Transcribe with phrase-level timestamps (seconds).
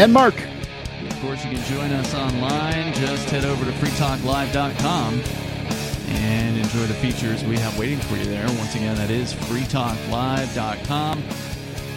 [0.00, 0.34] And Mark.
[0.34, 2.94] Of course, you can join us online.
[2.94, 5.20] Just head over to freetalklive.com
[6.08, 8.46] and enjoy the features we have waiting for you there.
[8.46, 11.22] Once again, that is freetalklive.com.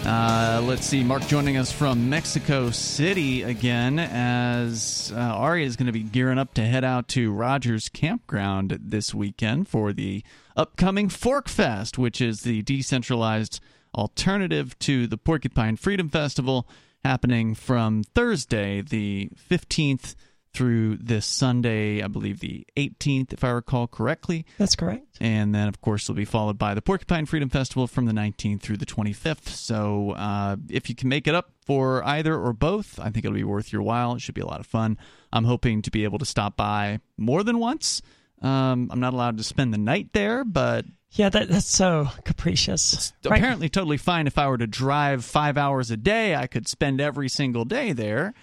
[0.04, 5.86] Uh, let's see, Mark joining us from Mexico City again as uh, Aria is going
[5.86, 10.22] to be gearing up to head out to Rogers Campground this weekend for the
[10.58, 13.60] upcoming Fork Fest, which is the decentralized
[13.94, 16.68] alternative to the Porcupine Freedom Festival
[17.04, 20.14] happening from Thursday, the 15th
[20.54, 24.46] through this Sunday, I believe the 18th, if I recall correctly.
[24.56, 25.18] That's correct.
[25.20, 28.62] And then, of course, it'll be followed by the Porcupine Freedom Festival from the 19th
[28.62, 29.48] through the 25th.
[29.48, 33.34] So uh, if you can make it up for either or both, I think it'll
[33.34, 34.14] be worth your while.
[34.14, 34.96] It should be a lot of fun.
[35.32, 38.00] I'm hoping to be able to stop by more than once.
[38.40, 40.84] Um, I'm not allowed to spend the night there, but
[41.14, 43.12] Yeah, that, that's so capricious.
[43.24, 43.38] Right.
[43.38, 46.34] apparently totally fine if I were to drive five hours a day.
[46.34, 48.34] I could spend every single day there.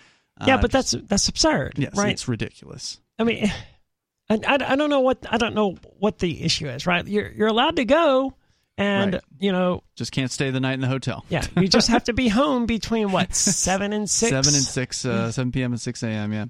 [0.48, 2.12] Yeah, Uh, but that's that's absurd, yes, right?
[2.14, 3.00] it's ridiculous.
[3.20, 3.52] I mean,
[4.30, 7.06] I, I, I don't know what I don't know what the issue is, right?
[7.06, 8.34] You're you're allowed to go,
[8.78, 9.24] and Right.
[9.40, 11.26] you know, Just can't stay the night in the hotel.
[11.30, 14.30] yeah, you just have to be home between what seven and six.
[14.32, 15.74] Seven and six, uh, seven p.m.
[15.74, 16.32] and six a.m.
[16.32, 16.46] Yeah.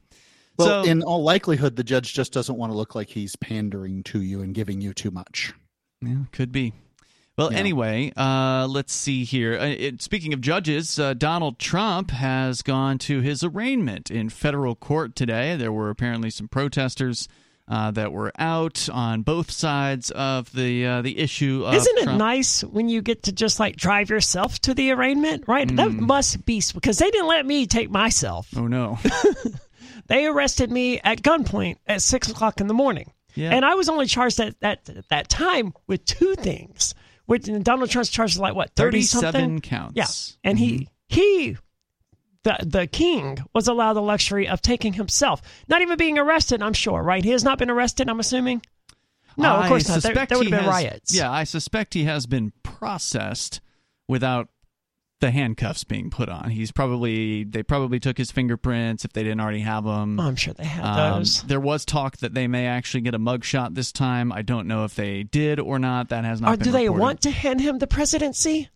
[0.57, 4.03] Well, so, in all likelihood, the judge just doesn't want to look like he's pandering
[4.03, 5.53] to you and giving you too much.
[6.01, 6.73] Yeah, could be.
[7.37, 7.59] Well, Yeah.
[7.59, 9.57] anyway, uh, let's see here.
[9.57, 14.75] Uh, it, speaking of judges, uh, Donald Trump has gone to his arraignment in federal
[14.75, 15.55] court today.
[15.55, 17.27] There were apparently some protesters
[17.67, 21.63] uh, that were out on both sides of the uh, the issue.
[21.65, 22.19] Of Isn't it Trump.
[22.19, 25.45] nice when you get to just like drive yourself to the arraignment?
[25.47, 25.99] Right, that Mm.
[26.01, 28.49] must be because they didn't let me take myself.
[28.57, 28.99] Oh no!
[30.07, 33.11] They arrested me at gunpoint at six o'clock in the morning.
[33.35, 33.51] Yeah.
[33.51, 36.93] And I was only charged at that at that time with two things.
[37.27, 39.95] Which Donald Trump's charged like what thirty something Thirty-seven counts.
[40.43, 40.83] Yeah, and he mm-hmm.
[41.07, 41.57] he
[42.43, 46.61] the the king was allowed the luxury of taking himself, not even being arrested.
[46.61, 47.23] I'm sure, right?
[47.23, 48.09] He has not been arrested.
[48.09, 48.61] I'm assuming.
[49.37, 50.03] No, of I course not.
[50.03, 51.15] There, there would have been has- riots.
[51.15, 53.61] Yeah, I suspect he has been processed
[54.09, 54.49] without
[55.21, 56.49] the handcuffs being put on.
[56.49, 60.19] He's probably they probably took his fingerprints if they didn't already have them.
[60.19, 61.41] Oh, I'm sure they have Um, those.
[61.43, 64.31] there was talk that they may actually get a mugshot this time.
[64.33, 66.09] I don't know if they did or not.
[66.09, 67.01] That has not Or been do they reported.
[67.01, 68.69] want to hand him the presidency?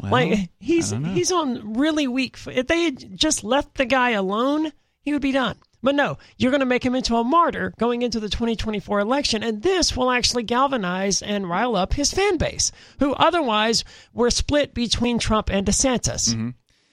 [0.00, 1.08] Well, like he's I don't know.
[1.12, 2.36] he's on really weak.
[2.46, 4.72] If they had just left the guy alone,
[5.02, 5.56] he would be done.
[5.82, 9.42] But no, you're going to make him into a martyr going into the 2024 election,
[9.42, 14.74] and this will actually galvanize and rile up his fan base, who otherwise were split
[14.74, 16.30] between Trump and DeSantis.
[16.30, 16.50] Mm-hmm.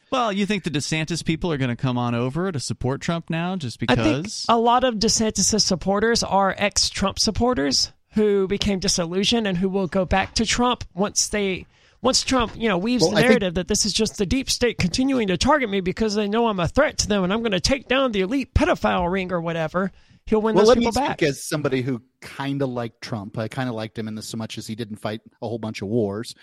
[0.10, 3.30] Well, you think the DeSantis people are going to come on over to support Trump
[3.30, 4.00] now just because?
[4.00, 9.68] I think a lot of DeSantis' supporters are ex-Trump supporters who became disillusioned and who
[9.68, 11.66] will go back to Trump once they
[12.08, 14.26] once Trump, you know, weaves Well, the I think- narrative that this is just the
[14.26, 17.34] deep state continuing to target me because they know I'm a threat to them and
[17.34, 19.92] I'm going to take down the elite pedophile ring or whatever.
[20.26, 21.20] He'll win well, those let me people back.
[21.20, 23.38] speak as somebody who kind of liked Trump.
[23.38, 25.60] I kind of liked him in this so much as he didn't fight a whole
[25.60, 26.34] bunch of wars.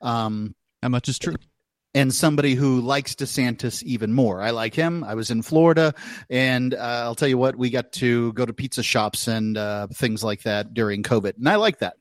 [0.00, 1.36] Um, How much is true?
[1.94, 4.40] and somebody who likes DeSantis even more.
[4.40, 5.04] I like him.
[5.04, 5.92] I was in Florida,
[6.30, 9.88] and uh, I'll tell you what, we got to go to pizza shops and uh,
[9.88, 11.96] things like that during COVID, and I like that.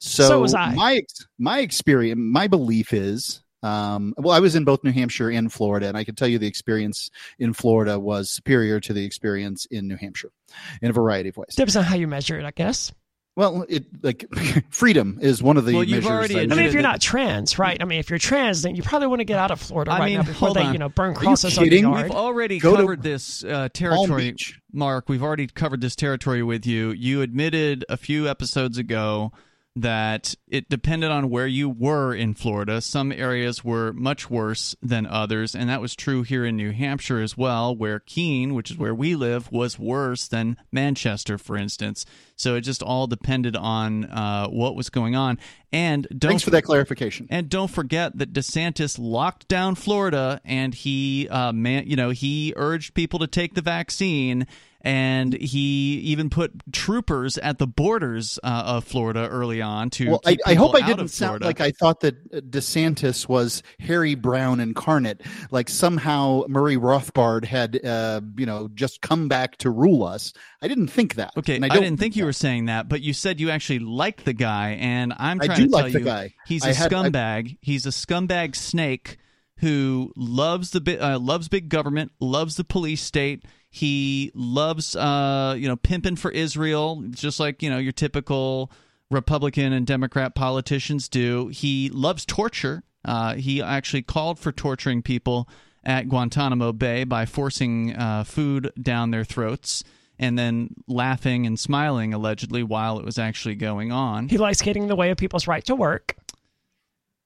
[0.00, 0.74] So, So was I.
[0.74, 1.02] my
[1.38, 3.42] my experience, my belief is.
[3.64, 6.38] Um, well, I was in both New Hampshire and Florida, and I can tell you
[6.38, 10.32] the experience in Florida was superior to the experience in New Hampshire
[10.80, 11.54] in a variety of ways.
[11.54, 12.92] Depends on how you measure it, I guess.
[13.34, 14.26] Well, it like
[14.70, 16.10] freedom is one of the Well, you've measures.
[16.10, 17.80] already I mean, if you're not trans, right?
[17.80, 19.98] I mean, if you're trans, then you probably want to get out of Florida I
[20.00, 20.72] right mean, now before hold they, on.
[20.74, 22.02] you know, burn you crosses on the yard.
[22.02, 24.36] We've already Go covered this uh, territory,
[24.72, 25.08] Mark.
[25.08, 26.90] We've already covered this territory with you.
[26.90, 29.32] You admitted a few episodes ago
[29.74, 32.80] that it depended on where you were in Florida.
[32.80, 37.20] Some areas were much worse than others, and that was true here in New Hampshire
[37.20, 42.04] as well, where Keene, which is where we live, was worse than Manchester, for instance.
[42.36, 45.38] So it just all depended on uh, what was going on.
[45.72, 47.28] And don't Thanks for that clarification.
[47.30, 52.52] and don't forget that DeSantis locked down Florida, and he, uh, man, you know, he
[52.56, 54.46] urged people to take the vaccine,
[54.82, 60.10] and he even put troopers at the borders uh, of Florida early on to.
[60.10, 64.14] Well, I, I hope I didn't sound like I thought that uh, DeSantis was Harry
[64.14, 65.22] Browne incarnate.
[65.50, 70.32] Like somehow Murray Rothbard had, uh, you know, just come back to rule us.
[70.60, 71.32] I didn't think that.
[71.36, 73.78] Okay, and I, I, didn't think you were saying that, but you said you actually
[73.80, 76.34] liked the guy, and I'm I trying do to like tell the you, guy.
[76.46, 77.58] he's I a had- I- scumbag.
[77.60, 79.18] He's a scumbag snake
[79.58, 83.44] who loves the uh, loves big government, loves the police state.
[83.74, 88.70] He loves, uh, you know, pimping for Israel, just like you know your typical
[89.10, 91.48] Republican and Democrat politicians do.
[91.48, 92.82] He loves torture.
[93.02, 95.48] Uh, he actually called for torturing people
[95.82, 99.82] at Guantanamo Bay by forcing uh, food down their throats
[100.18, 104.28] and then laughing and smiling allegedly while it was actually going on.
[104.28, 106.14] He likes getting in the way of people's right to work.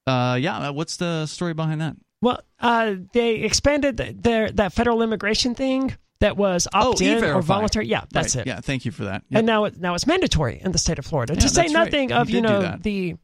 [0.06, 0.70] Uh, yeah.
[0.70, 1.96] What's the story behind that?
[2.22, 7.42] Well, uh, they expanded their that federal immigration thing that was Oh, opt in or
[7.42, 7.86] voluntary.
[7.86, 8.46] Yeah, that's Right.
[8.46, 8.48] it.
[8.48, 9.22] Yeah, thank you for that.
[9.28, 9.38] Yep.
[9.38, 11.34] And now it, now it's mandatory in the state of Florida.
[11.34, 11.70] Yeah, to say right.
[11.70, 13.16] nothing You of you know the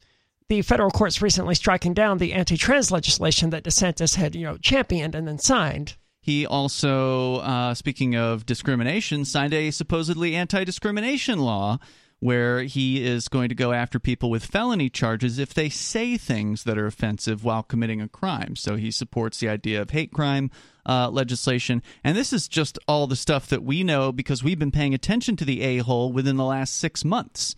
[0.49, 5.15] the federal courts recently striking down the anti-trans legislation that DeSantis had you know championed
[5.15, 5.97] and then signed.
[6.21, 11.79] He also, uh, speaking of discrimination, signed a supposedly anti discrimination law
[12.23, 16.63] where he is going to go after people with felony charges if they say things
[16.63, 18.55] that are offensive while committing a crime.
[18.55, 20.49] So he supports the idea of hate crime
[20.89, 21.83] uh, legislation.
[22.05, 25.35] And this is just all the stuff that we know because we've been paying attention
[25.35, 27.57] to the a hole within the last six months.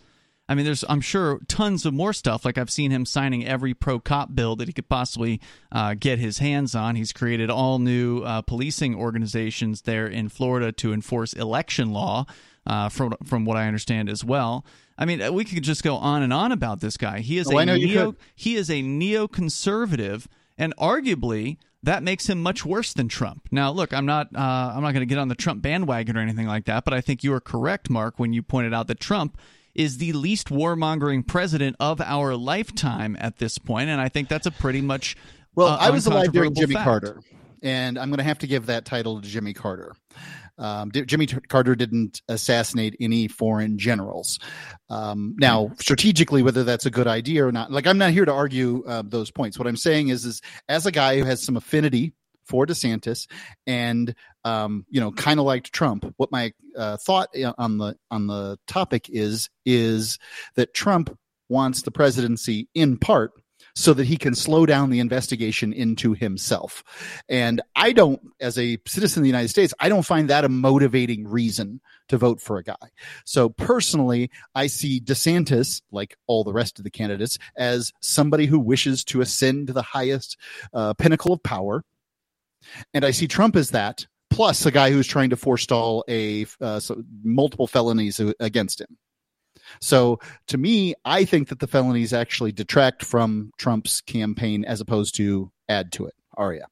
[0.49, 2.43] I mean, there's, I'm sure, tons of more stuff.
[2.43, 5.41] Like I've seen him signing every pro cop bill that he could possibly
[5.71, 6.95] uh, get his hands on.
[6.95, 12.25] He's created all new uh, policing organizations there in Florida to enforce election law,
[12.65, 14.65] uh, from from what I understand as well.
[14.97, 17.19] I mean, we could just go on and on about this guy.
[17.19, 20.25] He is Oh, a neo, he is a neoconservative,
[20.57, 23.47] and arguably that makes him much worse than Trump.
[23.51, 24.39] Now, look, I'm not uh,
[24.75, 27.01] I'm not going to get on the Trump bandwagon or anything like that, but I
[27.01, 29.37] think you are correct, Mark, when you pointed out that Trump
[29.73, 34.47] is the least warmongering president of our lifetime at this point, and I think that's
[34.47, 35.17] a pretty much
[35.55, 36.85] Well, uh, I was alive during Jimmy fact.
[36.85, 37.19] Carter,
[37.61, 39.93] and I'm going to have to give that title to Jimmy Carter.
[40.57, 44.39] Um, D- Jimmy T- Carter didn't assassinate any foreign generals.
[44.89, 48.33] Um, now, strategically, whether that's a good idea or not, like I'm not here to
[48.33, 49.57] argue uh, those points.
[49.59, 52.13] What I'm saying is, is as a guy who has some affinity
[52.45, 53.27] for DeSantis,
[53.65, 54.13] and
[54.43, 56.13] um, you know, kind of liked Trump.
[56.17, 60.19] What my uh, thought on the on the topic is is
[60.55, 61.17] that Trump
[61.49, 63.31] wants the presidency in part
[63.75, 66.83] so that he can slow down the investigation into himself.
[67.27, 70.49] And I don't, as a citizen of the United States, I don't find that a
[70.49, 72.75] motivating reason to vote for a guy.
[73.25, 78.59] So personally, I see DeSantis, like all the rest of the candidates, as somebody who
[78.59, 80.37] wishes to ascend to the highest
[80.73, 81.83] uh, pinnacle of power.
[82.93, 86.79] And I see Trump as that, plus a guy who's trying to forestall a uh,
[86.79, 88.97] so multiple felonies against him.
[89.81, 95.15] So to me, I think that the felonies actually detract from Trump's campaign as opposed
[95.15, 96.13] to add to it.
[96.37, 96.67] Aria.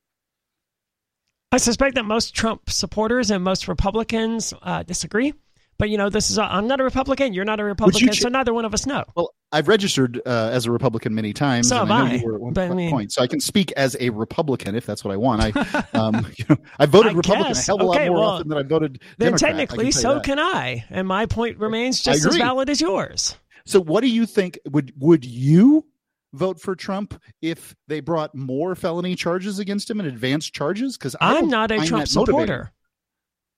[1.52, 5.34] I suspect that most Trump supporters and most Republicans uh, disagree.
[5.78, 7.34] But you know, this is a, I'm not a Republican.
[7.34, 9.04] You're not a Republican, ch- so neither one of us know.
[9.16, 11.70] Well, I've registered uh, as a Republican many times.
[11.70, 12.18] So and I.
[12.18, 14.76] Know I, at one but I mean- point, so I can speak as a Republican
[14.76, 15.42] if that's what I want.
[15.42, 17.68] I, um, you know, I voted I Republican guess.
[17.68, 19.02] a hell of a Okay, lot more well, often than I voted.
[19.18, 20.24] Then Democrat, technically, so that.
[20.24, 23.38] can I, and my point remains just as valid as yours.
[23.66, 24.60] So, what do you think?
[24.70, 25.86] Would would you
[26.34, 30.98] vote for Trump if they brought more felony charges against him and advanced charges?
[30.98, 32.72] Because I'm not a Trump supporter,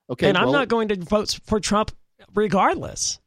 [0.09, 1.91] Okay, and I'm not going to vote for Trump
[2.33, 3.19] regardless.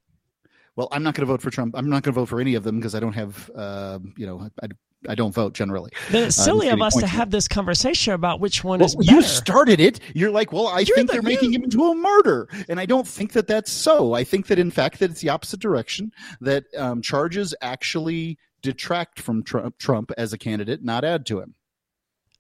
[0.79, 1.75] Well, I'm not going to vote for Trump.
[1.77, 4.25] I'm not going to vote for any of them because I don't have, uh, you
[4.29, 4.69] know, I,
[5.09, 5.91] I don't vote generally.
[6.13, 8.87] Then it's Uh, silly Infinity of us to have this conversation about which one Well,
[8.87, 9.27] is you better.
[9.27, 9.99] started it.
[10.15, 12.87] You're like, well, I You're think the- they're making him into a martyr, and I
[12.87, 14.13] don't think that that's so.
[14.13, 16.13] I think that in fact that it's the opposite direction.
[16.41, 21.57] That um, charges actually detract from Trump, Trump as a candidate, not add to him.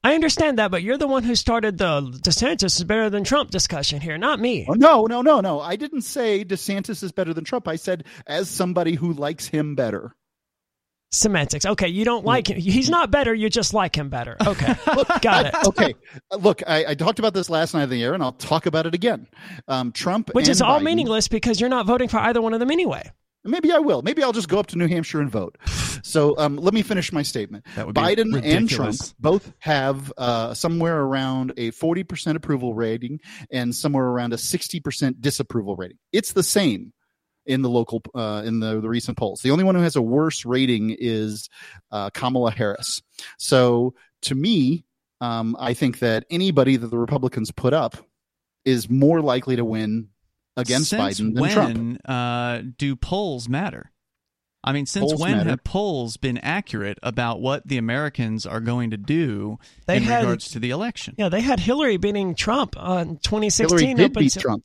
[0.04, 3.50] I understand that, but you're the one who started the DeSantis is better than Trump
[3.50, 4.64] discussion here, not me.
[4.68, 5.60] Oh, no, no, no, no.
[5.60, 7.66] I didn't say DeSantis is better than Trump.
[7.66, 10.14] I said as somebody who likes him better.
[11.10, 11.64] Semantics.
[11.64, 12.58] Okay, you don't like him.
[12.58, 13.34] He's not better.
[13.34, 14.36] You just like him better.
[14.46, 14.74] Okay,
[15.22, 15.54] got it.
[15.66, 15.94] okay,
[16.38, 18.86] look, I, I talked about this last night of the air, and I'll talk about
[18.86, 19.26] it again.
[19.66, 22.60] Um, Trump, Which is all Biden- meaningless because you're not voting for either one of
[22.60, 23.10] them anyway.
[23.48, 24.02] Maybe I will.
[24.02, 25.58] Maybe I'll just go up to New Hampshire and vote.
[26.02, 27.66] So um, let me finish my statement.
[27.76, 33.20] That would be Biden and Trump both have uh, somewhere around a 40% approval rating
[33.50, 35.98] and somewhere around a 60% disapproval rating.
[36.12, 36.92] It's the same
[37.46, 39.40] in the local uh, in the, the recent polls.
[39.40, 41.48] The only one who has a worse rating is
[41.90, 43.02] uh, Kamala Harris.
[43.38, 44.84] So to me,
[45.20, 47.96] um, I think that anybody that the Republicans put up
[48.64, 50.08] is more likely to win
[50.58, 52.00] against since Biden than when Trump.
[52.04, 53.90] uh, do polls matter?
[54.64, 55.50] I mean, since Polls when matter.
[55.50, 60.20] have polls been accurate about what the Americans are going to do They in had-
[60.22, 61.14] regards to the election?
[61.16, 63.78] Yeah, they had Hillary beating Trump on 2016.
[63.78, 64.64] Hillary did beat until- Trump.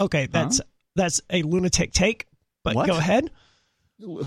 [0.00, 0.60] Okay, that's
[0.96, 2.26] that's a lunatic take.
[2.64, 2.86] But What?
[2.86, 3.30] go ahead.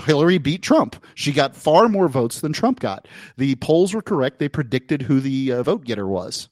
[0.06, 1.04] Hillary beat Trump.
[1.16, 3.08] She got far more votes than Trump got.
[3.38, 4.38] The polls were correct.
[4.38, 6.48] They predicted who the uh, vote getter was.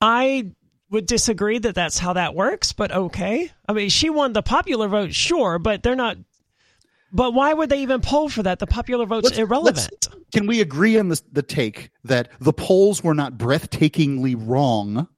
[0.00, 0.52] I
[0.92, 3.50] would disagree that that's how that works, but okay.
[3.68, 6.18] I mean, she won the popular vote, sure, but they're not.
[7.12, 8.58] But why would they even poll for that?
[8.58, 10.08] The popular vote's Let's- irrelevant.
[10.32, 15.08] Can we agree on this, the take that the polls were not breathtakingly wrong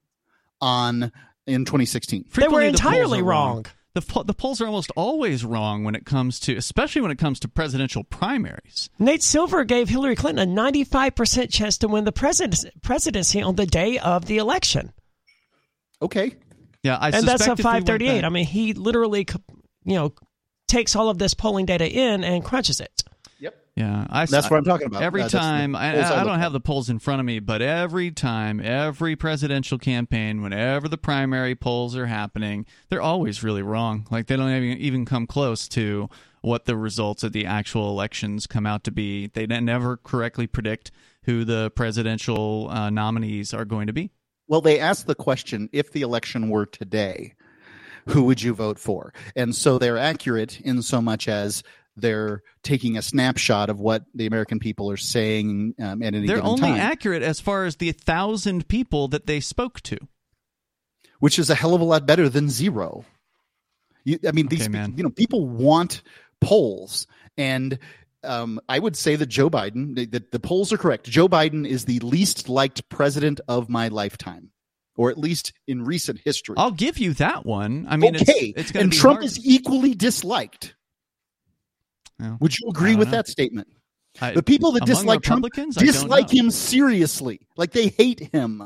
[0.59, 1.11] on
[1.47, 2.23] in 2016?
[2.23, 3.65] They were Frequently, the polls entirely wrong.
[3.93, 7.17] The, po- the polls are almost always wrong when it comes to, especially when it
[7.17, 8.89] comes to presidential primaries.
[8.99, 13.65] Nate Silver gave Hillary Clinton a 95% chance to win the president- presidency on the
[13.65, 14.91] day of the election.
[16.01, 16.35] Okay.
[16.83, 18.23] Yeah, I and that's a if we went 538.
[18.23, 19.27] I mean, he literally,
[19.85, 20.13] you know,
[20.67, 23.03] takes all of this polling data in and crunches it.
[23.39, 23.55] Yep.
[23.75, 25.01] Yeah, I, That's what I'm talking about.
[25.01, 27.25] Every Uh, that's the time, I, I I don't have the polls in front of
[27.25, 33.43] me, but every time, every presidential campaign, whenever the primary polls are happening, they're always
[33.43, 34.07] really wrong.
[34.11, 36.09] Like they don't even, even come close to
[36.41, 39.27] what the results of the actual elections come out to be.
[39.27, 40.91] They never correctly predict
[41.23, 44.11] who the presidential uh, nominees are going to be.
[44.47, 47.33] Well, they asked the question if the election were today,
[48.07, 49.13] who would you vote for?
[49.35, 51.63] And so they're accurate in so much as
[51.97, 56.37] they're taking a snapshot of what the American people are saying um, at any They're
[56.37, 59.97] given only accurate as far as the thousand people that they spoke to.
[61.19, 63.05] which is a hell of a lot better than zero.
[64.03, 66.03] You, I mean, these Okay, you know people want
[66.41, 67.79] polls, and
[68.25, 71.09] um, I would say that Joe Biden, that the polls are correct.
[71.09, 74.51] Joe Biden is the least liked president of my lifetime,
[74.97, 76.55] or at least in recent history.
[76.57, 77.85] I'll give you that one.
[77.89, 79.25] I mean, okay, it's, it's and be Trump hard.
[79.25, 80.75] is equally disliked.
[82.19, 82.37] Yeah.
[82.39, 83.11] Would you agree with know.
[83.17, 83.67] that statement?
[84.21, 88.19] I- The people that dislike Trump Republicans, I don't dislike him seriously, like they hate
[88.31, 88.63] him.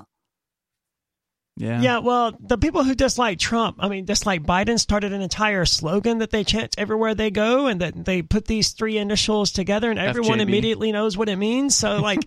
[1.59, 1.81] Yeah.
[1.81, 6.19] Yeah, well, the people who dislike Trump, I mean, dislike Biden, started an entire slogan
[6.19, 9.99] that they chant everywhere they go, and that they put these three initials together, and
[9.99, 10.43] everyone FJB.
[10.43, 11.75] immediately knows what it means.
[11.75, 12.21] So, like,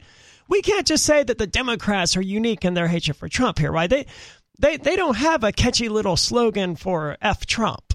[0.49, 3.73] we can't just say that the Democrats are unique in their hatred for Trump here,
[3.73, 3.89] right?
[3.89, 4.05] They,
[4.59, 7.95] they, they don't have a catchy little slogan for "F Trump."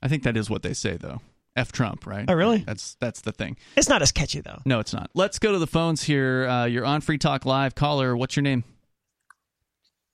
[0.00, 1.20] I think that is what they say though.
[1.56, 2.26] F Trump, right?
[2.28, 2.58] Oh, really?
[2.58, 3.56] That's that's the thing.
[3.76, 4.60] It's not as catchy though.
[4.64, 5.10] No, it's not.
[5.14, 6.46] Let's go to the phones here.
[6.46, 7.74] Uh, you're on Free Talk Live.
[7.74, 8.62] Caller, what's your name?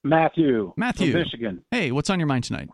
[0.09, 0.73] Matthew.
[0.77, 1.13] Matthew.
[1.13, 1.65] From Michigan.
[1.71, 2.69] Hey, what's on your mind tonight?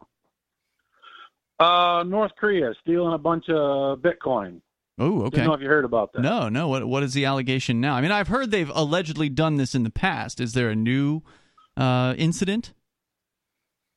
[1.59, 4.61] Uh, North Korea stealing a bunch of Bitcoin.
[4.99, 5.37] Oh, okay.
[5.37, 6.23] Didn't know if you heard about that.
[6.23, 6.69] No, no.
[6.69, 7.95] What what is the allegation now?
[7.95, 10.41] I mean, I've heard they've allegedly done this in the past.
[10.41, 11.23] Is there a new
[11.77, 12.75] uh, incident?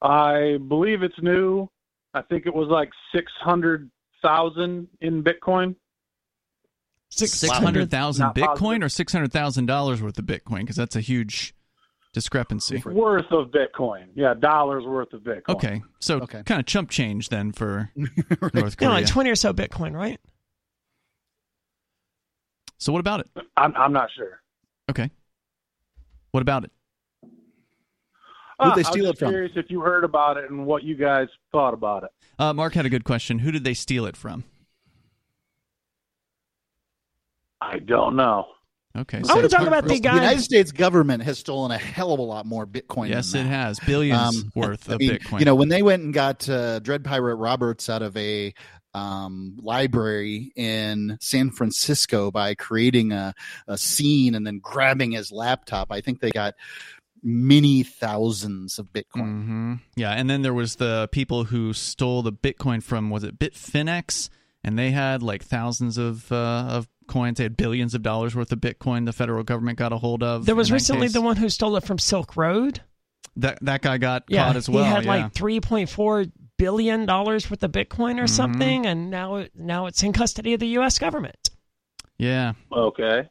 [0.01, 1.68] I believe it's new.
[2.13, 3.89] I think it was like six hundred
[4.22, 5.75] thousand in Bitcoin.
[7.10, 8.84] Six hundred thousand Bitcoin positive.
[8.84, 10.60] or six hundred thousand dollars worth of Bitcoin?
[10.60, 11.55] Because that's a huge
[12.16, 12.82] discrepancy.
[12.86, 14.06] Worth of Bitcoin.
[14.16, 15.50] Yeah, dollars worth of Bitcoin.
[15.50, 16.42] Okay, so Okay.
[16.44, 18.12] kind of chump change then for North
[18.54, 18.90] You know, Korea.
[18.90, 20.20] like twenty or so Bitcoin, right?
[22.78, 23.30] so what about it?
[23.58, 24.42] I'm I'm not sure.
[24.90, 25.10] Okay,
[26.32, 26.72] what about it?
[27.22, 27.32] Who'd
[28.60, 29.30] Uh, they I was steal it from?
[29.32, 32.12] Curious if you heard about it and what you guys thought about it.
[32.40, 33.40] Uh, Mark had a good question.
[33.40, 34.46] Who did they steal it from?
[37.62, 38.46] I don't know.
[38.96, 40.14] Okay, So I want to talk about the The.
[40.16, 43.10] United States government has stolen a hell of a lot more Bitcoin.
[43.10, 43.56] yes, than it that.
[43.56, 45.40] has billions Um, worth I of mean, Bitcoin.
[45.40, 48.54] You know, when they went and got uh, Dread Pirate Roberts out of a
[48.94, 53.34] um, library in San Francisco by creating a,
[53.68, 56.54] a scene and then grabbing his laptop, I think they got
[57.22, 59.44] many thousands of Bitcoin.
[59.44, 63.38] hmm Yeah, and then there was the people who stole the Bitcoin from was it
[63.40, 64.30] Bitfinex,
[64.64, 66.36] and they had like thousands of uh,
[66.70, 67.38] of coins.
[67.38, 69.06] They had billions of dollars worth of Bitcoin.
[69.06, 70.46] The federal government got a hold of.
[70.46, 71.14] There was recently case.
[71.14, 72.82] the one who stole it from Silk Road.
[73.38, 74.84] that that guy got Yeah, caught as well.
[74.84, 75.10] he had yeah.
[75.24, 76.26] like three point four
[76.58, 78.30] billion dollars worth of Bitcoin or Mhm.
[78.30, 80.98] something, and now now it's in custody of the U.S.
[81.00, 81.50] government.
[82.18, 83.28] yeah, Okay.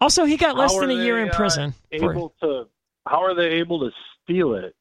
[0.00, 1.74] Also, he got less How than a are year they, in uh, prison.
[1.98, 2.68] for- Able to?
[3.06, 3.90] How are they able to
[4.22, 4.74] steal it?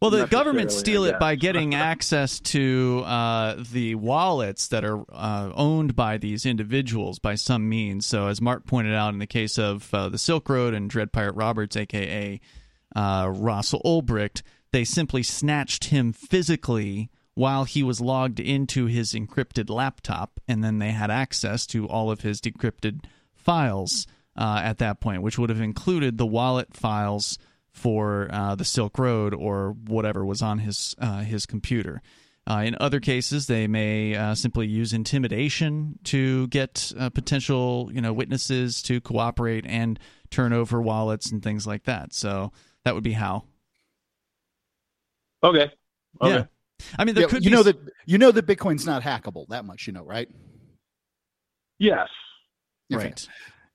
[0.00, 5.50] Well, the government steal it by getting access to uh, the wallets that are uh,
[5.54, 8.06] owned by these individuals by some means.
[8.06, 11.12] So, as Mark pointed out, in the case of uh, the Silk Road and Dread
[11.12, 12.40] Pirate Roberts, aka
[12.94, 19.68] uh, Russell Ulbricht, they simply snatched him physically while he was logged into his encrypted
[19.68, 25.00] laptop, and then they had access to all of his decrypted files uh, at that
[25.00, 27.36] point, which would have included the wallet files
[27.78, 32.02] for uh, the Silk Road or whatever was on his uh, his computer.
[32.48, 38.00] Uh, in other cases, they may uh, simply use intimidation to get uh, potential you
[38.00, 39.98] know witnesses to cooperate and
[40.30, 42.12] turn over wallets and things like that.
[42.12, 42.52] So
[42.84, 43.44] that would be how.
[45.42, 45.70] Okay.
[46.20, 46.34] Okay.
[46.34, 46.44] Yeah.
[46.98, 49.46] I mean, there Yeah, could you be know that you know that Bitcoin's not hackable.
[49.48, 50.28] That much you know, right?
[51.78, 52.08] Yes.
[52.92, 53.04] Okay.
[53.04, 53.28] right.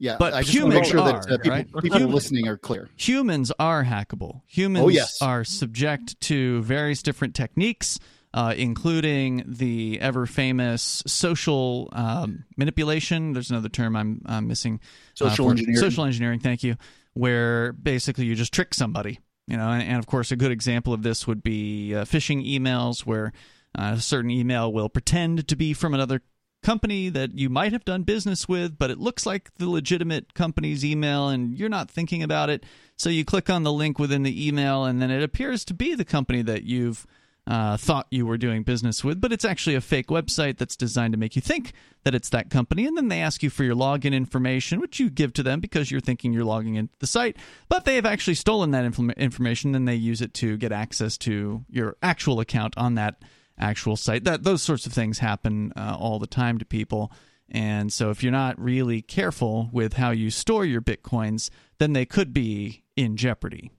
[0.03, 1.83] Yeah, But I just want to make humans sure that are, uh, people, right?
[1.83, 2.89] people listening are clear.
[2.97, 4.41] humans are hackable.
[4.47, 5.21] Humans Oh, yes.
[5.21, 7.99] are subject to various different techniques
[8.33, 13.33] uh, including the ever famous social um, manipulation.
[13.33, 14.79] There's another term I'm, I'm missing.
[15.21, 15.79] uh, social for- engineering.
[15.79, 16.39] Social engineering.
[16.39, 16.75] Thank you.
[17.13, 19.19] Where basically you just trick somebody.
[19.47, 22.43] You know, and, and of course, a good example of this would be uh, phishing
[22.43, 23.33] emails, where
[23.77, 26.21] uh, a certain email will pretend to be from another
[26.63, 30.83] company that you might have done business with, but it looks like the legitimate company's
[30.83, 32.65] email and you're not thinking about it.
[32.95, 35.95] So you click on the link within the email, and then it appears to be
[35.95, 37.05] the company that you've
[37.45, 41.13] uh, thought you were doing business with, but it's actually a fake website that's designed
[41.13, 42.85] to make you think that it's that company.
[42.85, 45.91] And then they ask you for your login information, which you give to them because
[45.91, 47.35] you're thinking you're logging into the site.
[47.67, 51.17] But they have actually stolen that inform- information and they use it to get access
[51.19, 53.21] to your actual account on that
[53.57, 54.23] actual site.
[54.23, 57.11] That those sorts of things happen uh, all the time to people.
[57.49, 62.05] And so if you're not really careful with how you store your bitcoins, then they
[62.05, 63.71] could be in jeopardy.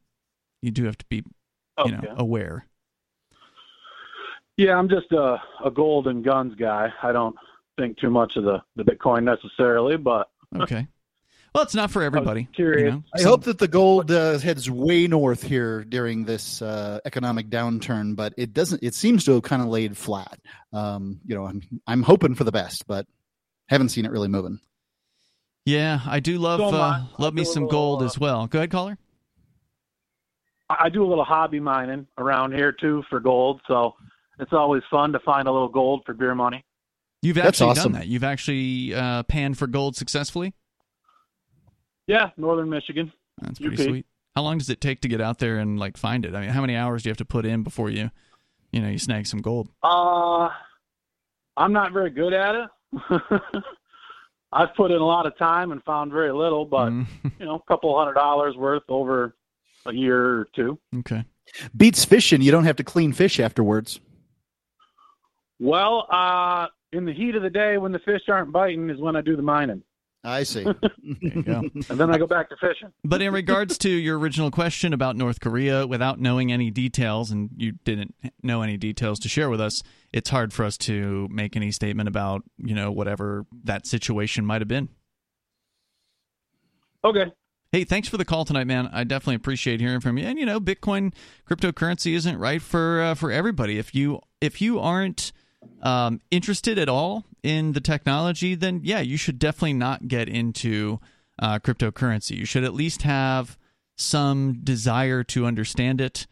[0.63, 1.25] You do have to be,
[1.85, 2.13] you know, Okay.
[2.17, 2.67] aware.
[4.57, 6.93] Yeah, I'm just a, a gold and guns guy.
[7.03, 7.35] I don't
[7.77, 10.87] think too much of the, the Bitcoin necessarily, but Okay.
[11.55, 12.49] Well, it's not for everybody.
[12.53, 12.83] curious.
[12.87, 13.03] You know?
[13.15, 17.49] I Some- hope that the gold uh, heads way north here during this uh, economic
[17.49, 18.83] downturn, but it doesn't.
[18.83, 20.41] It seems to have kind of laid flat.
[20.73, 23.07] Um, you know, I'm I'm hoping for the best, but
[23.69, 24.59] haven't seen it really moving.
[25.65, 28.49] Yeah, I do love So uh, love me some little, gold uh, as well.
[28.49, 28.99] Go ahead, caller.
[30.69, 33.95] I I do a little hobby mining around here too for gold, so
[34.41, 36.65] it's always fun to find a little gold for beer money.
[37.23, 37.93] You've actually awesome.
[37.93, 38.09] done that.
[38.09, 40.53] You've actually uh, panned for gold successfully.
[42.07, 43.13] Yeah, northern Michigan.
[43.41, 43.89] That's pretty UP.
[43.89, 44.07] sweet.
[44.37, 46.35] How long does it take to get out there and like find it?
[46.35, 48.11] I mean, how many hours do you have to put in before you,
[48.73, 49.69] you know, you snag some gold?
[49.83, 50.49] Uh,
[51.57, 53.23] I'm not very good at it.
[54.53, 57.07] I've put in a lot of time and found very little, but Mm,
[57.41, 59.35] you know, a couple hundred dollars worth over
[59.87, 60.79] a year or two.
[61.01, 61.25] okay.
[61.77, 62.41] Beats fishing.
[62.41, 64.01] You don't have to clean fish afterwards.
[65.61, 69.15] Well, uh, in the heat of the day when the fish aren't biting is when
[69.17, 69.83] I do the mining,
[70.25, 70.65] I see.
[71.21, 71.61] There you go.
[71.91, 72.91] and then I go back to fishing.
[73.05, 77.51] But in regards to your original question about North Korea, without knowing any details, and
[77.57, 79.83] you didn't know any details to share with us,
[80.13, 84.61] it's hard for us to make any statement about, you know, whatever that situation might
[84.63, 84.89] have been.
[87.05, 87.31] Okay.
[87.71, 88.89] Hey, thanks for the call tonight, man.
[88.93, 90.25] I definitely appreciate hearing from you.
[90.27, 91.13] And you know, Bitcoin
[91.51, 93.79] cryptocurrency isn't right for uh, for everybody.
[93.79, 95.33] If you if you aren't
[95.83, 101.01] um, interested at all in the technology, then yeah, you should definitely not get into
[101.39, 102.37] uh, cryptocurrency.
[102.37, 103.59] You should at least have
[103.97, 106.27] some desire to understand it.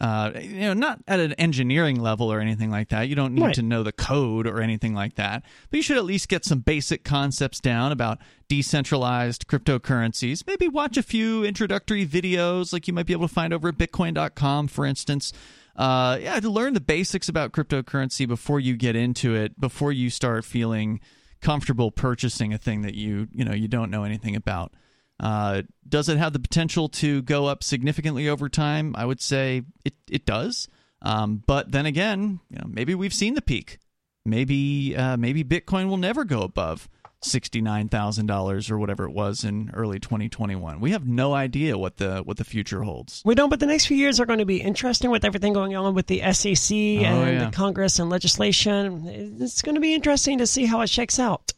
[0.00, 3.08] Uh, you know, not at an engineering level or anything like that.
[3.08, 3.54] You don't need Right.
[3.54, 5.44] to know the code or anything like that.
[5.70, 8.18] But you should at least get some basic concepts down about
[8.48, 10.44] decentralized cryptocurrencies.
[10.46, 13.78] Maybe watch a few introductory videos like you might be able to find over at
[13.78, 15.32] bitcoin.com, for instance.
[15.76, 20.08] Uh, yeah, to learn the basics about cryptocurrency before you get into it, before you
[20.08, 21.00] start feeling
[21.40, 24.72] comfortable purchasing a thing that you you know you don't know anything about.
[25.20, 28.94] Uh, does it have the potential to go up significantly over time?
[28.96, 30.68] I would say it it does.
[31.02, 33.78] Um, but then again, you know, maybe we've seen the peak.
[34.24, 36.88] Maybe uh, maybe Bitcoin will never go above
[37.24, 40.80] sixty nine thousand dollars or whatever it was in early twenty twenty one.
[40.80, 43.22] We have no idea what the what the future holds.
[43.24, 45.74] We don't, but the next few years are going to be interesting with everything going
[45.74, 47.44] on with the SEC oh, and Oh, yeah.
[47.46, 49.36] the Congress and legislation.
[49.40, 51.52] It's going to be interesting to see how it shakes out.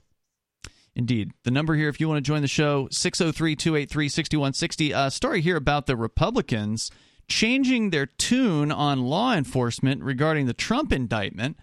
[0.95, 1.33] Indeed.
[1.45, 4.93] The number here, if you want to join the show, 603 283 6160.
[4.93, 6.91] A uh, story here about the Republicans
[7.29, 11.59] changing their tune on law enforcement regarding the Trump indictment,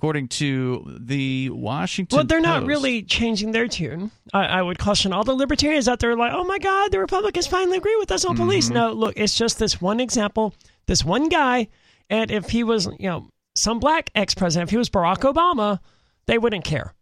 [0.00, 4.10] according to the Washington Well, they're not really changing their tune.
[4.32, 7.46] I, I would caution all the libertarians out there like, oh my God, the Republicans
[7.46, 8.66] finally agree with us on police.
[8.66, 8.74] Mm-hmm.
[8.76, 10.54] No, look, it's just this one example,
[10.86, 11.68] this one guy.
[12.08, 15.80] And if he was, you know, some black ex president, if he was Barack Obama,
[16.24, 16.94] they wouldn't care.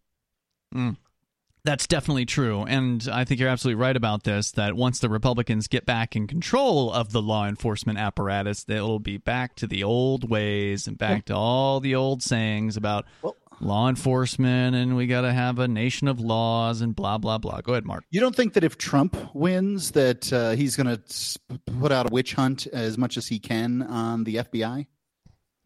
[1.69, 2.63] That's definitely true.
[2.63, 6.27] And I think you're absolutely right about this that once the Republicans get back in
[6.27, 11.27] control of the law enforcement apparatus, they'll be back to the old ways and back
[11.27, 15.69] to all the old sayings about Well- law enforcement and we got to have a
[15.69, 17.61] nation of laws and blah, blah, blah.
[17.61, 18.03] Go ahead, Mark.
[18.11, 21.39] You don't think that if Trump wins, that uh, he's going to
[21.79, 24.87] put out a witch hunt as much as he can on the FBI?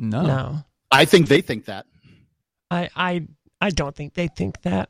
[0.01, 0.27] No.
[0.27, 1.87] No, I think they think that.
[2.73, 3.29] I, I,
[3.61, 4.89] I don't think they think that.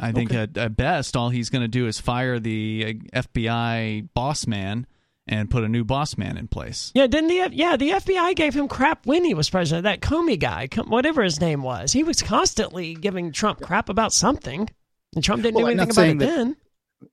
[0.00, 0.40] I think Okay.
[0.42, 4.86] at, at best, all he's going to do is fire the uh, FBI boss man
[5.26, 6.90] and put a new boss man in place.
[6.94, 9.84] Yeah, didn't the F- yeah the FBI gave him crap when he was president?
[9.84, 14.68] That Comey guy, whatever his name was, he was constantly giving Trump crap about something,
[15.14, 16.56] and Trump didn't Well, do anything about it that- then.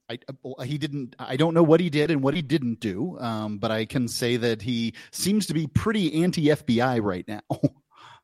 [0.08, 1.16] I, he didn't.
[1.18, 4.08] I don't know what he did and what he didn't do, um, but I can
[4.08, 7.42] say that he seems to be pretty anti FBI right now.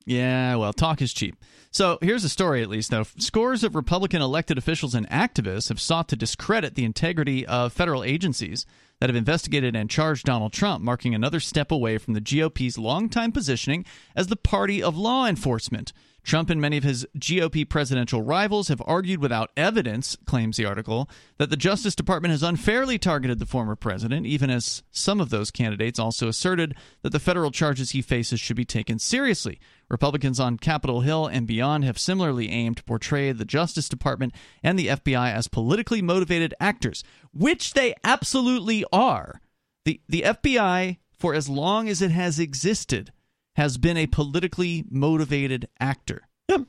[0.06, 1.36] Yeah, well, talk is cheap.
[1.72, 3.02] So here's a story, at least, though.
[3.18, 8.04] Scores of Republican elected officials and activists have sought to discredit the integrity of federal
[8.04, 8.64] agencies
[9.00, 13.32] that have investigated and charged Donald Trump, marking another step away from the GOP's longtime
[13.32, 15.92] positioning as the party of law enforcement.
[16.26, 21.08] Trump and many of his GOP presidential rivals have argued without evidence, claims the article,
[21.38, 25.52] that the Justice Department has unfairly targeted the former president, even as some of those
[25.52, 29.60] candidates also asserted that the federal charges he faces should be taken seriously.
[29.88, 34.34] Republicans on Capitol Hill and beyond have similarly aimed to portray the Justice Department
[34.64, 39.40] and the FBI as politically motivated actors, which they absolutely are.
[39.84, 43.12] The, the FBI, for as long as it has existed,
[43.56, 46.28] has been a politically motivated actor.
[46.48, 46.62] Yep.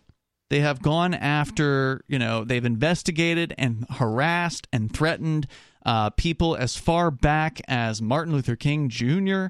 [0.49, 5.47] They have gone after, you know, they've investigated and harassed and threatened
[5.85, 9.47] uh, people as far back as Martin Luther King Jr.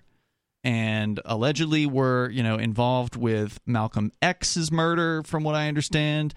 [0.63, 6.33] and allegedly were, you know, involved with Malcolm X's murder, from what I understand.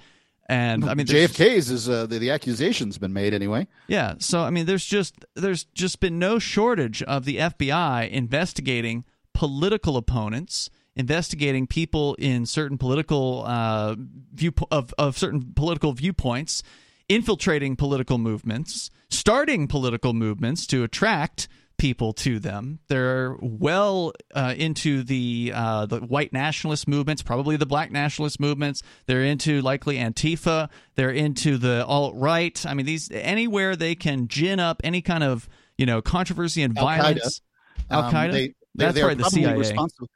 [0.50, 3.68] And I mean, JFK's is uh, the, the accusation's been made anyway.
[3.86, 9.04] yeah, so I mean, there's just there's just been no shortage of the FBI investigating
[9.32, 13.94] political opponents, investigating people in certain political uh,
[14.32, 16.62] view of of certain political viewpoints,
[17.08, 21.48] infiltrating political movements, starting political movements to attract
[21.78, 22.78] people to them.
[22.88, 28.82] They're well uh, into the uh, the white nationalist movements, probably the black nationalist movements.
[29.06, 30.68] They're into likely Antifa.
[30.96, 32.64] They're into the alt right.
[32.66, 35.48] I mean, these anywhere they can gin up any kind of
[35.78, 36.98] you know controversy and Al-Qaeda.
[36.98, 37.42] violence.
[37.90, 38.32] Al Um, Qaeda.
[38.32, 39.56] they, they, That's they right, the CIA.
[39.56, 40.08] responsible.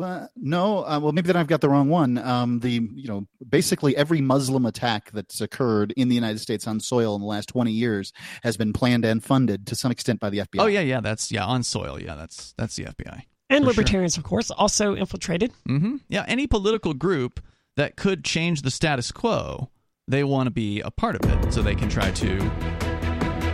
[0.00, 2.18] Uh, no, uh, well, maybe then I've got the wrong one.
[2.18, 6.80] Um, the you know basically every Muslim attack that's occurred in the United States on
[6.80, 10.30] soil in the last twenty years has been planned and funded to some extent by
[10.30, 10.60] the FBI.
[10.60, 11.00] Oh yeah, yeah.
[11.00, 12.00] That's yeah on soil.
[12.00, 13.22] Yeah, that's that's the FBI.
[13.48, 13.82] And For sure.
[13.82, 15.52] libertarians, of course, also infiltrated.
[15.66, 17.40] hmm Yeah, any political group
[17.76, 19.70] that could change the status quo,
[20.08, 22.95] they want to be a part of it, so they can try to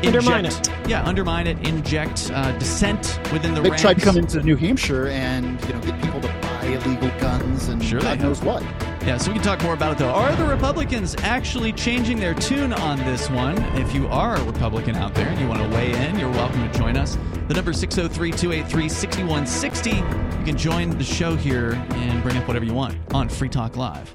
[0.07, 3.83] Undermine inject- Yeah, undermine it, inject uh, dissent within the They ranks.
[3.83, 7.69] tried to come into New Hampshire and you know get people to buy illegal guns
[7.69, 8.63] and Sure they God knows what.
[9.05, 10.11] Yeah, so we can talk more about it though.
[10.11, 13.59] Are the Republicans actually changing their tune on this one?
[13.77, 16.69] If you are a Republican out there and you want to weigh in, you're welcome
[16.71, 17.19] to join us.
[17.49, 19.91] The number is 603 283 6160.
[19.91, 23.77] You can join the show here and bring up whatever you want on Free Talk
[23.77, 24.15] Live.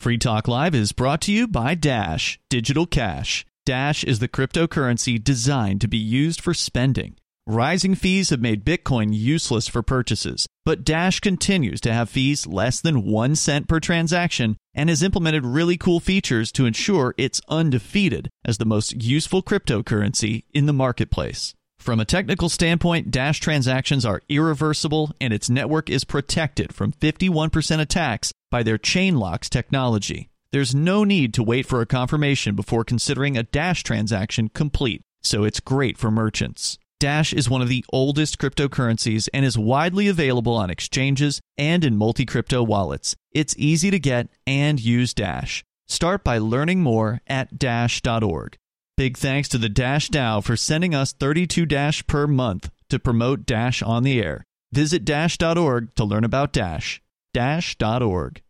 [0.00, 3.44] Free Talk Live is brought to you by Dash Digital Cash.
[3.66, 7.16] Dash is the cryptocurrency designed to be used for spending.
[7.48, 12.80] Rising fees have made Bitcoin useless for purchases, but Dash continues to have fees less
[12.80, 18.30] than 1 cent per transaction and has implemented really cool features to ensure it's undefeated
[18.44, 21.54] as the most useful cryptocurrency in the marketplace.
[21.80, 27.80] From a technical standpoint, Dash transactions are irreversible and its network is protected from 51%
[27.80, 30.30] attacks by their chain locks technology.
[30.50, 35.44] There's no need to wait for a confirmation before considering a Dash transaction complete, so
[35.44, 36.78] it's great for merchants.
[37.00, 41.96] Dash is one of the oldest cryptocurrencies and is widely available on exchanges and in
[41.96, 43.14] multi crypto wallets.
[43.30, 45.62] It's easy to get and use Dash.
[45.86, 48.56] Start by learning more at Dash.org.
[48.96, 53.46] Big thanks to the Dash DAO for sending us 32 Dash per month to promote
[53.46, 54.44] Dash on the air.
[54.72, 57.00] Visit Dash.org to learn about Dash.
[57.38, 58.42] Dash.org.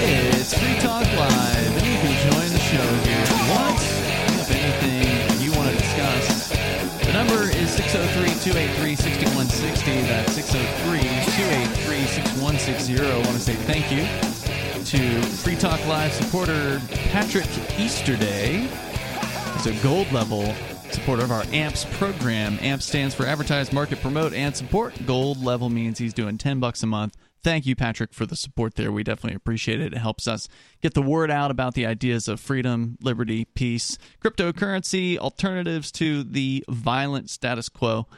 [0.00, 3.76] It's Free Talk Live, and you can join the show here want.
[4.40, 6.48] If anything you want to discuss,
[7.04, 10.00] the number is 603 283 6160.
[10.08, 12.98] That's 603 283 6160.
[12.98, 14.08] I want to say thank you
[14.86, 17.46] to Free Talk Live supporter Patrick
[17.78, 18.66] Easterday.
[19.66, 20.52] A gold level
[20.90, 22.58] supporter of our AMPS program.
[22.60, 25.06] AMPS stands for Advertise, Market, Promote, and Support.
[25.06, 27.16] Gold level means he's doing 10 bucks a month.
[27.44, 28.90] Thank you, Patrick, for the support there.
[28.90, 29.92] We definitely appreciate it.
[29.92, 30.48] It helps us
[30.80, 36.64] get the word out about the ideas of freedom, liberty, peace, cryptocurrency, alternatives to the
[36.68, 38.08] violent status quo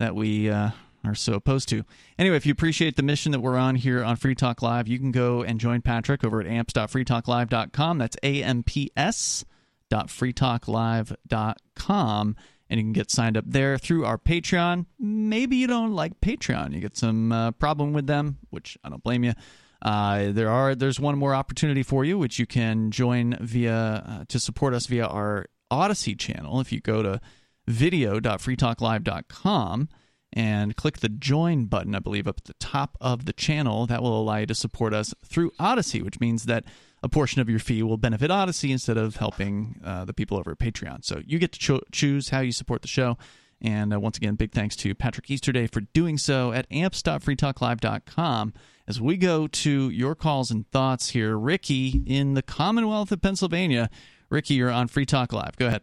[0.00, 0.70] that we uh,
[1.04, 1.84] are so opposed to.
[2.18, 4.98] Anyway, if you appreciate the mission that we're on here on Free Talk Live, you
[4.98, 7.98] can go and join Patrick over at amps.freetalklive.com.
[7.98, 9.57] That's A-M-P-S dot
[9.90, 12.36] freetalklive.com
[12.70, 14.86] and you can get signed up there through our patreon.
[14.98, 16.74] Maybe you don't like patreon.
[16.74, 19.32] You get some uh, problem with them which i don't blame you.
[19.80, 24.24] Uh, there are there's one more opportunity for you which you can join via uh,
[24.28, 26.60] to support us via our Odysee channel.
[26.60, 27.20] If you go to
[27.66, 29.88] video.freetalklive.com
[30.32, 34.02] and click the join button i believe up at the top of the channel that
[34.02, 36.64] will allow you to support us through Odysee which means that
[37.02, 40.50] a portion of your fee will benefit Odysee instead of helping uh, the people over
[40.52, 41.04] at Patreon.
[41.04, 43.16] So you get to cho- choose how you support the show.
[43.60, 48.52] And uh, once again, big thanks to Patrick Easterday for doing so at amps.freetalklive.com.
[48.86, 53.90] As we go to your calls and thoughts here, Ricky in the Commonwealth of Pennsylvania.
[54.30, 55.56] Ricky, you're on Free Talk Live.
[55.56, 55.82] Go ahead.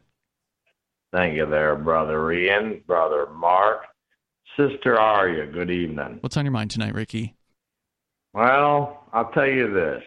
[1.11, 3.85] Thank you there, Brother Ian, Brother Mark,
[4.57, 5.45] Sister Aria.
[5.45, 6.17] Good evening.
[6.21, 7.35] What's on your mind tonight, Ricky?
[8.33, 10.03] Well, I'll tell you this.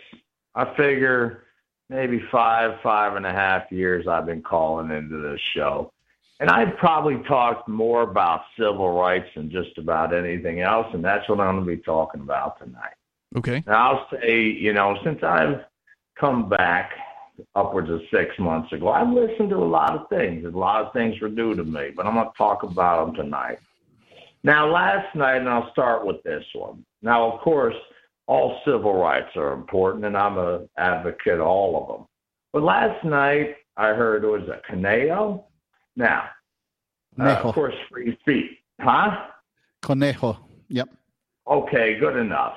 [0.58, 1.44] I figure
[1.88, 5.92] maybe five, five and a half years I've been calling into this show.
[6.40, 11.28] And I've probably talked more about civil rights than just about anything else, and that's
[11.28, 12.94] what I'm going to be talking about tonight.
[13.36, 13.62] Okay.
[13.68, 15.60] Now, I'll say, you know, since I've
[16.18, 16.90] come back
[17.54, 20.44] upwards of six months ago, I've listened to a lot of things.
[20.44, 23.14] A lot of things were new to me, but I'm going to talk about them
[23.14, 23.58] tonight.
[24.42, 26.84] Now, last night, and I'll start with this one.
[27.02, 27.76] Now, of course,
[28.28, 32.06] all civil rights are important, and I'm an advocate of all of them.
[32.52, 35.44] But last night, I heard it was a Caneo.
[35.96, 36.24] Now,
[37.18, 38.50] uh, of course, free speech.
[38.80, 39.28] Huh?
[39.82, 40.38] Conejo.
[40.68, 40.90] Yep.
[41.50, 42.54] Okay, good enough.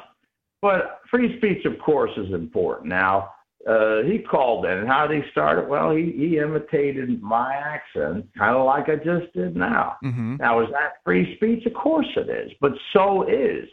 [0.61, 2.89] But free speech, of course, is important.
[2.89, 3.29] Now,
[3.67, 5.69] uh, he called in, and how did he start it?
[5.69, 9.95] Well, he, he imitated my accent, kind of like I just did now.
[10.03, 10.35] Mm-hmm.
[10.37, 11.65] Now, is that free speech?
[11.65, 13.69] Of course it is, but so is,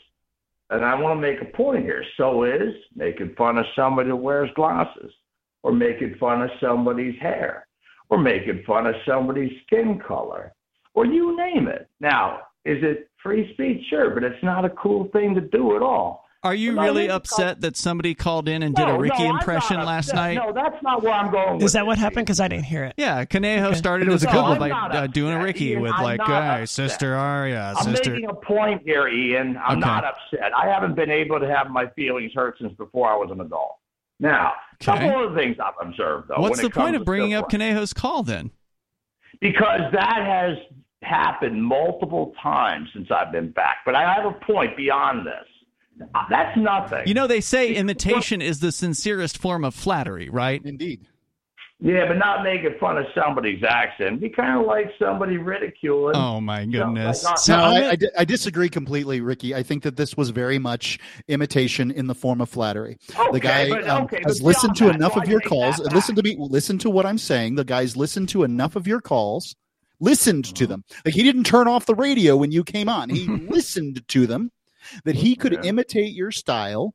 [0.71, 2.05] and I want to make a point here.
[2.17, 5.13] So is making fun of somebody that wears glasses,
[5.63, 7.67] or making fun of somebody's hair,
[8.11, 10.53] or making fun of somebody's skin color,
[10.95, 11.89] or you name it.
[12.01, 13.83] Now, is it free speech?
[13.89, 16.25] Sure, but it's not a cool thing to do at all.
[16.45, 19.31] Are you really no, upset that somebody called in and did No, a Ricky no,
[19.31, 20.15] impression last upset.
[20.15, 20.35] night?
[20.37, 21.57] No, that's not where I'm going.
[21.57, 22.27] Is with that what happened?
[22.27, 22.95] Because I didn't hear it.
[22.97, 23.77] Yeah, Conejo Okay.
[23.79, 24.57] started It was a good one.
[24.59, 25.81] by uh, doing a Ricky Ian.
[25.83, 26.91] with I'm like, not "Hey, upset.
[26.91, 29.57] Sister Aria, I'm Sister." making a point here, Ian.
[29.57, 29.89] I'm Okay.
[29.89, 30.53] not upset.
[30.57, 33.77] I haven't been able to have my feelings hurt since before I was an adult.
[34.21, 35.07] Now, a Okay.
[35.09, 36.41] couple of things I've observed, though.
[36.41, 37.55] What's the point of bringing up rights.
[37.57, 38.53] Conejo's call then?
[39.41, 40.57] Because that has
[41.03, 43.79] happened multiple times since I've been back.
[43.85, 45.45] But I have a point beyond this.
[46.15, 47.07] Uh, That's nothing.
[47.07, 50.61] You know, they say imitation is the sincerest form of flattery, right?
[50.65, 51.07] Indeed.
[51.81, 54.21] yeah, but not making fun of somebody's accent.
[54.21, 56.17] Be kind of like somebody ridiculing.
[56.17, 57.23] Oh my goodness!
[57.25, 59.55] like, So No, I'm I, I, I disagree completely, Ricky.
[59.55, 62.99] I think that this was very much imitation in the form of flattery.
[63.33, 65.79] the guy but- um, okay, has listened to that, enough so of I your calls.
[65.79, 66.37] Listen to me.
[66.39, 67.55] Listen to what I'm saying.
[67.55, 69.55] The guy's listened to enough of your calls.
[70.01, 70.75] Listened to Uh-huh.
[70.75, 70.85] them.
[71.05, 73.09] Like he didn't turn off the radio when you came on.
[73.11, 74.51] He listened to them.
[75.05, 75.63] That he could Yeah.
[75.65, 76.95] imitate your style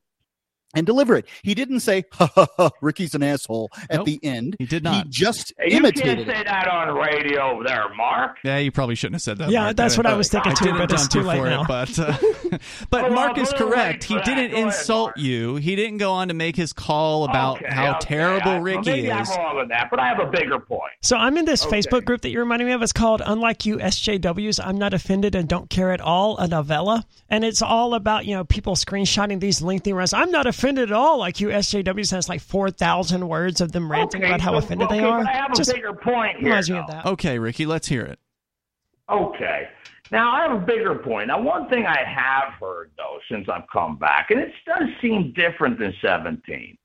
[0.74, 1.26] and deliver it.
[1.44, 4.06] He didn't say, "Ha ha ha, Ricky's an asshole" at Nope.
[4.06, 4.56] the end.
[4.60, 4.94] he did not.
[4.94, 5.10] He not.
[5.10, 6.28] just Hey, you imitated can't it.
[6.38, 8.38] say that on radio there, Mark.
[8.44, 9.50] Yeah, you probably shouldn't have said that.
[9.50, 9.76] Yeah, Mark.
[9.78, 11.62] that's what I was thinking I too, but it's too late for now.
[11.64, 11.68] it.
[11.68, 12.18] But uh,
[12.90, 14.04] but Oh, Mark well, is correct.
[14.04, 15.18] He didn't Go ahead, insult Mark.
[15.18, 15.56] you.
[15.58, 18.00] He didn't go on to make his call about Okay, how okay.
[18.02, 19.30] terrible I- well, Ricky maybe is.
[19.30, 20.82] I'm wrong with that, but I have a bigger point.
[21.02, 21.78] So I'm in this Okay.
[21.80, 22.82] Facebook group that you're reminding me of.
[22.82, 24.60] It's called Unlike You SJWs.
[24.66, 27.06] I'm not offended and don't care at all, a novella.
[27.30, 30.14] And it's all about, you know, people screenshotting these lengthy runs.
[30.14, 32.12] I'm not offended at all, like you SJWs.
[32.12, 35.20] Has like 4,000 words of them ranting okay, about how so- offended okay, they are.
[35.20, 36.46] But I have a Just bigger point here.
[36.46, 37.06] reminds me of that.
[37.06, 38.20] Okay, Ricky, let's hear it.
[39.10, 39.68] Okay.
[40.12, 41.28] Now I have a bigger point.
[41.28, 45.34] Now one thing I have heard though since I've come back, and it does seem
[45.34, 46.78] different than 17.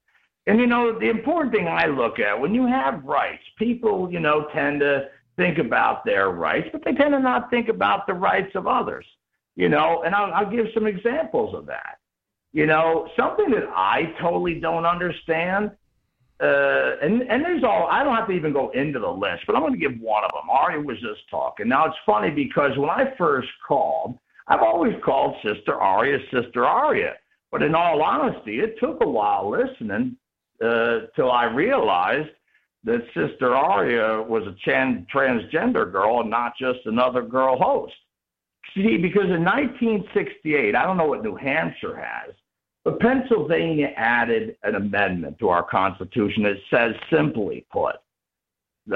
[0.47, 4.19] And you know the important thing I look at when you have rights, people you
[4.21, 8.15] know tend to think about their rights, but they tend to not think about the
[8.15, 9.07] rights of others.
[9.57, 11.98] You know, and I'll, I'll give some examples of that.
[12.59, 15.71] You know, something that I totally don't understand
[16.41, 19.55] uh, and and there's all I don't have to even go into the list, but
[19.55, 20.51] I'm going to give one of them.
[20.51, 21.69] Aria was just talking.
[21.69, 24.19] Now it's funny because when I first called,
[24.49, 27.15] I've always called Sister Aria Sister Aria,
[27.53, 30.17] but in all honesty, it took a while listening
[30.61, 32.31] uh, till I realized
[32.83, 37.95] that Sister Aria was a chan- transgender girl and not just another girl host.
[38.75, 42.35] See, because in 1968, I don't know what New Hampshire has,
[42.89, 47.97] but Pennsylvania added an amendment to our Constitution that says, simply put,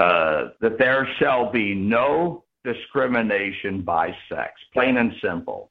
[0.01, 5.71] uh, that there shall be no discrimination by sex, plain and simple.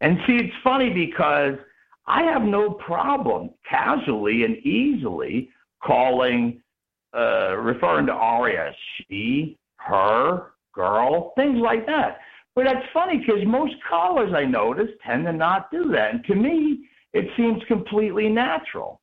[0.00, 1.56] And see, it's funny because
[2.06, 5.50] I have no problem casually and easily
[5.84, 6.62] calling,
[7.14, 12.20] uh, referring to Aria she, her, girl, things like that.
[12.54, 16.14] But that's funny because most callers I notice tend to not do that.
[16.14, 19.00] And to me, it seems completely natural.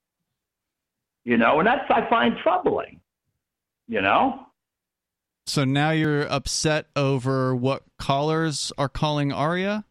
[1.25, 2.99] You know, and that's I find troubling.
[3.87, 4.45] You know?
[5.47, 9.83] So now you're upset over what callers are calling Aria?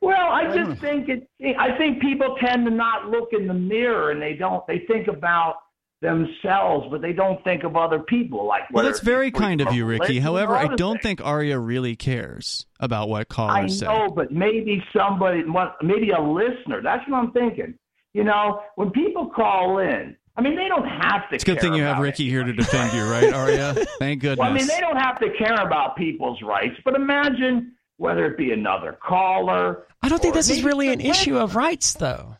[0.00, 1.28] Well, I I just think it.
[1.58, 4.66] I think people tend to not look in the mirror, and they don't.
[4.66, 5.56] They think about
[6.02, 8.46] themselves, but they don't think of other people.
[8.46, 10.18] Like Well, that's very kind of you, Ricky.
[10.18, 11.02] However, I don't things.
[11.02, 13.86] think Aria really cares about what callers say.
[13.86, 15.42] I know, but maybe somebody,
[15.82, 16.82] maybe a listener.
[16.82, 17.74] That's what I'm thinking.
[18.12, 21.34] You know, when people call in, I mean, they don't have to.
[21.34, 22.30] It's a good thing you have Ricky it.
[22.30, 23.74] here to defend you, right, Aria?
[23.98, 24.38] Thank goodness.
[24.38, 28.36] Well, I mean, they don't have to care about people's rights, but imagine whether it
[28.36, 29.86] be another caller.
[30.02, 32.36] I don't think this is really an the issue of rights, though.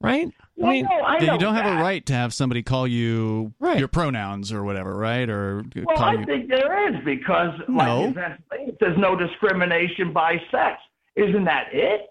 [0.00, 0.32] Right?
[0.58, 2.62] Well, I mean, no, I Yeah, know you don't have a right to have somebody
[2.62, 3.78] call you Right.
[3.78, 5.28] your pronouns or whatever, right?
[5.28, 6.24] Or Well, call I you.
[6.26, 7.74] think there is because, No.
[7.76, 10.80] like in Pennsylvania, it says no discrimination by sex.
[11.16, 12.02] Isn't that it?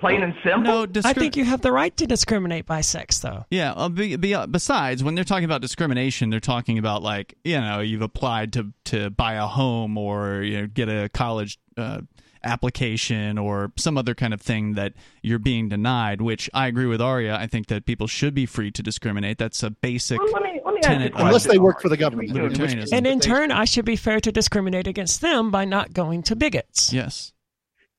[0.00, 0.86] Plain and simple.
[0.86, 3.44] no, I think you have the right to discriminate by sex, though.
[3.50, 3.72] Yeah.
[3.72, 7.80] Uh, be, be, besides, when they're talking about discrimination, they're talking about like you know
[7.80, 12.00] you've applied to to buy a home or you know get a college uh,
[12.44, 16.20] application or some other kind of thing that you're being denied.
[16.20, 17.36] Which I agree with Aria.
[17.36, 19.38] I think that people should be free to discriminate.
[19.38, 20.18] That's a basic.
[20.20, 21.26] Well, let me let me ask you a Tenet- question.
[21.28, 22.32] Unless they work for the government.
[22.32, 22.92] which Libertarianism.
[22.92, 26.36] And in turn, I should be fair to discriminate against them by not going to
[26.36, 26.92] bigots.
[26.92, 27.32] Yes.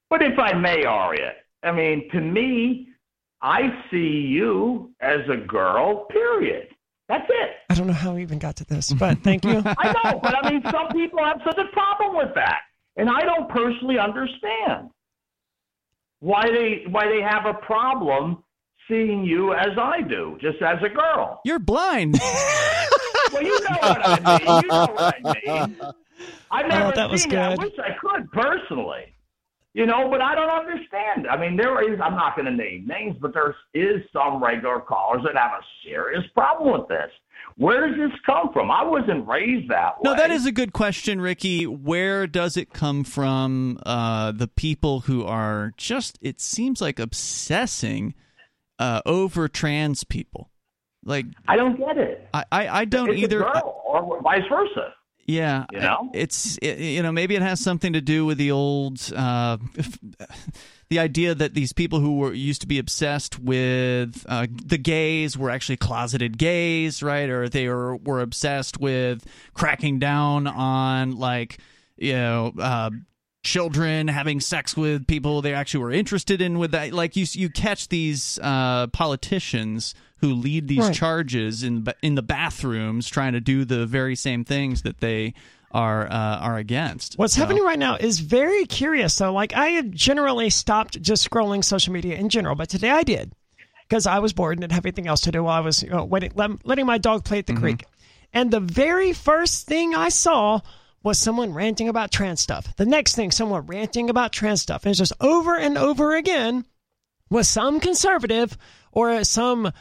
[0.09, 2.89] But if I may, Aria, I mean, to me,
[3.41, 6.05] I see you as a girl.
[6.05, 6.67] Period.
[7.07, 7.49] That's it.
[7.69, 9.61] I don't know how we even got to this, but thank you.
[9.77, 12.61] I know, but I mean, some people have such a problem with that,
[12.97, 14.89] and I don't personally understand
[16.19, 18.43] why they why they have a problem
[18.87, 21.41] seeing you as I do, just as a girl.
[21.45, 22.19] You're blind.
[23.33, 24.61] Well, you know what I mean.
[24.61, 25.77] You know what I mean.
[26.51, 27.37] I've oh, never Oh, that was seen it.
[27.37, 29.13] I wish I could personally.
[29.73, 31.27] You know, but I don't understand.
[31.27, 34.79] I mean, there is, I'm not going to name names, but there is some regular
[34.79, 37.11] callers that have a serious problem with this.
[37.57, 38.69] Where does this come from?
[38.69, 40.01] I wasn't raised that way.
[40.03, 41.65] No, that is a good question, Ricky.
[41.65, 43.79] Where does it come from?
[43.85, 48.13] Uh, the people who are just, it seems like obsessing
[48.77, 50.51] uh, over trans people.
[51.03, 52.27] Like, I don't get it.
[52.33, 53.45] I, I, I don't it's either.
[53.45, 54.93] or vice versa.
[55.25, 56.11] Yeah, You know?
[56.13, 59.57] it's it, you know maybe it has something to do with the old uh,
[60.89, 65.35] the idea that these people who were used to be obsessed with uh, the gays
[65.35, 67.27] were actually closeted gays, right?
[67.29, 71.59] Or they were were obsessed with cracking down on like
[71.97, 72.53] you know.
[72.59, 72.91] Uh,
[73.43, 77.47] children having sex with people they actually were interested in with that like you you
[77.47, 80.93] catch these uh, politicians who lead these Right.
[80.93, 85.33] charges in in the bathrooms trying to do the very same things that they
[85.71, 89.13] are uh, are against What's So- happening right now is very curious.
[89.13, 93.03] So, like, I have generally stopped just scrolling social media in general, but today I
[93.03, 93.33] did
[93.87, 95.89] because I was bored and didn't have anything else to do while I was you
[95.89, 96.31] know, waiting,
[96.63, 97.83] letting my dog play at the creek.
[98.33, 100.61] And the very first thing I saw
[101.03, 102.75] was someone ranting about trans stuff.
[102.77, 104.83] The next thing, someone ranting about trans stuff.
[104.85, 106.65] And it's just over and over again
[107.29, 108.57] with some conservative
[108.91, 109.71] or some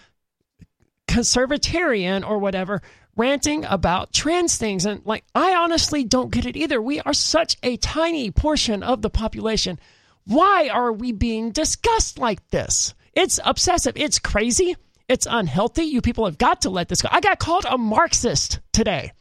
[1.06, 2.82] conservatarian or whatever
[3.16, 6.80] ranting about trans things and like I honestly don't get it either.
[6.80, 9.78] We are such a tiny portion of the population.
[10.26, 12.94] Why are we being discussed like this?
[13.12, 13.94] It's obsessive.
[13.96, 14.76] It's crazy.
[15.08, 15.84] It's unhealthy.
[15.84, 17.08] You people have got to let this go.
[17.12, 19.12] I got called a Marxist today.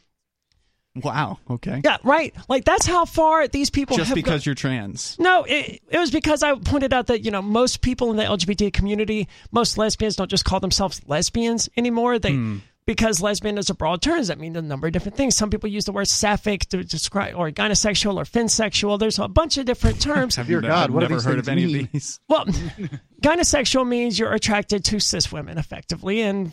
[1.02, 2.34] Wow okay Yeah, right.
[2.48, 4.50] Like that's how far these people have just have because gone.
[4.50, 8.10] you're trans No, it, it was because I pointed out that, you know, most people
[8.10, 12.18] in the LGBT community, most lesbians don't just call themselves lesbians anymore.
[12.18, 12.58] They hmm.
[12.86, 15.36] because lesbian is a broad term, does that mean a number of different things.
[15.36, 18.98] Some people use the word sapphic to describe or gynosexual or finsexual.
[18.98, 20.36] There's a bunch of different terms.
[20.36, 21.84] Have you God, what do never heard of any mean?
[21.86, 22.46] of these well,
[23.20, 26.52] gynosexual means you're attracted to cis women effectively and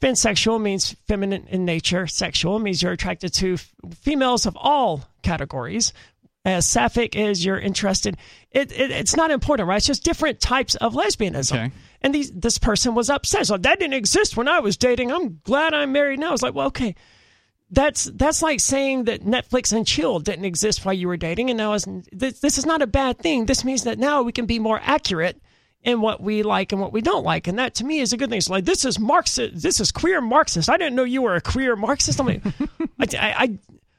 [0.00, 2.06] Finsexual means feminine in nature.
[2.06, 5.92] Sexual means you're attracted to f- females of all categories.
[6.44, 8.16] As sapphic is you're interested.
[8.52, 9.76] It, it it's not important, right?
[9.76, 11.52] It's just different types of lesbianism.
[11.52, 11.72] Okay.
[12.00, 13.48] And these this person was upset.
[13.48, 15.10] So that didn't exist when I was dating.
[15.10, 16.28] I'm glad I'm married now.
[16.28, 16.94] I was like, well, okay.
[17.70, 21.58] That's that's like saying that Netflix and chill didn't exist while you were dating, and
[21.58, 23.44] now is this, this is not a bad thing.
[23.44, 25.42] This means that now we can be more accurate
[25.82, 28.16] in what we like and what we don't like, and that to me is a
[28.16, 28.38] good thing.
[28.38, 30.68] It's like this is Marxist, this is queer Marxist.
[30.68, 32.20] I didn't know you were a queer Marxist.
[32.20, 32.42] I'm like,
[33.00, 33.58] I, I,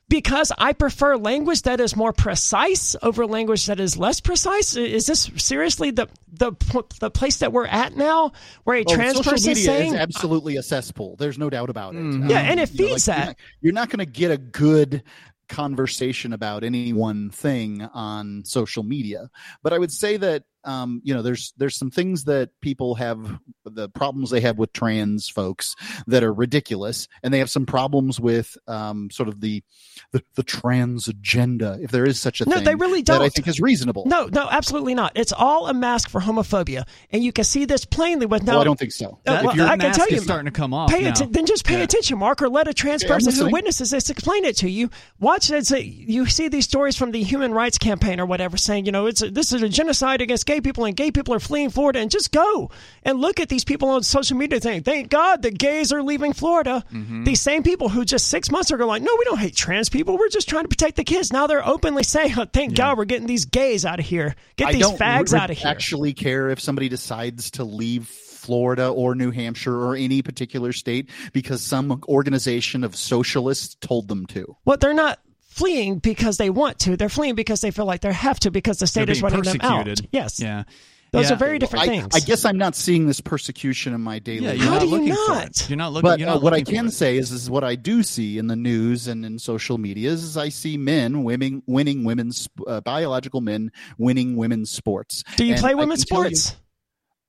[0.09, 4.75] because I prefer language that is more precise over language that is less precise.
[4.75, 6.51] Is this seriously the the
[6.99, 10.57] the place that we're at now, where a Oh, trans person media saying, is absolutely
[10.57, 11.15] a cesspool.
[11.17, 11.99] There's no doubt about it.
[11.99, 13.25] Um, Yeah, and it you know, feeds like, that.
[13.25, 15.03] You're not, you're not going to get a good
[15.47, 19.30] conversation about any one thing on social media.
[19.63, 23.39] But I would say that um, you know, there's there's some things that people have
[23.65, 25.76] the problems they have with trans folks
[26.07, 29.63] that are ridiculous, and they have some problems with um, sort of the,
[30.11, 32.65] the the trans agenda, if there is such a No, thing.
[32.65, 33.26] they really That I don't.
[33.26, 34.03] I think is reasonable.
[34.05, 35.11] No, no, absolutely not.
[35.15, 38.53] It's all a mask for homophobia, and you can see this plainly with now.
[38.53, 39.20] well, I don't think so.
[39.26, 41.01] Uh, That- well, your I can mask tell is you, starting to come off Pay
[41.03, 41.09] now.
[41.11, 41.84] atten- then just pay Yeah.
[41.84, 44.89] attention, Mark, or let a trans Yeah, person who witnesses this explain it to you.
[45.20, 45.70] Watch it.
[45.72, 49.22] You see these stories from the Human Rights Campaign or whatever, saying you know it's
[49.22, 52.12] a, this is a genocide against gay people, and gay people are fleeing Florida, and
[52.12, 52.72] just go
[53.03, 56.34] and look at these people on social media saying, "Thank God the gays are leaving
[56.34, 57.24] Florida." Mm-hmm.
[57.24, 59.89] These same people who just six months ago were like, "No, we don't hate trans
[59.89, 60.18] people.
[60.18, 63.05] We're just trying to protect the kids." Now they're openly saying, oh, "Thank God we're
[63.05, 64.36] getting these gays out of here.
[64.55, 68.07] Get I these fags re- out of here." actually care if somebody decides to leave
[68.07, 74.26] Florida or New Hampshire or any particular state because some organization of socialists told them
[74.28, 74.55] to.
[74.66, 75.20] Well, they're not
[75.60, 76.97] fleeing because they want to.
[76.97, 79.43] They're fleeing because they feel like they have to because the state is being running
[79.43, 79.86] them out.
[79.86, 80.10] persecuted.
[80.12, 80.39] Yes.
[80.39, 80.64] Yeah.
[81.12, 81.34] Those Yeah.
[81.34, 82.07] are very different I, things.
[82.14, 84.57] I guess I'm not seeing this persecution in my daily Yeah, life.
[84.60, 85.47] you're How not do you looking for not?
[85.47, 85.70] it.
[85.70, 86.10] You're not looking.
[86.10, 88.45] But you're uh, not what I can say is, is what I do see in
[88.47, 92.82] the news and in social media is is I see men winning, winning women's uh,
[92.82, 95.24] biological men winning women's sports.
[95.36, 96.62] Do you And play women's can tell you- sports?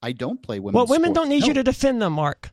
[0.03, 0.75] I don't play women's.
[0.79, 0.91] Sports.
[0.91, 1.47] Well, women sports, don't need no.
[1.49, 2.53] you to defend them, Mark.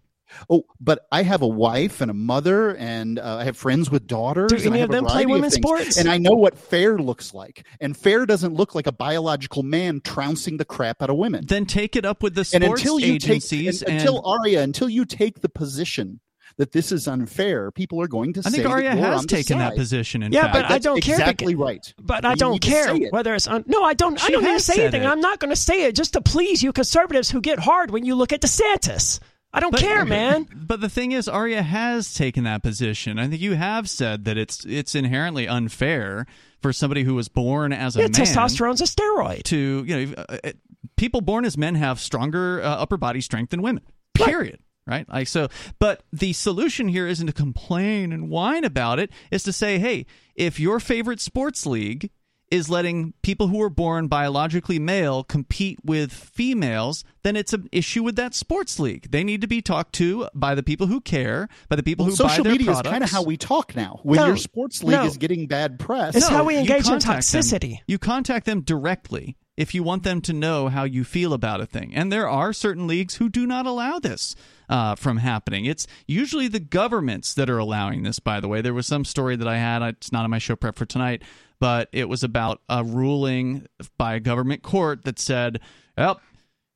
[0.49, 4.07] Oh, but I have a wife and a mother, and uh, I have friends with
[4.07, 4.51] daughters.
[4.51, 5.97] Do any of them play women's sports?
[5.97, 7.65] And I know what fair looks like.
[7.79, 11.45] And fair doesn't look like a biological man trouncing the crap out of women.
[11.47, 13.79] Then take it up with the and sports until you agencies.
[13.79, 16.19] take, and, and, until Aria, until you take the position
[16.57, 19.17] that this is unfair, people are going to say I say think that Aria has
[19.19, 20.23] on the taken that position.
[20.23, 20.53] In Yeah, fact.
[20.53, 21.93] but I don't care Exactly because- right.
[22.01, 23.13] But I You don't care it.
[23.13, 23.83] whether it's un- no.
[23.83, 24.21] I don't.
[24.23, 25.03] I don't need to say anything.
[25.03, 25.05] it.
[25.07, 28.05] I'm not going to say it just to please you conservatives who get hard when
[28.05, 29.19] you look at DeSantis.
[29.57, 30.47] I don't But- care, man.
[30.55, 33.17] But the thing is, Aria has taken that position.
[33.19, 36.25] I think you have said that it's it's inherently unfair
[36.61, 39.43] for somebody who was born as a Yeah, man testosterone's a steroid.
[39.43, 40.51] to you know uh, uh,
[40.95, 43.83] people born as men have stronger uh, upper body strength than women.
[44.13, 44.59] Period.
[44.85, 45.07] Right?
[45.09, 45.49] Like so
[45.79, 50.05] but the solution here isn't to complain and whine about it, is to say, "Hey,
[50.35, 52.09] if your favorite sports league
[52.49, 58.03] is letting people who are born biologically male compete with females, then it's an issue
[58.03, 59.11] with that sports league.
[59.11, 62.15] They need to be talked to by the people who care, by the people Well,
[62.15, 62.87] who buy social their media products.
[62.87, 63.99] is kind of how we talk now.
[64.03, 65.05] When No, your sports league no.
[65.05, 67.41] is getting bad press, It's how we engage in contact them.
[67.41, 67.79] toxicity.
[67.87, 71.65] You contact them directly if you want them to know how you feel about a
[71.65, 71.93] thing.
[71.93, 74.35] And there are certain leagues who do not allow this
[74.69, 75.65] uh, from happening.
[75.65, 78.61] It's usually the governments that are allowing this, by the way.
[78.61, 81.23] There was some story that I had, it's not on my show prep for tonight,
[81.59, 85.59] but it was about a ruling by a government court that said,
[85.97, 86.19] well,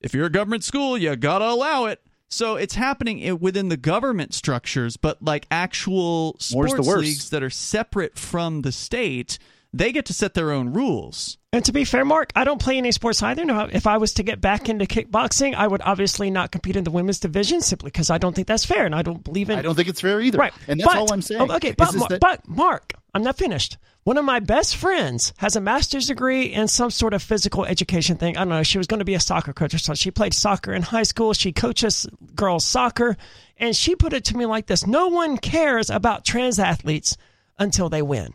[0.01, 2.01] if you're a government school, you got to allow it.
[2.29, 7.43] So it's happening within the government structures, but like actual More's the sports leagues that
[7.43, 9.37] are separate from the state,
[9.73, 11.37] they get to set their own rules.
[11.53, 13.43] And to be fair, Mark, I don't play any sports either.
[13.43, 16.85] No, if I was to get back into kickboxing, I would obviously not compete in
[16.85, 19.59] the women's division simply because I don't think that's fair, and I don't believe in.
[19.59, 20.37] I don't think it's fair either.
[20.37, 21.51] Right, And that's But- all I'm saying.
[21.51, 23.77] okay, but, Mar- that- but Mark, I'm not finished.
[24.03, 28.17] One of my best friends has a master's degree in some sort of physical education
[28.17, 28.35] thing.
[28.35, 28.63] I don't know.
[28.63, 29.97] She was going to be a soccer coach or something.
[29.97, 31.33] She played soccer in high school.
[31.33, 33.17] She coaches girls soccer,
[33.57, 37.17] and she put it to me like this: No one cares about trans athletes
[37.59, 38.33] until they win.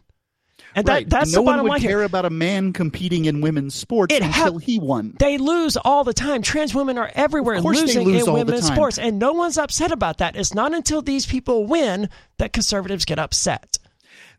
[0.76, 1.08] And that, right.
[1.08, 2.02] that's and no the one would line care here.
[2.02, 5.16] about a man competing in women's sports It until he won.
[5.18, 6.42] They lose all the time.
[6.42, 9.56] Trans women are everywhere Of course they losing lose in women's sports, and no one's
[9.56, 10.36] upset about that.
[10.36, 13.78] It's not until these people win that conservatives get upset.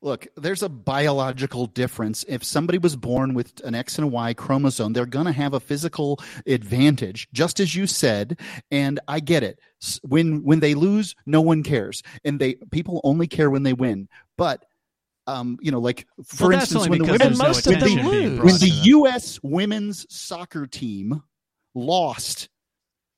[0.01, 2.25] Look, there's a biological difference.
[2.27, 5.53] If somebody was born with an X and a Y chromosome, they're going to have
[5.53, 8.39] a physical advantage, just as you said.
[8.71, 9.59] And I get it.
[10.03, 14.07] When when they lose, no one cares, and they people only care when they win.
[14.37, 14.65] But
[15.27, 18.39] um, you know, like for Well, instance, when the women's most of them attention lose.
[18.39, 18.71] when the.
[18.85, 19.39] U.S.
[19.43, 21.21] women's soccer team
[21.75, 22.49] lost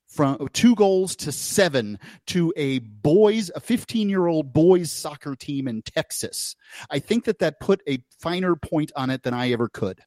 [0.10, 5.68] from two goals to seven to a boys, a 15 year old boys soccer team
[5.68, 6.56] in Texas,
[6.90, 10.00] I think that that put a finer point on it than I ever could.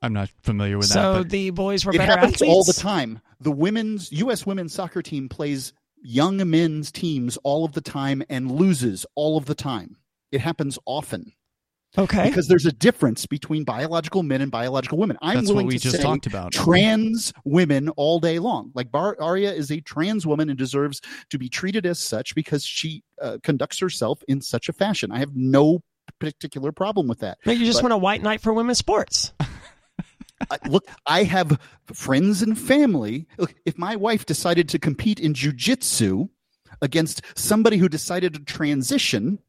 [0.00, 1.18] I'm not familiar with So that.
[1.18, 2.52] so the boys were It better happens athletes.
[2.54, 3.20] all the time.
[3.40, 4.46] The women's U.S.
[4.46, 9.46] women's soccer team plays young men's teams all of the time and loses all of
[9.46, 9.96] the time.
[10.30, 11.32] It happens often.
[11.96, 12.28] Okay.
[12.28, 15.16] because there's a difference between biological men and biological women.
[15.22, 16.52] I'm that's willing what we to just say talked about.
[16.52, 18.70] trans women all day long.
[18.74, 22.64] Like Bar- Aria is a trans woman and deserves to be treated as such because
[22.64, 25.10] she uh, conducts herself in such a fashion.
[25.10, 25.82] I have no
[26.18, 27.38] particular problem with that.
[27.46, 29.32] No, you just But- want a white knight for women's sports.
[30.50, 31.58] I, look, I have
[31.92, 33.26] friends and family.
[33.38, 36.28] Look, if my wife decided to compete in jujitsu
[36.80, 39.40] against somebody who decided to transition,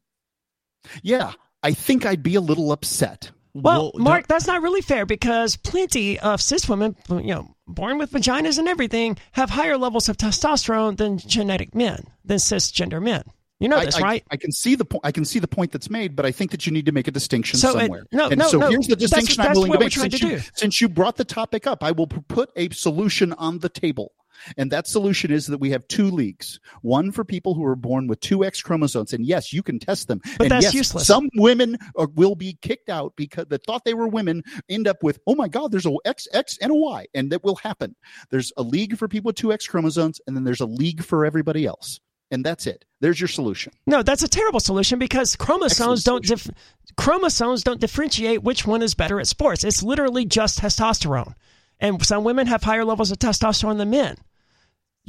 [1.02, 1.32] yeah,
[1.62, 3.30] I think I'd be a little upset.
[3.52, 7.98] Well, Well, Mark, that's not really fair because plenty of cis women, you know, born
[7.98, 13.24] with vaginas and everything, have higher levels of testosterone than genetic men, than cisgender men.
[13.58, 14.24] You know I, this, I- right?
[14.30, 15.02] I can see the point.
[15.04, 17.08] I can see the point that's made, but I think that you need to make
[17.08, 18.04] a distinction So it- somewhere.
[18.12, 18.70] no, and no, so no.
[18.70, 19.92] here's the That's- distinction I'm that's willing to make.
[19.92, 23.58] Since to you, since you brought the topic up, I will put a solution on
[23.58, 24.12] the table.
[24.56, 26.60] And that solution is that we have two leagues.
[26.82, 30.08] One for people who are born with two X chromosomes, and yes, you can test
[30.08, 30.20] them.
[30.38, 31.06] But and that's yes, useless.
[31.06, 35.02] Some women are, will be kicked out because that thought they were women end up
[35.02, 37.94] with, oh my God, there's a X, X, and a Y, and that will happen.
[38.30, 41.24] There's a league for people with two X chromosomes, and then there's a league for
[41.24, 42.84] everybody else, and that's it.
[43.00, 43.72] There's your solution.
[43.86, 46.54] No, that's a terrible solution because chromosomes Excellent don't dif-
[46.96, 49.64] chromosomes don't differentiate which one is better at sports.
[49.64, 51.34] It's literally just testosterone,
[51.78, 54.16] and some women have higher levels of testosterone than men.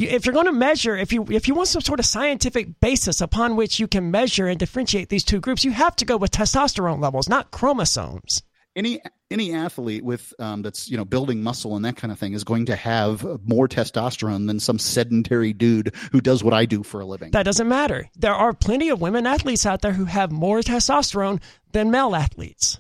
[0.02, 2.80] You, if you're going to measure, if you if you want some sort of scientific
[2.80, 6.18] basis upon which you can measure and differentiate these two groups, you have to go
[6.18, 8.42] with testosterone levels, not chromosomes.
[8.76, 9.00] any
[9.30, 12.44] any athlete with um, that's you know building muscle and that kind of thing is
[12.44, 17.00] going to have more testosterone than some sedentary dude who does what I do for
[17.02, 17.32] a living.
[17.32, 18.10] That doesn't matter.
[18.16, 21.42] There are plenty of women athletes out there who have more testosterone
[21.72, 22.80] than male athletes.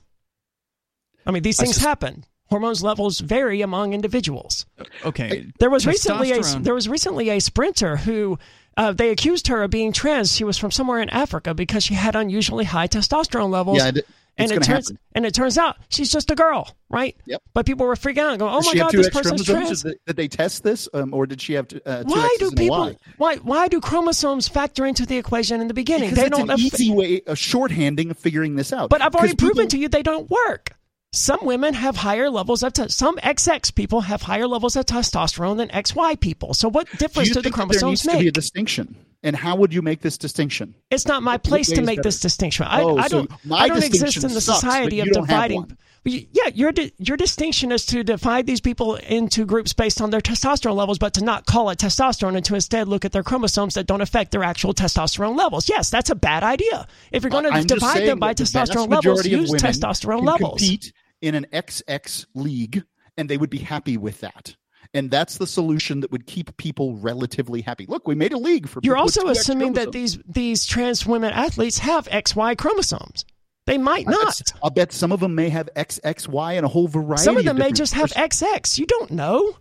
[1.25, 2.25] I mean, these I things sus- happen.
[2.51, 4.65] Hormones levels vary among individuals.
[5.05, 5.47] Okay.
[5.59, 8.37] There was recently a there was recently a sprinter who
[8.77, 10.35] uh, they accused her of being trans.
[10.35, 13.77] She was from somewhere in Africa because she had unusually high testosterone levels.
[13.77, 14.05] yeah, it, it's
[14.37, 14.99] and it turns happen.
[15.15, 17.15] and it turns out she's just a girl, right?
[17.25, 17.41] Yep.
[17.53, 19.81] But people were freaking out going, "Oh my god, this X person's chromosomes?
[19.81, 22.25] trans." Did, did they test this, um, or did she have t- uh, two Why
[22.35, 22.97] X's do people Y?
[23.17, 26.09] why why do chromosomes factor into the equation in the beginning?
[26.09, 28.89] Because they it's don't an aff- easy way, a shorthanding of figuring this out.
[28.89, 30.75] But I've already 'Cause people- proven to you they don't work.
[31.13, 35.57] Some women have higher levels of te- some XX people have higher levels of testosterone
[35.57, 36.53] than XY people.
[36.53, 38.95] So what Do difference you do, the that there needs chromosomes to be a distinction?
[39.21, 40.73] And how would you make this distinction?
[40.89, 42.07] It's not my place to make better?
[42.07, 42.65] this distinction.
[42.67, 43.29] I, Oh, I don't.
[43.45, 45.57] my I don't exist in the sucks, society of you don't have dividing.
[45.57, 45.77] one.
[46.03, 50.09] Well, y- Yeah, your your distinction is to divide these people into groups based on
[50.11, 53.21] their testosterone levels, but to not call it testosterone and to instead look at their
[53.21, 55.67] chromosomes that don't affect their actual testosterone levels.
[55.69, 56.87] Yes, that's a bad idea.
[57.11, 60.61] If you're going to divide them by that the vast testosterone levels, use testosterone levels.
[60.61, 62.83] Compete in an XX league,
[63.17, 64.55] and they would be happy with that.
[64.93, 67.85] And that's the solution that would keep people relatively happy.
[67.87, 68.81] Look, we made a league for.
[68.83, 73.23] You're also assuming that these these trans women athletes have XY chromosomes.
[73.67, 74.41] They might not.
[74.63, 77.23] I'll bet some of them may have XXY and a whole variety.
[77.23, 78.79] Some of them may just have XX.
[78.79, 79.55] You don't know.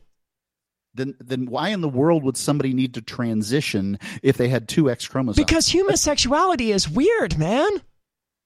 [0.95, 4.91] Then, then why in the world would somebody need to transition if they had two
[4.91, 5.37] X chromosomes?
[5.47, 7.69] Because human sexuality is weird, man.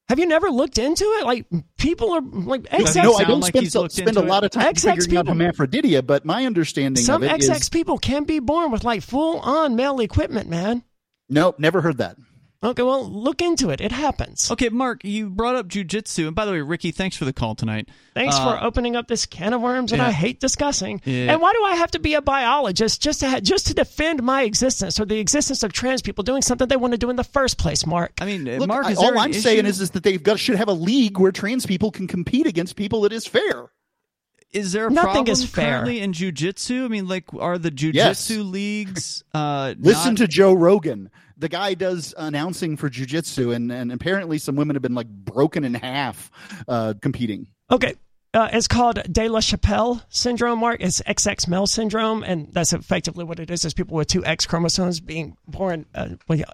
[0.08, 1.24] Have you never looked into it?
[1.24, 1.46] Like
[1.78, 3.02] people are like XX.
[3.02, 4.26] no, I don't like spend, he's so, spend a it?
[4.26, 7.60] lot of time XX figuring out people- hermaphroditia, but my understanding Some of it XX
[7.62, 10.84] is people can be born with like full on male equipment, man.
[11.30, 12.16] nope, never heard that.
[12.64, 13.80] Okay, well, look into it.
[13.82, 14.50] It happens.
[14.50, 17.54] Okay, Mark, you brought up jujitsu, and by the way, Ricky, thanks for the call
[17.54, 17.88] tonight.
[18.14, 20.06] Thanks Uh, for opening up this can of worms that yeah.
[20.06, 21.02] I hate discussing.
[21.04, 21.32] Yeah.
[21.32, 24.22] And why do I have to be a biologist just to ha- just to defend
[24.22, 27.16] my existence or the existence of trans people doing something they want to do in
[27.16, 28.12] the first place, Mark?
[28.20, 30.22] I mean, uh, Look, Mark, I- is there all I'm saying is, is that they've
[30.22, 33.66] got should have a league where trans people can compete against people that is fair.
[34.52, 35.64] Is there a Nothing problem is fair.
[35.72, 36.84] currently in jujitsu?
[36.84, 38.30] I mean, like, are the jujitsu Yes.
[38.30, 39.24] leagues?
[39.34, 41.10] Uh, Listen not- to Joe Rogan.
[41.36, 45.64] The guy does announcing for jujitsu, and and apparently some women have been like broken
[45.64, 46.30] in half
[46.68, 47.48] uh, competing.
[47.70, 47.94] Okay.
[48.34, 50.80] Uh, it's called De La Chapelle syndrome, Mark.
[50.80, 53.64] It's XX male syndrome, and that's effectively what it is.
[53.64, 56.08] Is people with two X chromosomes being born, uh,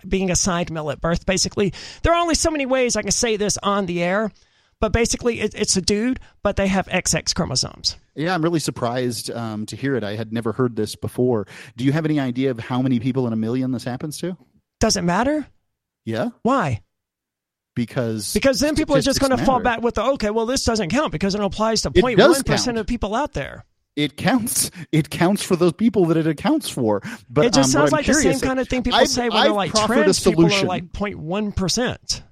[0.06, 1.24] being assigned male at birth.
[1.24, 1.72] Basically,
[2.02, 4.30] there are only so many ways I can say this on the air,
[4.78, 7.96] but basically, it, it's a dude, but they have XX chromosomes.
[8.14, 10.04] Yeah, I'm really surprised um, to hear it.
[10.04, 11.46] I had never heard this before.
[11.78, 14.36] Do you have any idea of how many people in a million this happens to?
[14.80, 15.46] Does it matter?
[16.04, 16.82] Yeah, Why?
[17.76, 20.30] because Because then people are just going to fall back with the okay.
[20.30, 23.32] Well, this doesn't count because it applies to It 0.1 does percent of people out
[23.32, 23.64] there.
[23.96, 24.70] It counts.
[24.92, 27.02] It counts for those people that it accounts for.
[27.28, 29.28] But it just um, sounds I'm like the same kind of thing people I've- say
[29.28, 32.22] when I've they're like trans people are like 0.1 percent.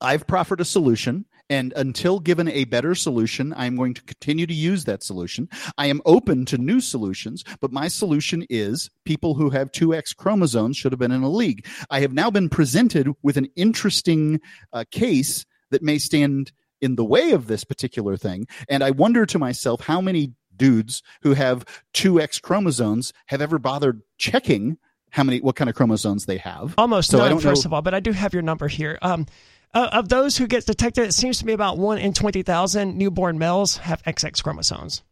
[0.00, 4.54] I've proffered a solution, and until given a better solution, I'm going to continue to
[4.54, 5.48] use that solution.
[5.76, 10.12] I am open to new solutions, but my solution is people who have two X
[10.12, 11.66] chromosomes should have been in a league.
[11.90, 14.40] I have now been presented with an interesting
[14.72, 19.26] uh, case that may stand in the way of this particular thing, and I wonder
[19.26, 24.76] to myself how many dudes who have two X chromosomes have ever bothered checking
[25.10, 26.74] how many what kind of chromosomes they have.
[26.76, 28.68] Almost So I none, don't first know- of all, but I do have your number
[28.68, 28.98] here.
[29.00, 29.26] Um,
[29.74, 33.38] uh, of those who get detected, it seems to be about one in 20,000 newborn
[33.38, 35.02] males have XX chromosomes.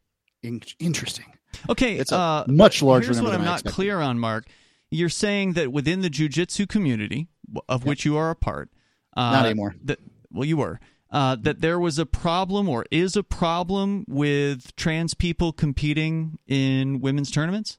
[0.43, 1.27] In- interesting.
[1.71, 4.47] Okay, It's a uh, much larger Here's number what I'm I not clear on, Mark.
[4.91, 8.71] You're saying that within the jujitsu community, w- of which you are a part,
[9.17, 9.75] uh, Not anymore.
[9.85, 9.99] That,
[10.31, 10.79] well, you were.
[11.11, 17.01] uh, that there was a problem or is a problem with trans people competing in
[17.01, 17.79] women's tournaments?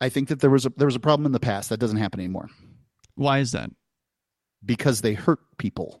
[0.00, 1.96] I think that there was a there was a problem in the past that doesn't
[1.98, 2.50] happen anymore
[3.16, 3.70] Why is that?
[4.64, 6.00] Because they hurt people.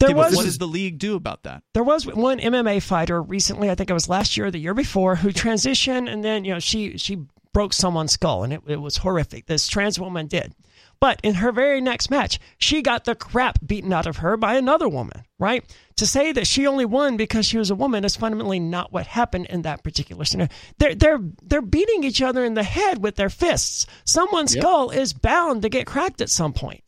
[0.00, 1.62] There was what does the league do about that?
[1.74, 4.74] there was one MMA fighter recently, I think it was last year or the year
[4.74, 8.80] before, who transitioned and then you know she she broke someone's skull and it, it
[8.80, 9.46] was horrific.
[9.46, 10.54] This trans woman did.
[11.00, 14.54] But in her very next match, she got the crap beaten out of her by
[14.56, 15.64] another woman, right?
[15.96, 19.06] To say that she only won because she was a woman is fundamentally not what
[19.06, 20.50] happened in that particular scenario.
[20.78, 23.86] They're they're they're beating each other in the head with their fists.
[24.04, 24.62] Someone's Yep.
[24.62, 26.87] skull is bound to get cracked at some point.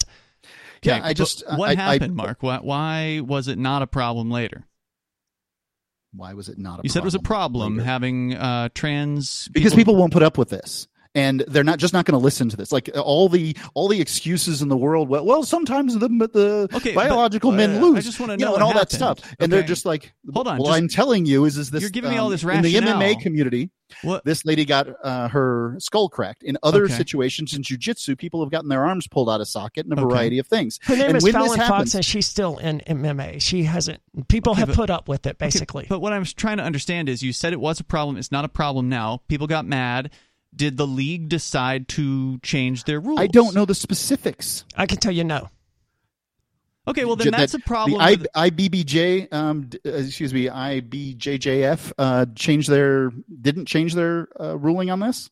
[0.83, 2.43] Yeah, Okay, I just what I- I- happened, Mark?
[2.43, 4.66] Why, why was it not a problem later?
[6.12, 6.85] Why was it not a problem?
[6.85, 7.85] You said it was a problem later?
[7.87, 12.04] having uh, trans because people won't put up with this and they're not just not
[12.04, 15.24] going to listen to this like all the all the excuses in the world well,
[15.24, 18.54] well sometimes the the Okay, but, biological uh, men I lose just wanna know know,
[18.54, 19.18] and all that happened.
[19.18, 21.80] stuff and they're just like Hold on, well just- i'm telling you is is this
[21.80, 23.70] You're giving me all um, this in the mma community
[24.02, 24.24] What?
[24.24, 26.94] this lady got uh, her skull cracked in other Okay.
[26.94, 30.08] situations in jiu-jitsu people have gotten their arms pulled out of socket and a Okay.
[30.14, 32.80] variety of things Her name and is when this Fallon Fox, and she's still in
[32.86, 33.40] MMA.
[33.42, 34.00] She hasn't.
[34.28, 35.86] People Okay, have but- put up with it, Okay, basically.
[35.88, 38.16] but what I'm trying to understand is you said it was a problem.
[38.16, 39.22] It's not a problem now.
[39.28, 40.11] People got mad.
[40.55, 43.20] Did the league decide to change their rules?
[43.20, 45.48] i don't know the specifics I can tell you no.
[46.88, 48.01] Okay, well then That- that's a problem.
[48.01, 53.94] The with- I, IBBJ, um, d- uh, excuse me, IBJJF, uh, changed their didn't change
[53.94, 55.30] their uh, ruling on this.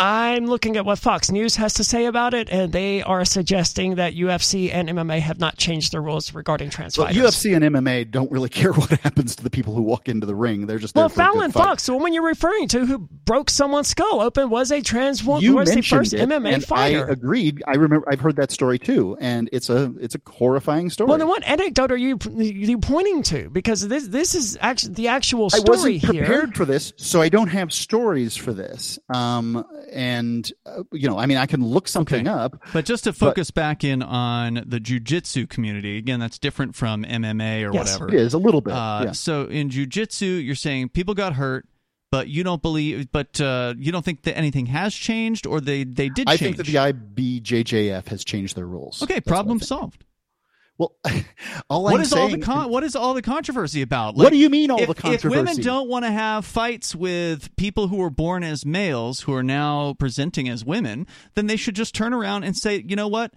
[0.00, 3.96] I'm looking at what Fox News has to say about it, and they are suggesting
[3.96, 7.34] that UFC and MMA have not changed their rules regarding trans Well, fighters.
[7.34, 10.36] UFC and MMA don't really care what happens to the people who walk into the
[10.36, 10.66] ring.
[10.66, 11.52] They're just well, there for a good Fallon.
[11.52, 15.42] Fox, the woman you're referring to, who broke someone's skull open, was a trans woman.
[15.42, 17.08] You was the mentioned first it, MMA and fighter.
[17.08, 17.64] I agreed.
[17.66, 18.08] I remember.
[18.08, 21.08] I've heard that story too, and it's a it's a horrifying story.
[21.08, 23.50] well, then what anecdote are you you pointing to?
[23.50, 25.64] Because this this is actually the actual story.
[25.66, 26.24] I wasn't here.
[26.24, 29.00] prepared for this, so I don't have stories for this.
[29.08, 32.38] Um, and uh, you know, I mean, I can look something Okay.
[32.38, 32.62] up.
[32.72, 37.62] but just to focus back in on the jujitsu community, again, that's different from MMA
[37.68, 37.98] or Yes.
[37.98, 38.08] whatever.
[38.08, 38.72] It is a little bit.
[38.74, 39.12] Uh, yeah.
[39.12, 41.66] So in jujitsu, you're saying people got hurt,
[42.10, 45.84] but you don't believe, but uh, you don't think that anything has changed, or they
[45.84, 46.56] they did I change.
[46.56, 46.78] think that the
[47.32, 49.02] IBJJF has changed their rules.
[49.02, 50.04] okay, That's problem solved.
[50.78, 50.94] Well,
[51.70, 54.14] all What I'm is all the saying- con- what is all the controversy about?
[54.14, 55.26] What do you mean all if, the controversy?
[55.40, 59.34] If women don't want to have fights with people who were born as males who
[59.34, 63.08] are now presenting as women, then they should just turn around and say, you know
[63.08, 63.32] what,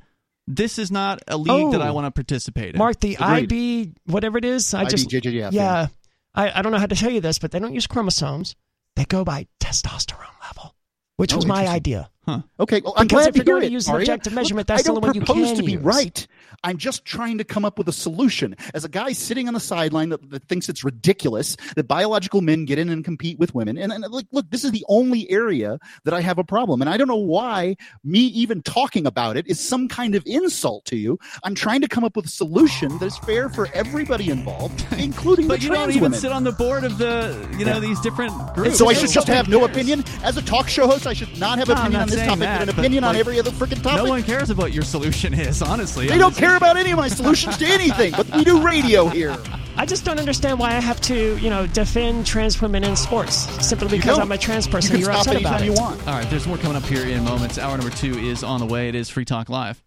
[0.47, 1.93] this is not a league that I Oh.
[1.93, 2.77] want to participate in.
[2.79, 3.51] Mark, the Agreed.
[3.51, 5.87] IB, whatever it is, I just IBJJF, yeah,
[6.35, 8.55] I, I don't know how to tell you this, but they don't use chromosomes.
[8.95, 10.75] They go by testosterone level,
[11.17, 11.83] which Oh, was my interesting.
[12.27, 12.43] Idea.
[12.59, 14.33] Okay, well, I'm Because glad if to you're hear going to it, use an objective
[14.33, 15.81] measurement, Look, that's the only one you can to be use.
[15.81, 16.27] right.
[16.63, 18.55] I'm just trying to come up with a solution.
[18.75, 22.65] As a guy sitting on the sideline that, that thinks it's ridiculous that biological men
[22.65, 25.79] get in and compete with women, and, and like, look, this is the only area
[26.03, 29.47] that I have a problem, and I don't know why me even talking about it
[29.47, 31.17] is some kind of insult to you.
[31.43, 35.47] I'm trying to come up with a solution that is fair for everybody involved, including
[35.47, 36.19] but the you trans don't even women.
[36.19, 38.77] sit on the board of the, you know, these different groups.
[38.77, 41.07] so I should just have no opinion as a talk show host.
[41.07, 43.03] I should not have No, opinion not on this topic, that, but an but, opinion
[43.03, 44.03] on like, every other freaking topic.
[44.03, 46.07] No one cares about what your solution is, honestly.
[46.07, 49.07] They I'm don't care about any of my solutions to anything, but we do radio
[49.07, 49.37] here.
[49.77, 53.35] I just don't understand why I have to, you know, defend trans women in sports
[53.65, 54.19] simply because.
[54.19, 54.91] I'm a trans You person.
[54.91, 55.79] can You're stop upset anytime about you it.
[55.79, 56.07] want.
[56.07, 57.57] All right, there's more coming up here in moments.
[57.57, 58.89] Hour number two is on the way.
[58.89, 59.81] It is Free Talk Live.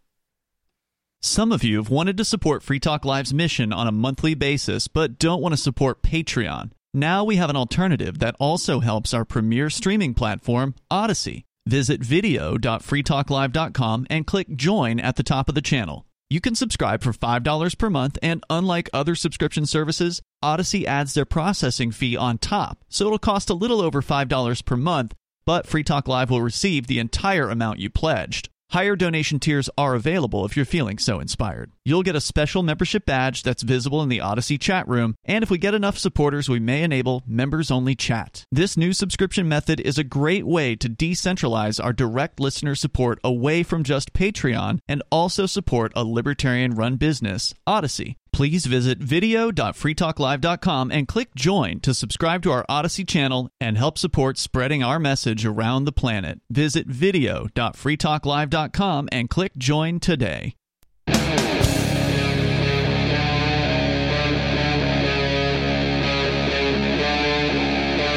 [1.20, 4.89] Some of you have wanted to support Free Talk Live's mission on a monthly basis,
[4.89, 6.70] but don't want to support Patreon.
[6.93, 11.45] Now we have an alternative that also helps our premier streaming platform, Odysee.
[11.67, 16.05] Visit video.freetalklive.com and click join at the top of the channel.
[16.29, 21.25] You can subscribe for $5 per month, and unlike other subscription services, Odysee adds their
[21.25, 25.15] processing fee on top, so it'll cost a little over $5 per month,
[25.47, 28.49] but Free Talk Live will receive the entire amount you pledged.
[28.71, 31.71] Higher donation tiers are available if you're feeling so inspired.
[31.85, 35.51] You'll get a special membership badge that's visible in the Odysee chat room, and if
[35.51, 38.45] we get enough supporters, we may enable members only chat.
[38.51, 43.62] This new subscription method is a great way to decentralize our direct listener support away
[43.62, 48.17] from just Patreon and also support a libertarian run business, Odysee.
[48.35, 54.39] Please visit video.freetalklive.com and click join to subscribe to our Odysee channel and help support
[54.39, 56.41] spreading our message around the planet.
[56.51, 60.57] Visit video.freetalklive.com and click join today.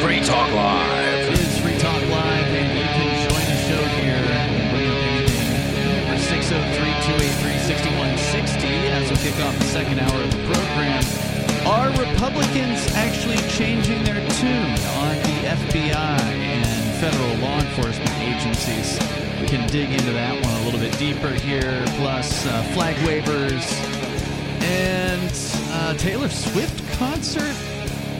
[0.02, 0.97] Free Talk Live.
[9.28, 11.04] Kick off the second hour of the program.
[11.68, 18.98] Are Republicans actually changing their tune on the FBI and federal law enforcement agencies?
[19.42, 23.70] We can dig into that one a little bit deeper here, plus uh, flag wavers
[24.64, 25.30] and
[25.74, 27.54] uh, Taylor Swift concert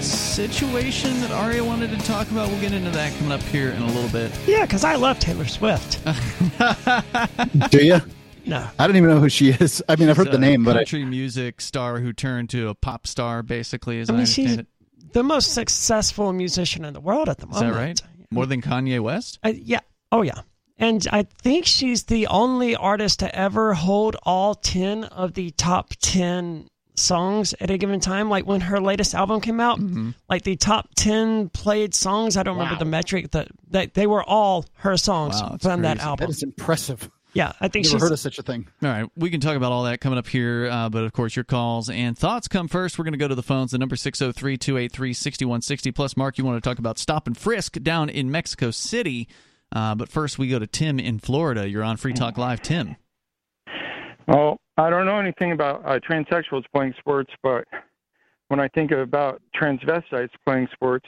[0.04, 2.50] situation that Aria wanted to talk about.
[2.50, 4.38] We'll get into that coming up here in a little bit.
[4.46, 6.04] Yeah, because I love Taylor Swift.
[7.72, 8.02] Do you?
[8.48, 8.68] No.
[8.80, 9.84] I don't even know who she is.
[9.90, 12.70] I mean, I've heard the a name, but I, country music star who turned to
[12.70, 14.68] a pop star, basically, as I, I mean, understand she's it.
[15.14, 17.66] the most successful musician in the world at the moment.
[17.68, 18.02] Is that right?
[18.32, 19.40] More than Kanye West?
[19.44, 19.80] I, yeah.
[20.12, 20.42] Oh, yeah.
[20.78, 25.94] And I think she's the only artist to ever hold all 10 of the top
[26.02, 28.30] 10 songs at a given time.
[28.30, 30.12] Like when her latest album came out, Mm-hmm.
[30.30, 34.24] like the top 10 played songs, I don't remember the metric, that, that they were
[34.24, 36.26] all her songs Wow, that's from that album.
[36.28, 37.10] that is impressive.
[37.34, 38.02] Yeah, I think Never she's.
[38.02, 38.68] heard of such a thing.
[38.82, 41.36] All right, we can talk about all that coming up here, uh, but of course,
[41.36, 42.98] your calls and thoughts come first.
[42.98, 43.72] We're going to go to the phones.
[43.72, 45.92] The number 603 283 6160.
[45.92, 49.28] Plus, Mark, you want to talk about stop and frisk down in Mexico City.
[49.72, 51.68] Uh, but first, we go to Tim in Florida.
[51.70, 52.62] You're on Free Talk Live.
[52.62, 52.96] Tim.
[54.28, 57.66] Well, I don't know anything about uh, transsexuals playing sports, but
[58.48, 61.06] when I think about transvestites playing sports,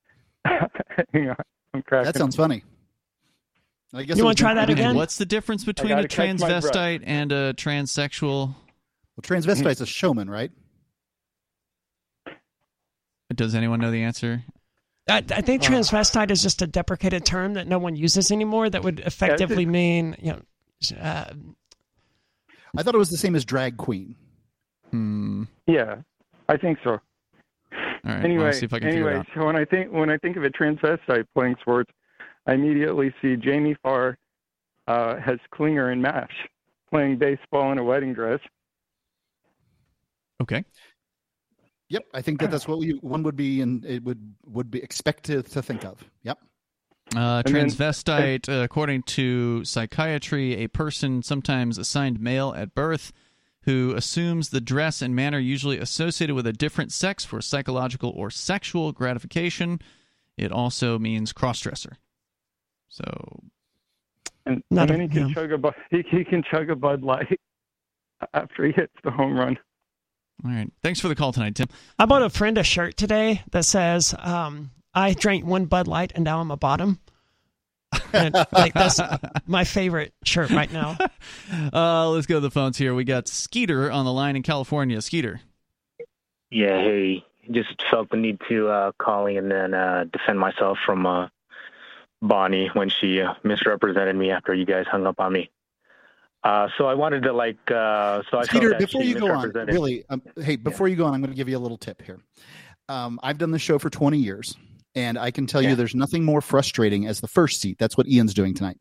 [0.44, 1.36] hang on,
[1.74, 2.06] I'm cracking.
[2.06, 2.64] That sounds funny.
[3.92, 4.94] I guess You wanna try that meant- again?
[4.94, 6.64] What's the difference between a catch my breath.
[6.64, 8.48] transvestite and a transsexual?
[8.48, 10.50] Well, transvestite's a showman, right?
[13.34, 14.42] Does anyone know the answer?
[15.08, 18.82] I, I think transvestite is just a deprecated term that no one uses anymore that
[18.84, 20.40] would effectively mean, you know,
[21.00, 21.32] uh,
[22.76, 24.14] I thought it was the same as drag queen.
[24.90, 25.44] Hmm.
[25.66, 25.96] Yeah,
[26.48, 26.90] I think so.
[26.92, 27.00] All
[28.04, 28.24] right.
[28.24, 29.26] anyway, I'll see if I can figure it anyway, out.
[29.34, 31.90] so when I think when I think of a transvestite playing sports,
[32.46, 34.18] I immediately see Jamie Farr
[34.88, 36.32] uh, as Klinger in MASH
[36.90, 38.40] playing baseball in a wedding dress.
[40.42, 40.64] Okay.
[41.88, 44.82] Yep, I think that that's what we, one would be and it would would be
[44.82, 46.02] expected to think of.
[46.22, 46.38] Yep.
[47.14, 53.12] Uh, And then- transvestite, uh, according to psychiatry, a person sometimes assigned male at birth
[53.64, 58.30] who assumes the dress and manner usually associated with a different sex for psychological or
[58.30, 59.80] sexual gratification.
[60.38, 61.94] It also means crossdresser.
[62.90, 63.40] So,
[64.46, 65.34] And, Not and then he can yeah.
[65.34, 67.38] chug a Bu- he, he can chug a Bud Light
[68.34, 69.56] after he hits the home run.
[70.44, 70.70] all right.
[70.82, 71.68] Thanks for the call tonight, Tim.
[71.98, 76.12] I bought a friend a shirt today that says, um, "I drank one Bud Light
[76.14, 76.98] and now I'm a bottom."
[78.12, 79.00] And, like that's
[79.46, 80.96] my favorite shirt right now.
[81.72, 82.94] Uh, let's go to the phones here.
[82.94, 85.00] We got Skeeter on the line in California.
[85.02, 85.40] Skeeter.
[86.50, 91.06] Yeah, hey, just felt the need to uh, calling and then uh, defend myself from
[91.06, 91.28] uh,
[92.22, 95.50] Bonnie when she misrepresented me after you guys hung up on me.
[96.42, 100.04] Uh, so I wanted to like, uh, so I Peter, before you go on, really,
[100.08, 102.18] um, hey, before you go on, I'm going to give you a little tip here.
[102.88, 104.56] Um, I've done the show for 20 years,
[104.94, 105.70] and I can tell Yeah.
[105.70, 107.76] you there's nothing more frustrating as the first seat.
[107.78, 108.78] That's what Ian's doing tonight.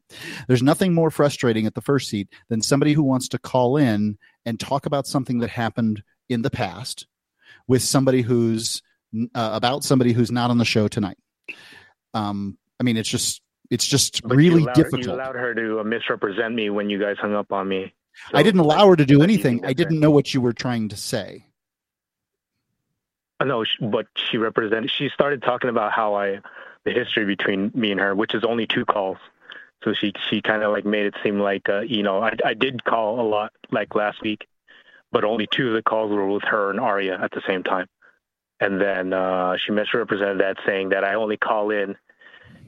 [0.48, 4.18] There's nothing more frustrating at the first seat than somebody who wants to call in
[4.46, 7.08] and talk about something that happened in the past
[7.68, 8.82] with somebody who's
[9.36, 11.18] uh, about somebody who's not on the show tonight.
[12.14, 15.06] Um, I mean, it's just it's just But really you allowed, difficult.
[15.06, 17.94] You allowed her to misrepresent me when you guys hung up on me.
[18.34, 19.66] I didn't allow her to do anything.
[19.66, 21.46] I didn't know what you were trying to say.
[23.40, 24.92] Uh, No, but she represented.
[24.92, 26.40] She started talking about how I,
[26.84, 29.18] the history between me and her, which is only two calls.
[29.84, 32.54] So she she kind of like made it seem like uh, you know I I
[32.54, 34.48] did call a lot like last week,
[35.12, 37.88] but only two of the calls were with her and Aria at the same time.
[38.60, 41.96] And then uh, she misrepresented that, saying that I only call in,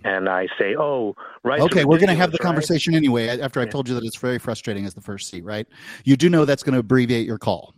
[0.03, 2.45] and I say, "Oh, right." Okay, we're going to have the right?
[2.45, 3.27] conversation anyway.
[3.39, 3.71] After I've Yeah.
[3.71, 5.67] told you that it's very frustrating as the first seat, right?
[6.03, 7.73] You do know that's going to abbreviate your call.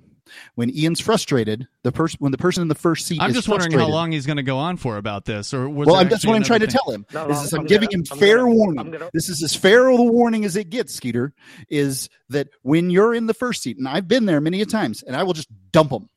[0.56, 3.48] When Ian's frustrated, the person when the person in the first seat I'm is just
[3.48, 5.54] wondering how long he's going to go on for about this.
[5.54, 7.06] Or was Well, I'm, that's what I'm trying to tell him.
[7.14, 8.92] No, This no, is I'm, I'm giving gonna- him I'm fair gonna- warning.
[8.92, 11.34] Gonna- This is as fair of a warning as it gets, Skeeter.
[11.70, 15.04] Is that when you're in the first seat, and I've been there many a times,
[15.04, 16.10] and I will just dump them.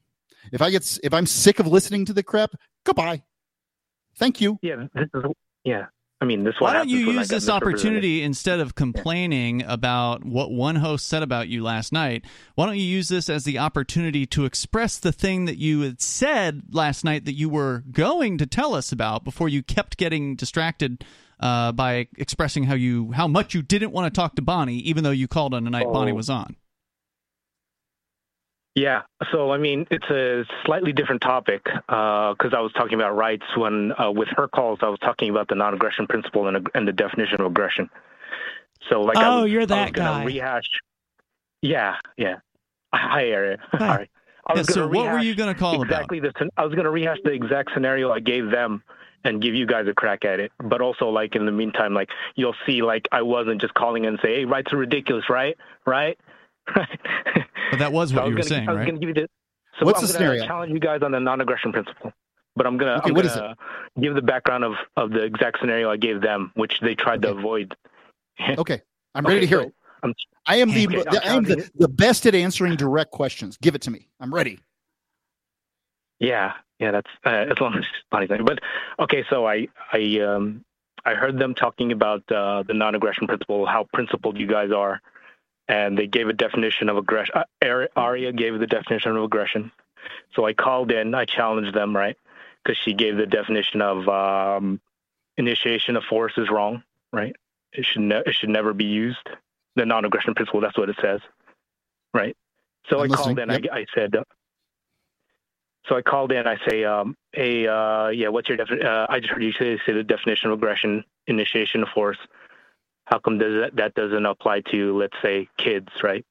[0.51, 2.53] If I get if I'm sick of listening to the crap,
[2.85, 3.23] goodbye.
[4.17, 4.59] Thank you.
[4.63, 5.23] Yeah, this is
[5.65, 5.87] yeah.
[6.21, 6.55] I mean, this.
[6.59, 10.77] Why don't you happens when I use this opportunity instead of complaining about what one
[10.77, 12.25] host said about you last night?
[12.55, 16.01] Why don't you use this as the opportunity to express the thing that you had
[16.01, 20.37] said last night that you were going to tell us about before you kept getting
[20.37, 21.05] distracted
[21.39, 25.05] uh, by expressing how you how much you didn't want to talk to Bonnie, even
[25.05, 26.15] though you called on the night Bonnie Oh.
[26.15, 26.57] was on.
[28.77, 29.03] Yeah.
[29.33, 33.93] So, I mean, it's a slightly different topic because I was talking about rights when,
[33.99, 37.41] uh, with her calls, I was talking about the non-aggression principle and, and the definition
[37.41, 37.89] of aggression.
[38.91, 40.25] So, like, I Oh, was, you're that guy.
[40.25, 40.69] Rehash.
[41.63, 42.37] Yeah, yeah.
[42.95, 43.59] Hi, Aaron.
[43.73, 43.79] Hi.
[43.79, 44.11] Sorry.
[44.47, 45.87] I was Yeah, so going to what were you gonna call about?
[45.87, 48.83] exactly the I was going to rehash the exact scenario I gave them
[49.25, 50.53] and give you guys a crack at it.
[50.63, 54.21] But also, like in the meantime, like you'll see, like I wasn't just calling and
[54.23, 55.57] say, "Hey, rights are ridiculous," right?
[55.85, 56.17] Right?
[56.75, 58.85] But that was what I you were gonna, saying, I was right?
[58.87, 59.29] going to give you the.
[59.79, 60.47] So What's I'm the gonna scenario?
[60.47, 62.13] Challenge you guys on the non-aggression principle.
[62.55, 63.57] But I'm gonna, Okay, I'm gonna
[64.01, 67.31] give the background of, of the exact scenario I gave them, which they tried to
[67.31, 67.75] avoid.
[68.59, 68.83] Okay,
[69.15, 69.75] I'm ready Okay, to hear so it.
[70.03, 70.15] I'm-
[70.47, 73.57] I am the Okay, I'm I am the, the best at answering direct questions.
[73.57, 74.09] Give it to me.
[74.21, 74.61] I'm ready.
[76.19, 78.45] Yeah, yeah, that's uh, as long as funny thing.
[78.45, 78.61] But
[78.99, 80.65] okay, so I I um
[81.05, 85.01] I heard them talking about uh, the non-aggression principle, how principled you guys are,
[85.69, 87.35] and they gave a definition of aggression.
[87.35, 89.73] Uh, Aria gave the definition of aggression.
[90.35, 92.17] So I called in, I challenged them, right?
[92.65, 94.81] Because she gave the definition of um,
[95.37, 97.35] initiation of force is wrong, right?
[97.73, 99.29] It should ne- it should never be used.
[99.75, 101.21] The non-aggression principle, that's what it says,
[102.15, 102.37] right?
[102.89, 103.57] So I'm I called listening.
[103.57, 103.73] in, Yep.
[103.73, 104.25] I, I said, uh,
[105.89, 106.47] so I called in.
[106.47, 108.87] I say, um, "Hey, uh, yeah, what's your definition?
[108.87, 112.19] Uh, I just heard you say, say the definition of aggression, initiation of force.
[113.07, 116.25] How come does that, that doesn't apply to, let's say, kids, right?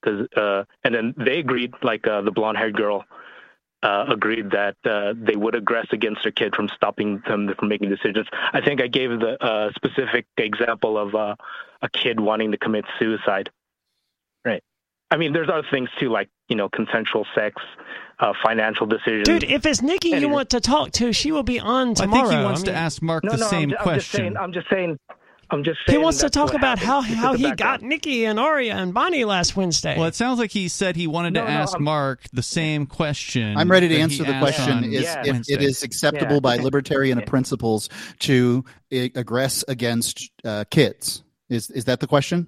[0.00, 3.04] Because uh, and then they agreed, like uh, the blonde-haired girl
[3.82, 7.88] uh, agreed that uh, they would aggress against their kid from stopping them from making
[7.88, 8.26] decisions.
[8.52, 11.34] I think I gave the uh, specific example of uh,
[11.82, 13.50] a kid wanting to commit suicide.
[14.44, 14.62] Right.
[15.10, 17.62] I mean, there's other things too, like you know, consensual sex,
[18.18, 19.24] uh, financial decisions.
[19.24, 22.22] Dude, if it's Nikki you want to talk to, she will be on tomorrow I
[22.22, 22.28] tomorrow.
[22.28, 24.10] think he wants I to ask Mark no, the no, same I'm, ju- I'm just
[24.10, 24.36] saying.
[24.36, 24.98] I'm just saying.
[25.50, 27.80] I'm just He wants to talk about how, how he background.
[27.80, 29.96] got Nikki and Aria and Bonnie last Wednesday.
[29.96, 32.42] Well, it sounds like he said he wanted No, to no, ask I'm- Mark the
[32.42, 33.56] same question.
[33.56, 35.20] I'm ready to answer the question: on Is Yeah.
[35.24, 35.54] if Wednesday.
[35.54, 36.40] it is acceptable Yeah.
[36.40, 37.88] by libertarian principles
[38.20, 41.22] to uh, aggress against uh, kids?
[41.48, 42.46] Is is that the question?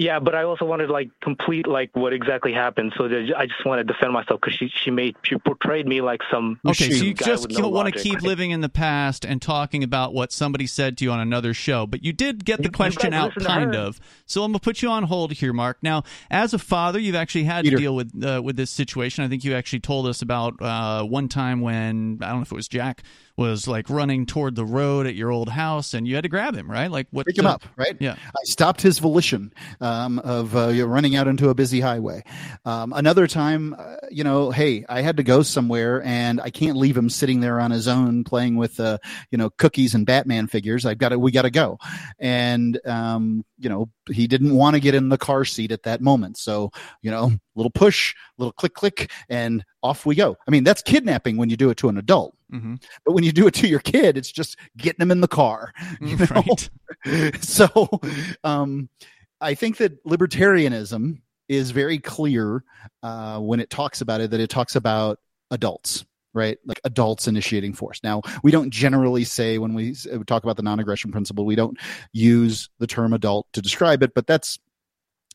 [0.00, 2.94] Yeah, but I also wanted like complete like what exactly happened.
[2.96, 6.00] So that I just want to defend myself because she she made she portrayed me
[6.00, 8.22] like some Okay, so you just with no want to keep right?
[8.22, 11.86] living in the past and talking about what somebody said to you on another show,
[11.86, 14.00] but you did get the You- you question out, kind of.
[14.24, 15.76] So I'm gonna put you on hold here, Mark.
[15.82, 17.76] Now, as a father, you've actually had Peter.
[17.76, 19.22] to deal with uh, with this situation.
[19.22, 22.52] I think you actually told us about uh, one time when I don't know if
[22.52, 23.02] it was Jack
[23.40, 26.54] was like running toward the road at your old house, and you had to grab
[26.54, 26.90] him, right?
[26.90, 27.26] Like what?
[27.26, 27.96] Pick him up, right?
[27.98, 28.16] Yeah.
[28.26, 32.22] I stopped his volition um, of uh, running out into a busy highway.
[32.66, 36.76] Um, another time, uh, you know, hey, I had to go somewhere, and I can't
[36.76, 38.98] leave him sitting there on his own playing with, uh,
[39.30, 40.84] you know, cookies and Batman figures.
[40.84, 41.78] I've got to, we got to go,
[42.18, 46.02] and um, you know, he didn't want to get in the car seat at that
[46.02, 46.70] moment, so
[47.00, 50.36] you know, little push, little click, click, and off we go.
[50.46, 52.36] I mean, that's kidnapping when you do it to an adult.
[52.50, 52.74] Hmm
[53.04, 55.72] But when you do it to your kid, it's just getting them in the car.
[56.00, 56.26] you know?
[57.06, 57.42] Right.
[57.42, 57.88] so
[58.44, 58.88] um,
[59.40, 62.64] I think that libertarianism is very clear
[63.02, 65.18] uh, when it talks about it that it talks about
[65.50, 69.92] adults right like adults initiating force now we don't generally say when we
[70.28, 71.76] talk about the non-aggression principle we don't
[72.12, 74.60] use the term adult to describe it but that's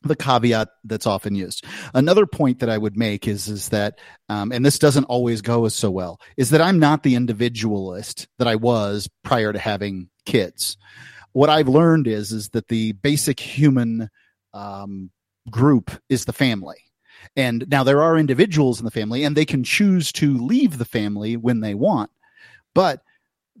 [0.02, 1.64] the caveat that's often used.
[1.94, 5.64] Another point that I would make is is that, um, and this doesn't always go
[5.64, 10.08] as so well, is that I'm not the individualist that I was prior to having
[10.24, 10.76] kids.
[11.32, 14.10] What I've learned is is that the basic human
[14.54, 15.10] um,
[15.50, 16.78] group is the family.
[17.34, 20.84] And now there are individuals in the family, and they can choose to leave the
[20.84, 22.10] family when they want,
[22.74, 23.02] but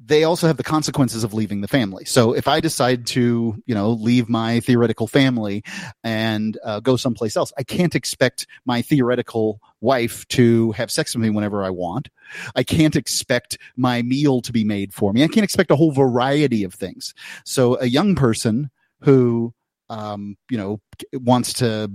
[0.04, 2.04] they also have the consequences of leaving the family.
[2.04, 5.64] So if I decide to, you know, leave my theoretical family
[6.04, 11.22] and uh, go someplace else, I can't expect my theoretical wife to have sex with
[11.22, 12.08] me whenever I want.
[12.54, 15.24] I can't expect my meal to be made for me.
[15.24, 17.14] I can't expect a whole variety of things.
[17.44, 18.70] So a young person
[19.00, 19.54] who,
[19.88, 20.80] um, you know,
[21.12, 21.90] wants to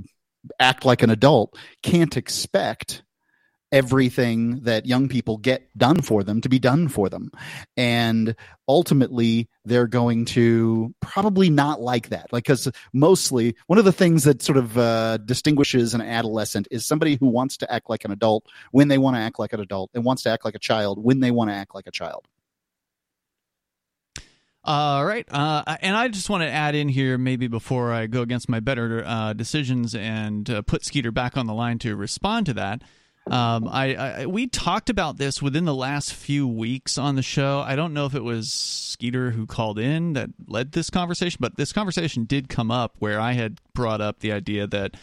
[0.60, 3.04] act like an adult can't expect
[3.72, 7.32] everything that young people get done for them to be done for them.
[7.78, 8.36] And
[8.68, 12.32] ultimately, they're going to probably not like that.
[12.34, 16.86] Like, because mostly one of the things that sort of uh, distinguishes an adolescent is
[16.86, 19.60] somebody who wants to act like an adult when they want to act like an
[19.62, 21.92] adult and wants to act like a child when they want to act like a
[21.92, 22.28] child.
[24.64, 25.26] All right.
[25.32, 28.60] Uh, and I just want to add in here, maybe before I go against my
[28.60, 32.84] better uh, decisions and uh, put Skeeter back on the line to respond to that.
[33.32, 37.64] Um, I, I we talked about this within the last few weeks on the show.
[37.66, 41.56] I don't know if it was Skeeter who called in that led this conversation, but
[41.56, 44.98] this conversation did come up where I had brought up the idea that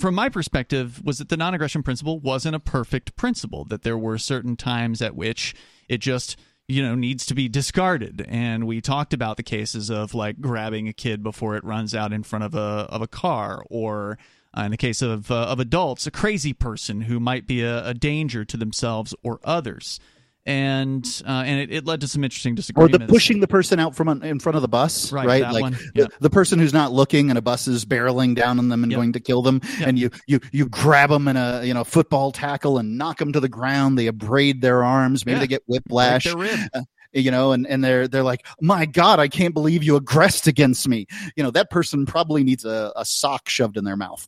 [0.00, 4.16] from my perspective was that the non-aggression principle wasn't a perfect principle that there were
[4.16, 5.54] certain times at which
[5.86, 10.14] it just you know needs to be discarded and we talked about the cases of
[10.14, 13.62] like grabbing a kid before it runs out in front of a of a car
[13.68, 14.16] or
[14.56, 17.86] Uh, in the case of uh, of adults, a crazy person who might be a,
[17.86, 20.00] a danger to themselves or others
[20.46, 22.96] and uh, and it, it, led to some interesting disagreements.
[22.96, 25.42] Or the pushing the person out from un- in front of the bus, Right, right?
[25.42, 26.06] that Like one, the, yeah.
[26.20, 28.98] the person who's not looking and a bus is barreling down on them and Yep.
[28.98, 29.88] going to kill them, Yep.
[29.88, 33.32] and you you you grab them in a you know football tackle and knock them
[33.32, 33.98] to the ground.
[33.98, 35.40] They abrade their arms, maybe Yeah.
[35.40, 36.24] they get whiplash.
[36.24, 36.66] their
[37.12, 40.88] you know, and, and they're they're like, my God, I can't believe you aggressed against
[40.88, 41.06] me.
[41.36, 44.26] You know, that person probably needs a, a sock shoved in their mouth.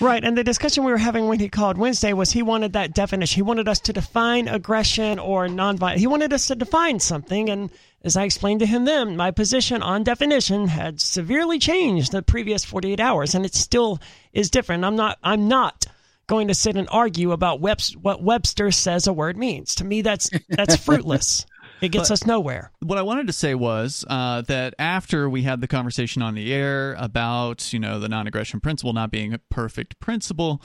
[0.00, 2.94] Right, and the discussion we were having when he called Wednesday was he wanted that
[2.94, 3.34] definition.
[3.36, 5.96] He wanted us to define aggression or nonviolent.
[5.96, 7.70] He wanted us to define something, and
[8.02, 12.64] as I explained to him then, my position on definition had severely changed the previous
[12.64, 13.98] 48 hours, and it still
[14.32, 14.84] is different.
[14.84, 15.18] I'm not.
[15.22, 15.86] I'm not
[16.26, 19.74] going to sit and argue about Webs- what Webster says a word means.
[19.76, 21.44] To me, that's that's fruitless.
[21.80, 22.72] It gets us nowhere.
[22.80, 26.52] what I wanted to say was uh, that after we had the conversation on the
[26.52, 30.62] air about you know the non-aggression principle not being a perfect principle,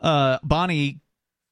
[0.00, 1.00] uh, Bonnie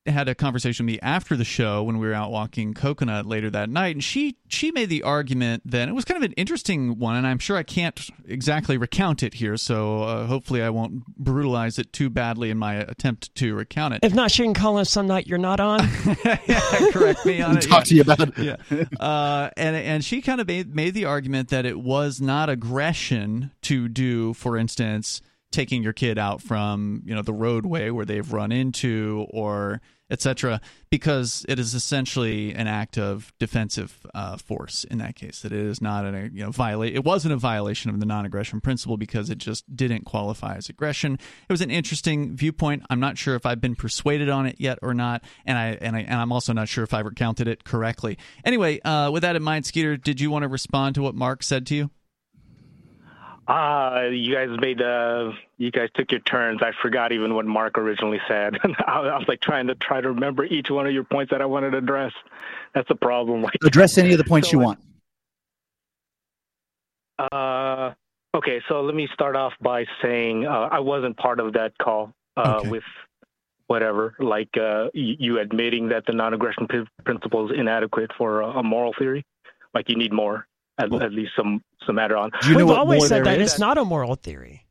[0.06, 3.50] had a conversation with me after the show when we were out walking Coconut later
[3.50, 6.98] that night, and she she made the argument that it was kind of an interesting
[6.98, 11.06] one, and I'm sure I can't exactly recount it here, so uh, hopefully I won't
[11.16, 14.00] brutalize it too badly in my attempt to recount it.
[14.02, 15.80] If not, she can call us some night you're not on.
[16.92, 17.62] Correct me on it.
[17.62, 18.38] Talk to you about it.
[18.38, 18.56] yeah.
[19.00, 23.50] Uh, and and she kind of made, made the argument that it was not aggression
[23.62, 25.22] to do, for instance,
[25.54, 29.80] taking your kid out from you know the roadway where they've run into or
[30.10, 30.60] etc.
[30.90, 35.40] Because it is essentially an act of defensive uh, force in that case.
[35.40, 36.94] That it is not a you know violate.
[36.94, 41.14] It wasn't a violation of the non-aggression principle because it just didn't qualify as aggression.
[41.14, 42.82] It was an interesting viewpoint.
[42.90, 45.94] I'm not sure if I've been persuaded on it yet or not, and I and
[45.94, 48.18] I and I'm also not sure if I recounted it correctly.
[48.44, 51.44] Anyway, uh, with that in mind, Skeeter, did you want to respond to what Mark
[51.44, 51.90] said to you?
[53.46, 56.62] Ah, you guys made uh, you guys took your turns.
[56.62, 58.58] I forgot even what Mark originally said.
[58.86, 61.46] I was like trying to try to remember each one of your points that I
[61.46, 62.12] wanted to address.
[62.74, 63.44] That's the problem.
[63.64, 64.80] Address any of the points So you want.
[67.18, 67.92] Uh,
[68.34, 72.12] okay, so let me start off by saying uh, I wasn't part of that call
[72.36, 72.68] uh, Okay.
[72.68, 72.82] with
[73.66, 76.66] whatever, like uh, you, admitting that the non-aggression
[77.04, 79.24] principle is inadequate for a, a moral theory.
[79.74, 80.46] Like you need more,
[80.78, 82.30] at, at least some some add on.
[82.48, 83.52] You We've always said there that is?
[83.52, 84.64] it's not a moral theory.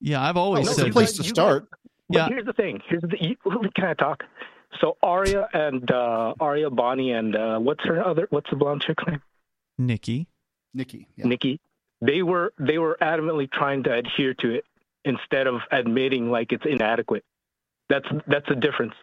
[0.00, 1.68] Yeah, I've Oh, always that's said a place to start.
[2.08, 2.28] But Yeah.
[2.28, 2.80] here's the thing.
[2.88, 3.36] Here's the you,
[3.74, 4.24] can I talk?
[4.80, 9.04] So Aria and uh, Aria Bonnie and uh, what's her other what's the blonde chick's
[9.06, 9.22] name?
[9.78, 10.26] Nikki.
[10.74, 11.08] Nikki.
[11.16, 11.26] Yeah.
[11.26, 11.60] Nikki.
[12.00, 14.64] They were they were adamantly trying to adhere to it
[15.04, 17.24] instead of admitting like it's inadequate.
[17.88, 18.94] That's that's the difference.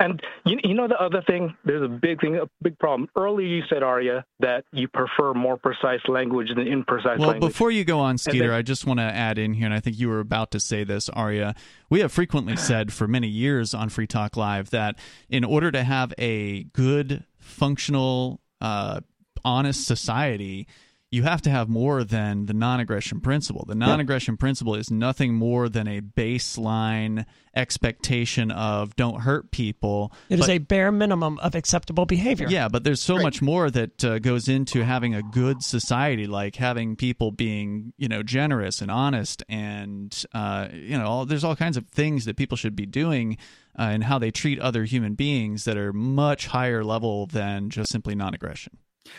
[0.00, 3.08] And you, you know the other thing, there's a big thing, a big problem.
[3.16, 7.52] Earlier you said Aria that you prefer more precise language than imprecise Well, language.
[7.52, 9.78] before you go on, Skeeter, then- I just want to add in here, and I
[9.78, 11.54] think you were about to say this, Aria.
[11.90, 15.84] We have frequently said for many years on Free Talk Live that in order to
[15.84, 19.00] have a good, functional, uh,
[19.44, 20.66] honest society,
[21.14, 23.64] you have to have more than the non aggression principle.
[23.66, 27.24] The non aggression principle is nothing more than a baseline
[27.56, 30.12] expectation of don't hurt people.
[30.28, 32.48] It is but- a bare minimum of acceptable behavior.
[32.48, 33.22] yeah, but there's so Right.
[33.22, 38.08] much more that uh, goes into having a good society, like having people being, you
[38.08, 42.36] know, generous and honest, and uh, you know, all, there's all kinds of things that
[42.36, 43.36] people should be doing,
[43.78, 47.90] uh, and how they treat other human beings that are much higher level than just
[47.90, 48.78] simply non-aggression.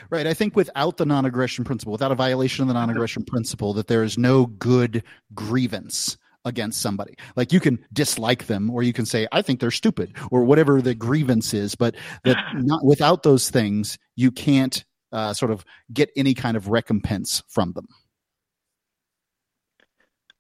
[0.09, 0.25] Right.
[0.25, 3.73] I think without the non aggression principle, without a violation of the non aggression principle,
[3.73, 7.15] that there is no good grievance against somebody.
[7.35, 10.81] Like you can dislike them or you can say, I think they're stupid or whatever
[10.81, 11.75] the grievance is.
[11.75, 16.69] But that not without those things, you can't uh, sort of get any kind of
[16.69, 17.87] recompense from them.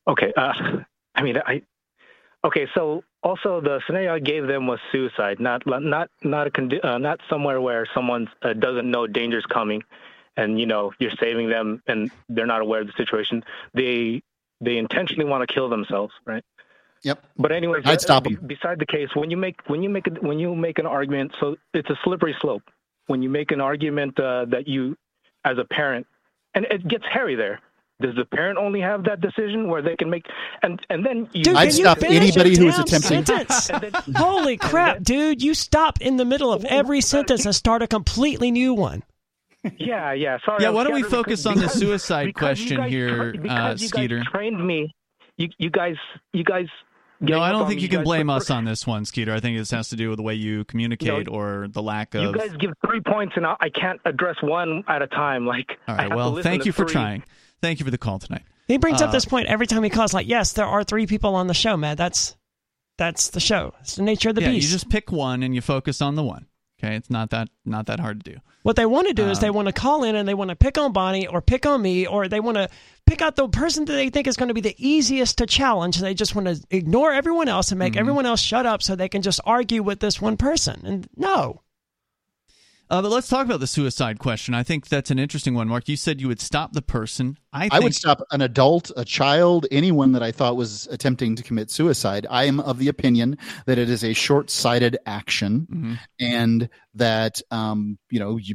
[0.07, 0.31] Okay.
[0.37, 0.53] Uh,
[1.15, 1.61] I mean, I.
[2.43, 6.83] Okay, so also the scenario I gave them was suicide, not not not a condi-
[6.85, 9.83] uh, not somewhere where someone uh, doesn't know danger's coming,
[10.37, 13.43] and you know you're saving them and they're not aware of the situation.
[13.73, 14.21] They
[14.61, 16.43] they intentionally want to kill themselves, right?
[17.01, 17.23] Yep.
[17.37, 18.47] But anyways, I'd stop be- 'em.
[18.47, 21.35] Beside the case, when you make when you make a, when you make an argument,
[21.39, 22.63] so it's a slippery slope.
[23.07, 24.97] When you make an argument uh, that you,
[25.43, 26.07] as a parent,
[26.53, 27.59] and it gets hairy there.
[28.01, 30.25] Does the parent only have that decision where they can make
[30.63, 31.43] and and then you?
[31.43, 33.67] Dude, I'd you stop anybody who is damn attempting- sentence?
[33.67, 35.41] then- Holy crap, dude!
[35.41, 39.03] You stop in the middle of every sentence and start a completely new one.
[39.77, 40.37] Yeah, yeah.
[40.45, 40.61] Sorry.
[40.61, 43.39] Yeah, why don't we scattered focus on the suicide because you question guys here, tra-
[43.39, 44.23] uh, you guys Skeeter?
[44.31, 44.93] trained me.
[45.37, 45.95] You, you guys,
[46.33, 46.67] you guys.
[47.21, 47.83] No, I don't think me.
[47.83, 49.33] you can guys blame us on this one, Skeeter.
[49.33, 52.21] I think this has to do with the way you communicate or the lack of.
[52.23, 55.47] You guys give three points, and I, I can't address one at a time.
[55.47, 56.91] Like, All I have Well, listen thank to you for three.
[56.93, 57.23] trying.
[57.61, 58.43] Thank you for the call tonight.
[58.67, 60.13] He brings Uh, up this point every time he calls.
[60.13, 61.95] Like, yes, there are three people on the show, man.
[61.97, 62.35] That's
[62.97, 63.73] that's the show.
[63.81, 64.67] It's the nature of the yeah, beast.
[64.67, 66.47] you just pick one and you focus on the one.
[66.79, 68.39] Okay, it's not that not that hard to do.
[68.63, 70.49] What they want to do is Um, they want to call in and they want
[70.49, 72.67] to pick on Bonnie or pick on me or they want to
[73.05, 75.99] pick out the person that they think is going to be the easiest to challenge.
[75.99, 77.99] They just want to ignore everyone else and make Mm-hmm.
[77.99, 80.81] everyone else shut up so they can just argue with this one person.
[80.83, 81.61] And no,
[82.89, 84.53] Uh, but let's talk about the suicide question.
[84.53, 85.89] I think that's an interesting one, Mark.
[85.89, 87.37] You said you would stop the person.
[87.51, 91.35] I, think, I would stop an adult, a child, anyone that I thought was attempting
[91.37, 92.27] to commit suicide.
[92.29, 95.99] I am of the opinion that it is a short-sighted action, Mhm.
[96.19, 98.53] and that um, you know, you,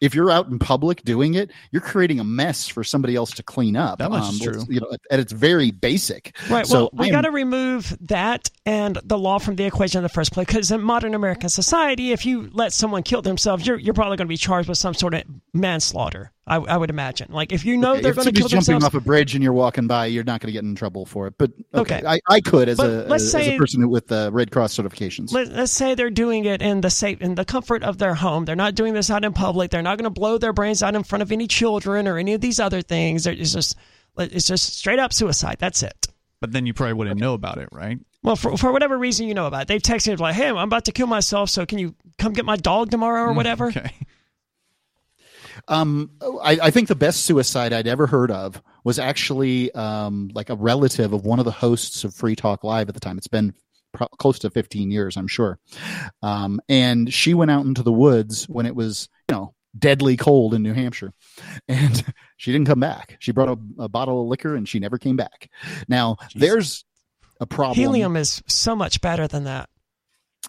[0.00, 3.42] if you're out in public doing it, you're creating a mess for somebody else to
[3.42, 3.98] clean up.
[3.98, 4.52] That much is um, true.
[4.62, 6.36] it's- You know, at its very basic.
[6.48, 6.66] Right.
[6.66, 10.02] So well, we am- got to remove that and the law from the equation in
[10.02, 10.46] the first place.
[10.46, 14.26] Because in modern American society, if you let someone kill themselves, you're, you're probably going
[14.26, 15.22] to be charged with some sort of
[15.52, 16.30] manslaughter.
[16.46, 17.28] I, I would imagine.
[17.32, 18.94] Like if you know Okay, they're going to kill somebody's jumping themselves.
[18.96, 21.26] off a bridge and you're walking by, you're not going to get in trouble for
[21.26, 21.34] it.
[21.38, 22.06] But okay, Okay.
[22.06, 24.76] I, I could as But a let's as say- a person with uh, Red Cross
[24.76, 25.32] certifications.
[25.32, 28.44] Let, let's say they're doing it in the safe, in the comfort of their home.
[28.44, 29.70] They're not doing this out in public.
[29.70, 32.34] They're not going to blow their brains out in front of any children or any
[32.34, 33.26] of these other things.
[33.26, 33.76] It's just,
[34.18, 35.56] it's just straight up suicide.
[35.58, 36.08] That's it.
[36.40, 37.98] But then you probably wouldn't know about it, right?
[38.22, 40.56] Well, for, for whatever reason you know about it, they've texted me like, "Hey, I'm
[40.56, 43.90] about to kill myself, so can you come get my dog tomorrow or whatever?" Okay.
[45.68, 50.50] Um, I, I think the best suicide I'd ever heard of was actually um, like
[50.50, 53.18] a relative of one of the hosts of Free Talk Live at the time.
[53.18, 53.54] It's been
[53.92, 55.58] pro- close to 15 years, I'm sure.
[56.22, 60.54] Um, and she went out into the woods when it was, you know, deadly cold
[60.54, 61.12] in New Hampshire,
[61.68, 62.04] and
[62.36, 63.16] she didn't come back.
[63.20, 65.50] She brought a, a bottle of liquor and she never came back.
[65.88, 66.84] Now there's
[67.40, 67.76] a problem.
[67.76, 69.68] Helium is so much better than that.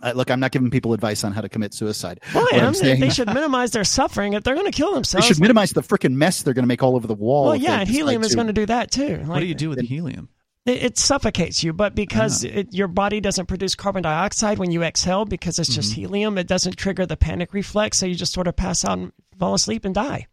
[0.02, 2.20] Uh, look, I'm not giving people advice on how to commit suicide.
[2.34, 2.74] Well, I am.
[2.74, 4.34] They, saying- they should minimize their suffering.
[4.34, 6.64] If they're going to kill themselves, They themselves, should minimize the freaking mess they're going
[6.64, 7.46] to make all over the wall.
[7.46, 9.18] well, yeah, and helium is going to do that too.
[9.26, 10.30] what do you do with the helium?
[10.66, 14.82] It, it suffocates you, but because it, your body doesn't produce carbon dioxide when you
[14.84, 18.00] exhale, because it's just helium, it doesn't trigger the panic reflex.
[18.00, 20.28] So you just sort of pass out and fall asleep and die.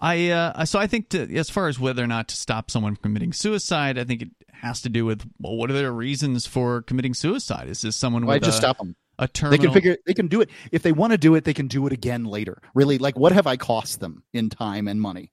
[0.00, 2.94] I uh, so I think to, as far as whether or not to stop someone
[2.94, 6.46] from committing suicide, I think it has to do with well, what are their reasons
[6.46, 7.68] for committing suicide?
[7.68, 8.94] Is this someone Why with just a, stop them?
[9.18, 9.58] A terminal?
[9.58, 9.96] They can figure.
[10.06, 11.44] They can do it if they want to do it.
[11.44, 12.60] They can do it again later.
[12.74, 15.32] Really, like what have I cost them in time and money?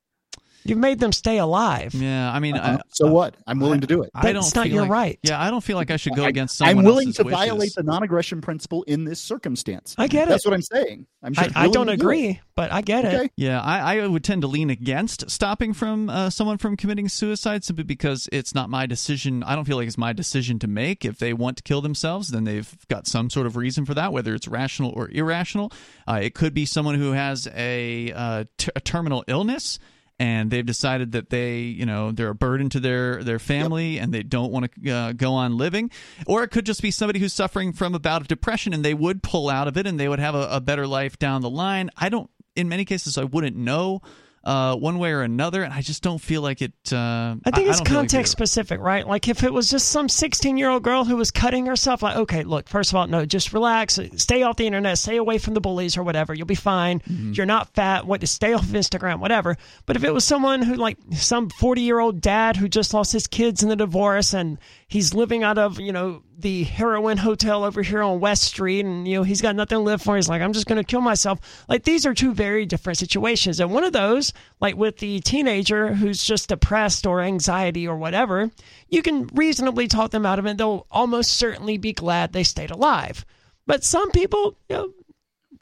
[0.66, 1.94] You've made them stay alive.
[1.94, 2.78] Yeah, I mean, Uh-huh.
[2.80, 3.36] I, so what?
[3.48, 4.10] I'm willing to do it.
[4.16, 5.20] I That's don't not feel your like- right.
[5.24, 7.24] Yeah, I don't feel like I should go I- against someone I'm willing else's to
[7.26, 7.40] wishes.
[7.40, 9.96] violate the non-aggression principle in this circumstance.
[9.98, 10.30] I get That's it.
[10.30, 11.08] That's what I'm saying.
[11.24, 13.32] I'm I, just I don't to do agree, but I get it.
[13.36, 17.64] Yeah, I, I would tend to lean against stopping from uh, someone from committing suicide
[17.64, 19.42] simply because it's not my decision.
[19.44, 21.04] I don't feel like it's my decision to make.
[21.04, 24.14] If they want to kill themselves, then they've got some sort of reason for that,
[24.14, 25.72] whether it's rational or irrational.
[26.08, 29.80] Uh, it could be someone who has a, uh, t- a terminal illness.
[30.18, 34.14] And they've decided that they, you know, they're a burden to their their family, and
[34.14, 35.92] they don't want to uh, go on living.
[36.26, 38.94] Or it could just be somebody who's suffering from a bout of depression, and they
[38.94, 41.50] would pull out of it, and they would have a, a better life down the
[41.50, 41.90] line.
[41.98, 44.02] I don't in many cases I wouldn't know
[44.46, 46.74] uh, one way or another, and I just don't feel like it.
[46.92, 49.08] Uh, I think it's don't feel like context specific, right?
[49.08, 52.16] Like if it was just some 16 year old girl who was cutting herself, like,
[52.16, 55.56] okay, look, first of all, no, just relax, stay off the internet, stay away from
[55.56, 56.34] the bullies or whatever.
[56.34, 57.00] You'll be fine.
[57.00, 57.34] Mm-hmm.
[57.34, 58.06] You're not fat.
[58.06, 58.26] What?
[58.28, 59.58] Stay off Instagram, whatever.
[59.88, 63.12] But if it was someone who, like, some 40 year old dad who just lost
[63.14, 67.64] his kids in the divorce and he's living out of, you know, the heroin hotel
[67.64, 70.16] over here on West Street, and you know he's got nothing to live for.
[70.16, 71.66] He's like, I'm just going to kill myself.
[71.68, 75.94] Like these are two very different situations, and one of those, like with the teenager
[75.94, 78.52] who's just depressed or anxiety or whatever,
[78.90, 80.58] you can reasonably talk them out of it.
[80.58, 83.26] They'll almost certainly be glad they stayed alive.
[83.66, 84.94] But some people, you know,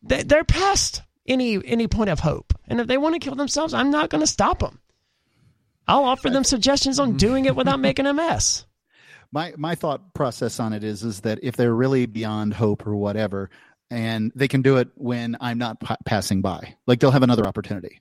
[0.02, 3.74] they, they're past any any point of hope, and if they want to kill themselves,
[3.74, 4.80] I'm not going to stop them.
[5.88, 8.66] I'll offer them suggestions on doing it without making a mess.
[9.34, 12.96] My my thought process on it is is that if they're really beyond hope or
[12.96, 13.50] whatever
[13.92, 17.46] and they can do it when i'm not pa- passing by like they'll have another
[17.48, 18.00] opportunity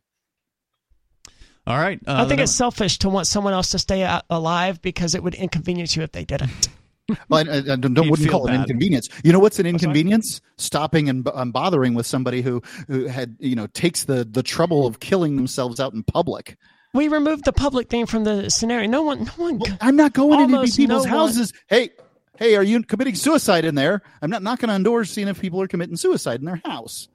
[1.66, 4.82] All right, uh, I think it's selfish to want someone else to stay a- alive
[4.82, 6.68] because it would inconvenience you if they didn't.
[7.28, 8.60] well, I, I don't, You'd wouldn't feel call it bad.
[8.62, 9.70] inconvenience you know what's an sorry?
[9.74, 14.42] inconvenience stopping and um, bothering with somebody who who had you know takes the the
[14.42, 16.56] trouble of killing themselves out in public
[16.94, 18.86] We removed the public thing from the scenario.
[18.88, 19.58] No one, no one.
[19.58, 21.90] well, i'm not going into Almost people's no one- houses hey
[22.38, 25.60] hey are you committing suicide in there i'm not knocking on doors seeing if people
[25.62, 27.08] are committing suicide in their house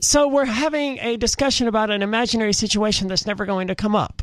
[0.00, 4.22] So we're having a discussion about an imaginary situation that's never going to come up.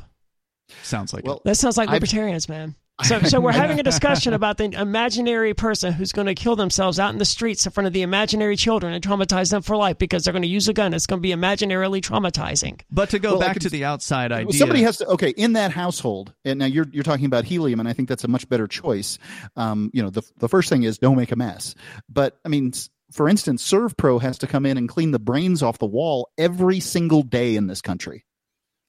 [0.84, 1.44] sounds like well it.
[1.46, 2.76] That sounds like I've- libertarians, man.
[3.04, 7.00] So, so we're having a discussion about the imaginary person who's going to kill themselves
[7.00, 9.98] out in the streets in front of the imaginary children and traumatize them for life
[9.98, 10.94] because they're going to use a gun.
[10.94, 12.82] It's going to be imaginarily traumatizing.
[12.90, 15.54] But to go Well, back could- to the outside idea, Somebody has to okay in
[15.54, 18.50] that household, and now you're you're talking about helium, and I think that's a much
[18.50, 19.20] better choice.
[19.56, 21.76] Um, you know, the the first thing is don't make a mess.
[22.10, 22.74] But I mean,
[23.12, 26.80] for instance, ServPro has to come in and clean the brains off the wall every
[26.80, 28.26] single day in this country,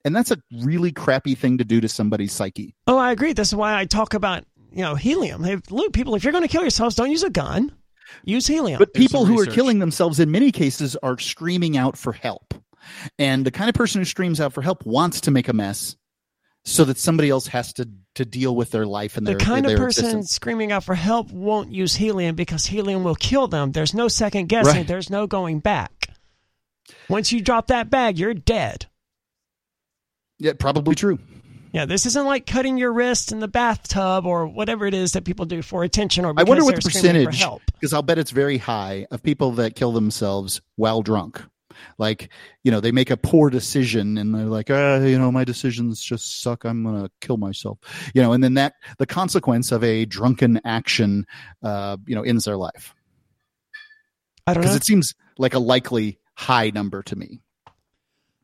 [0.09, 2.75] and that's a really crappy thing to do to somebody's psyche.
[2.87, 3.35] Oh, I agree.
[3.35, 5.45] This is why I talk about you know helium.
[5.45, 7.73] Hey, look, people, if you're going to kill yourselves, don't use a gun.
[8.25, 8.79] Use helium.
[8.79, 12.55] But people some who are killing themselves in many cases are screaming out for help.
[13.19, 15.95] And the kind of person who screams out for help wants to make a mess
[16.65, 19.67] so that somebody else has to to deal with their life and the their kind
[19.67, 20.31] of person existence.
[20.31, 23.73] screaming out for help won't use helium because helium will kill them.
[23.73, 24.75] There's no second guessing.
[24.75, 24.87] Right.
[24.87, 26.09] There's no going back.
[27.09, 28.87] Once you drop that bag, you're dead.
[30.39, 31.19] Yeah, probably true.
[31.73, 35.25] Yeah, this isn't like cutting your wrist in the bathtub or whatever it is that
[35.25, 37.63] people do for attention or I wonder what the percentage help.
[37.73, 41.43] because I'll bet it's very high of people that kill themselves while drunk.
[41.99, 42.31] Like,
[42.65, 46.01] you know, they make a poor decision and they're like, ah, you know, my decisions
[46.01, 46.65] just suck.
[46.65, 47.79] I'm going to kill myself.
[48.15, 51.27] You know, and then that the consequence of a drunken action
[51.63, 52.95] uh, you know, ends their life.
[54.47, 54.69] I don't know.
[54.69, 57.43] Because it seems like a likely high number to me.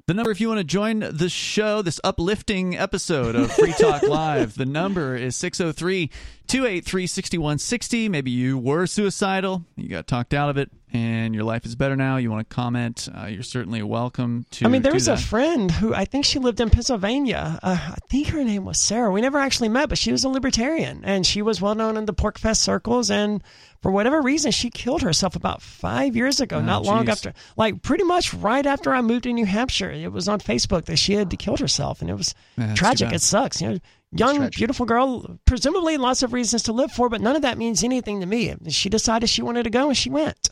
[0.06, 4.02] The number, if you want to join the show, this uplifting episode of Free Talk
[4.06, 6.10] Live, the number is 603
[6.46, 8.10] 283 6160.
[8.10, 11.96] Maybe you were suicidal, you got talked out of it, and your life is better
[11.96, 12.16] now.
[12.18, 14.64] You want to comment, uh, you're certainly welcome to.
[14.64, 17.58] I mean, there was a friend who I think she lived in Pennsylvania.
[17.62, 19.10] Uh, I think her name was Sarah.
[19.10, 22.06] We never actually met, but she was a libertarian and she was well known in
[22.06, 23.10] the PorcFest circles.
[23.10, 23.42] And
[23.82, 27.82] for whatever reason, she killed herself about five years ago, Oh, not long after, like
[27.82, 29.90] pretty much right after I moved to New Hampshire.
[29.90, 33.12] It was on Facebook that she had killed herself, and it was Yeah, tragic.
[33.12, 33.60] It sucks.
[33.60, 33.78] You know,
[34.12, 37.82] young, beautiful girl, presumably lots of reasons to live for, but none of that means
[37.82, 38.54] anything to me.
[38.68, 40.48] She decided she wanted to go, and she went.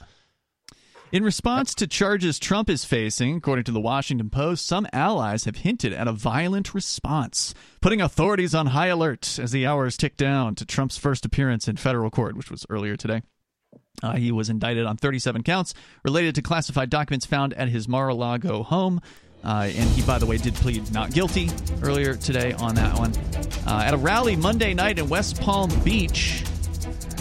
[1.12, 5.56] In response to charges Trump is facing, according to the Washington Post, some allies have
[5.56, 7.52] hinted at a violent response,
[7.82, 11.76] putting authorities on high alert as the hours tick down to Trump's first appearance in
[11.76, 13.20] federal court, which was earlier today.
[14.02, 18.08] Uh, he was indicted on 37 counts related to classified documents found at his Mar
[18.08, 18.98] a Lago home.
[19.44, 21.50] Uh, and he, by the way, did plead not guilty
[21.82, 23.12] earlier today on that one.
[23.66, 26.42] Uh, at a rally Monday night in West Palm Beach,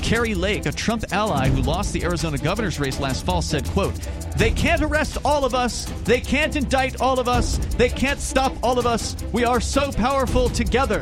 [0.01, 3.93] Kari Lake, a Trump ally who lost the Arizona governor's race last fall, said, quote,
[4.37, 5.85] They can't arrest all of us.
[6.03, 7.57] They can't indict all of us.
[7.77, 9.15] They can't stop all of us.
[9.31, 11.01] We are so powerful together.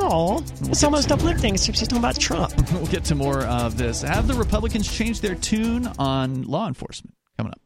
[0.00, 2.52] Oh, it's almost uplifting, except she's talking about Trump.
[2.72, 4.02] We'll get to more of this.
[4.02, 7.14] Have the Republicans changed their tune on law enforcement?
[7.36, 7.60] Coming up.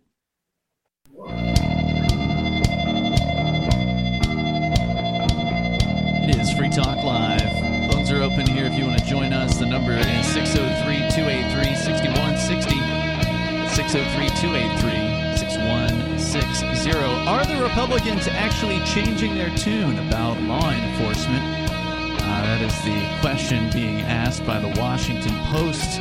[6.24, 7.81] It is Free Talk Live.
[8.02, 9.58] Phones are open here if you want to join us.
[9.58, 12.74] The number is 603 283 6160.
[13.70, 16.90] 603 283 6160.
[17.30, 21.44] Are the Republicans actually changing their tune about law enforcement?
[22.26, 26.00] Uh, that is the question being asked by the Washington Post.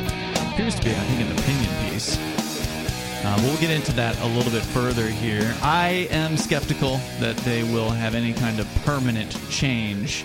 [0.50, 2.18] Appears to be, I think, an opinion piece.
[2.18, 5.54] Uh, we'll get into that a little bit further here.
[5.62, 10.24] I am skeptical that they will have any kind of permanent change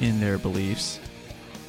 [0.00, 0.98] in their beliefs.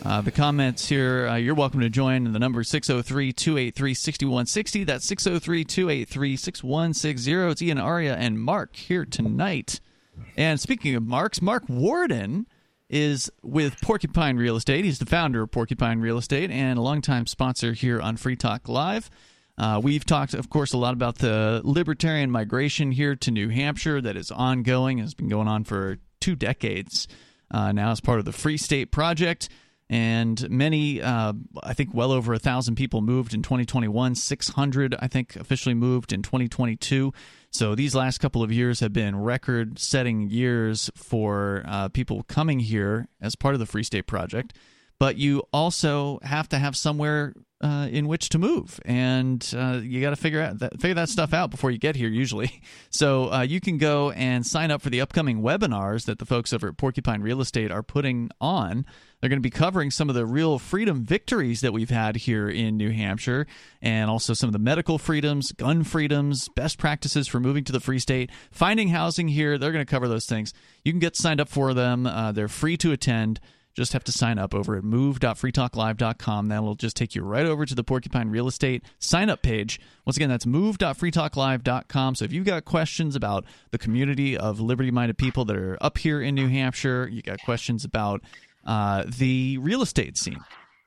[0.05, 2.33] Uh, the comments here, uh, you're welcome to join.
[2.33, 4.83] The number is 603 283 6160.
[4.83, 7.33] That's 603 283 6160.
[7.33, 9.79] It's Ian Aria and Mark here tonight.
[10.35, 12.47] And speaking of Marks, Mark Warden
[12.89, 14.83] is with Porcupine Real Estate.
[14.83, 18.67] He's the founder of Porcupine Real Estate and a longtime sponsor here on Free Talk
[18.67, 19.09] Live.
[19.57, 24.01] Uh, we've talked, of course, a lot about the libertarian migration here to New Hampshire
[24.01, 27.07] that is ongoing, has been going on for two decades
[27.51, 29.47] uh, now as part of the Free State Project.
[29.89, 34.15] And many, uh, I think, well over a thousand people moved in 2021.
[34.15, 37.13] 600, I think, officially moved in 2022.
[37.51, 43.07] So these last couple of years have been record-setting years for uh, people coming here
[43.21, 44.53] as part of the Free State Project.
[44.99, 47.33] But you also have to have somewhere
[47.63, 51.07] uh, in which to move, and uh, you got to figure out that, figure that
[51.07, 52.09] stuff out before you get here.
[52.09, 56.25] Usually, so uh, you can go and sign up for the upcoming webinars that the
[56.25, 58.85] folks over at Porcupine Real Estate are putting on.
[59.21, 62.49] They're going to be covering some of the real freedom victories that we've had here
[62.49, 63.47] in New Hampshire,
[63.81, 67.79] and also some of the medical freedoms, gun freedoms, best practices for moving to the
[67.79, 69.57] Free State, finding housing here.
[69.57, 70.53] They're going to cover those things.
[70.83, 72.05] You can get signed up for them.
[72.05, 73.39] Uh, they're free to attend
[73.73, 76.47] just have to sign up over at move.freetalklive.com.
[76.47, 79.79] That'll just take you right over to the Porcupine Real Estate sign up page.
[80.05, 82.15] Once again, that's move.freetalklive.com.
[82.15, 85.97] So if you've got questions about the community of liberty minded people that are up
[85.97, 88.21] here in New Hampshire, you got questions about
[88.65, 90.39] uh, the real estate scene,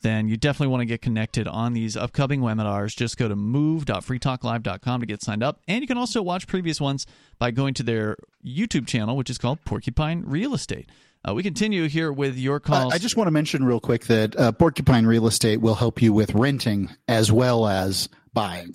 [0.02, 2.94] then you definitely want to get connected on these upcoming webinars.
[2.96, 5.60] Just go to move.freetalklive.com to get signed up.
[5.66, 7.06] And you can also watch previous ones
[7.38, 10.88] by going to their YouTube channel, which is called Porcupine Real Estate.
[11.27, 12.93] Uh, we continue here with your calls.
[12.93, 16.01] Uh, I just want to mention real quick that uh, Porcupine Real Estate will help
[16.01, 18.74] you with renting as well as buying.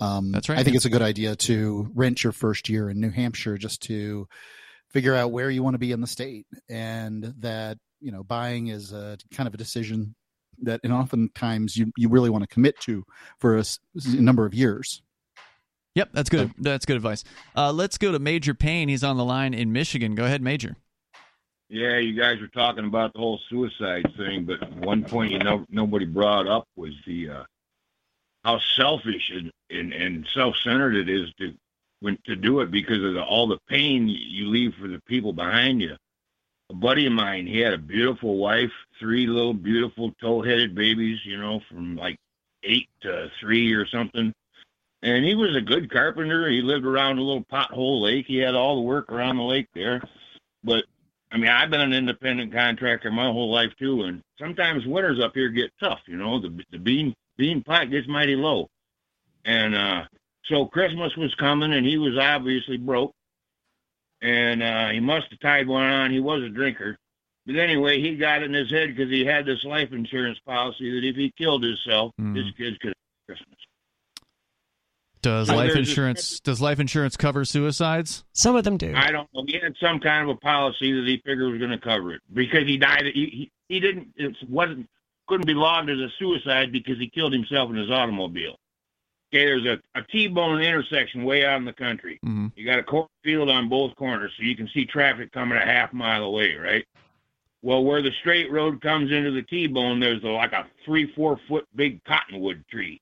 [0.00, 0.58] Um, That's right.
[0.58, 3.82] I think it's a good idea to rent your first year in New Hampshire just
[3.84, 4.26] to
[4.90, 8.66] figure out where you want to be in the state, and that you know buying
[8.66, 10.16] is a kind of a decision
[10.62, 13.04] that, and oftentimes you you really want to commit to
[13.38, 13.64] for a
[14.06, 15.02] number of years.
[15.94, 16.50] Yep, that's good.
[16.58, 17.22] That's good advice.
[17.54, 18.88] Uh, let's go to Major Payne.
[18.88, 20.16] He's on the line in Michigan.
[20.16, 20.76] Go ahead, Major.
[21.72, 25.64] Yeah, you guys were talking about the whole suicide thing, but one point you know
[25.70, 27.44] nobody brought up was the uh,
[28.44, 31.54] how selfish and, and, and self-centered it is to
[32.00, 35.32] when to do it because of the, all the pain you leave for the people
[35.32, 35.96] behind you.
[36.68, 41.38] A buddy of mine, he had a beautiful wife, three little beautiful tow-headed babies, you
[41.38, 42.18] know, from like
[42.64, 44.34] eight to three or something.
[45.02, 46.50] And he was a good carpenter.
[46.50, 48.26] He lived around a little pothole lake.
[48.26, 50.02] He had all the work around the lake there.
[50.62, 50.84] But
[51.32, 55.32] I mean, I've been an independent contractor my whole life too, and sometimes winters up
[55.34, 56.00] here get tough.
[56.06, 58.68] You know, the the bean bean pot gets mighty low,
[59.44, 60.04] and uh,
[60.44, 63.12] so Christmas was coming, and he was obviously broke,
[64.20, 66.10] and uh, he must have tied one on.
[66.10, 66.98] He was a drinker,
[67.46, 70.90] but anyway, he got it in his head because he had this life insurance policy
[71.00, 72.36] that if he killed himself, Mhm.
[72.36, 73.58] his kids could have Christmas.
[75.22, 78.24] Does So life there's a- insurance does life insurance cover suicides?
[78.32, 78.92] Some of them do.
[78.96, 79.44] I don't know.
[79.46, 82.20] He had some kind of a policy that he figured was going to cover it
[82.32, 83.04] because he died.
[83.14, 84.08] He he, he didn't.
[84.16, 84.88] It wasn't
[85.28, 88.56] couldn't be logged as a suicide because he killed himself in his automobile.
[89.32, 92.18] Okay, there's a, a T-bone intersection way out in the country.
[92.22, 95.64] hmm You got a cornfield on both corners, so you can see traffic coming a
[95.64, 96.84] half mile away, right?
[97.62, 101.38] Well, where the straight road comes into the T-bone, there's a, like a three, four
[101.48, 103.00] foot big cottonwood tree.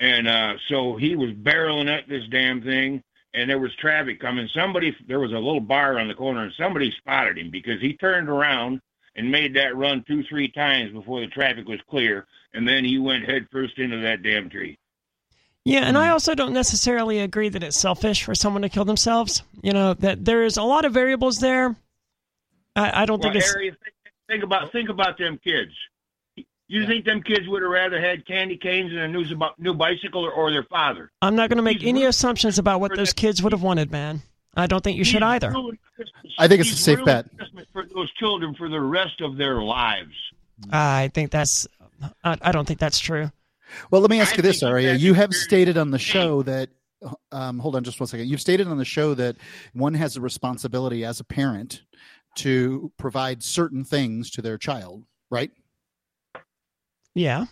[0.00, 3.02] And uh, so he was barreling at this damn thing,
[3.34, 4.48] and there was traffic coming.
[4.54, 7.92] Somebody, there was a little bar on the corner, and somebody spotted him because he
[7.98, 8.80] turned around
[9.14, 12.98] and made that run two, three times before the traffic was clear, and then he
[12.98, 14.78] went head first into that damn tree.
[15.66, 16.02] Yeah, and Hmm.
[16.04, 19.42] I also don't necessarily agree that it's selfish for someone to kill themselves.
[19.62, 21.76] You know that there's a lot of variables there.
[22.74, 23.52] I, I don't Well, think it's.
[23.52, 23.94] Harry, think,
[24.28, 25.72] think about think about them kids.
[26.70, 29.24] You think them kids would have rather had candy canes and a new,
[29.58, 31.10] new bicycle or, or their father?
[31.20, 33.90] I'm not going to make He's any assumptions about what those kids would have wanted,
[33.90, 34.22] man.
[34.54, 35.52] I don't think you should either.
[36.38, 37.26] I think it's a safe bet.
[37.36, 40.14] Christmas for those children for the rest of their lives.
[40.70, 41.66] I think that's.
[42.22, 43.32] I, I don't think that's true.
[43.90, 44.94] Well, let me ask I you this, think Aria.
[44.94, 46.68] You have stated on the show that,
[47.32, 48.28] um, hold on just one second.
[48.28, 49.36] You've stated on the show that
[49.72, 51.82] one has a responsibility as a parent
[52.36, 55.50] to provide certain things to their child, right?
[57.14, 57.46] Yeah.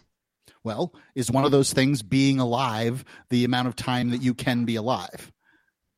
[0.64, 4.64] Well, is one of those things being alive the amount of time that you can
[4.64, 5.32] be alive?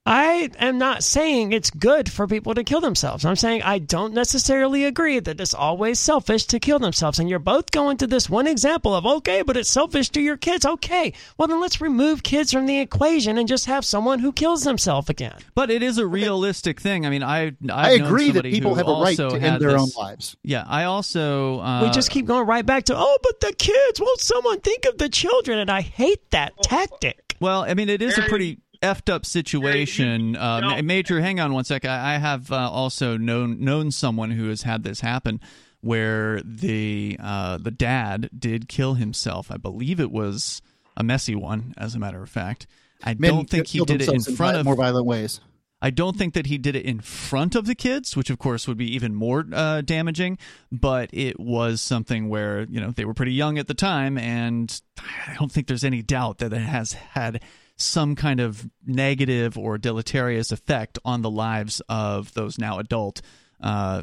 [0.06, 3.27] I am not saying it's good for people to kill themselves.
[3.27, 7.18] I'm saying I don't necessarily agree that it's always selfish to kill themselves.
[7.18, 10.39] And you're both going to this one example of, okay, but it's selfish to your
[10.39, 10.64] kids.
[10.64, 14.64] Okay, well, then let's remove kids from the equation and just have someone who kills
[14.64, 15.36] themselves again.
[15.55, 17.05] But it is a realistic thing.
[17.05, 19.72] I mean, I I've I known agree that people have a right to end their
[19.72, 20.35] this- own lives.
[20.43, 24.01] Yeah, I also uh, we just keep going right back to, oh, but the kids,
[24.01, 25.59] won't someone think of the children?
[25.59, 27.36] And I hate that tactic.
[27.39, 30.36] Well, I mean, it is a pretty effed up situation.
[30.36, 30.82] Uh, no.
[30.82, 31.85] Major, hang on one sec.
[31.85, 35.40] I, I have uh, also known known someone who has had this happen,
[35.81, 39.51] where the uh, the dad did kill himself.
[39.51, 40.62] I believe it was
[40.97, 42.66] a messy one, as a matter of fact.
[43.02, 45.40] I Men don't think he did it in themselves front vi- of more violent ways.
[45.82, 48.69] I don't think that he did it in front of the kids, which of course
[48.69, 50.36] would be even more uh, damaging.
[50.70, 54.81] But it was something where you know they were pretty young at the time, and
[54.98, 57.43] I don't think there's any doubt that it has had
[57.81, 63.23] some kind of negative or deleterious effect on the lives of those now adult.
[63.61, 64.02] Uh,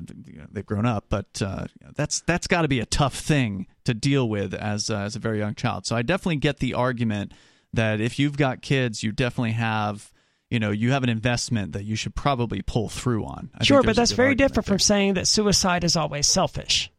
[0.52, 4.30] they've grown up, but uh, that's that's got to be a tough thing to deal
[4.30, 5.86] with as uh, as a very young child.
[5.86, 7.32] So I definitely get the argument
[7.74, 10.12] that if you've got kids, you definitely have
[10.50, 13.50] you know you have an investment that you should probably pull through on.
[13.58, 14.74] I sure, but that's very different there.
[14.74, 16.92] from saying that suicide is always selfish.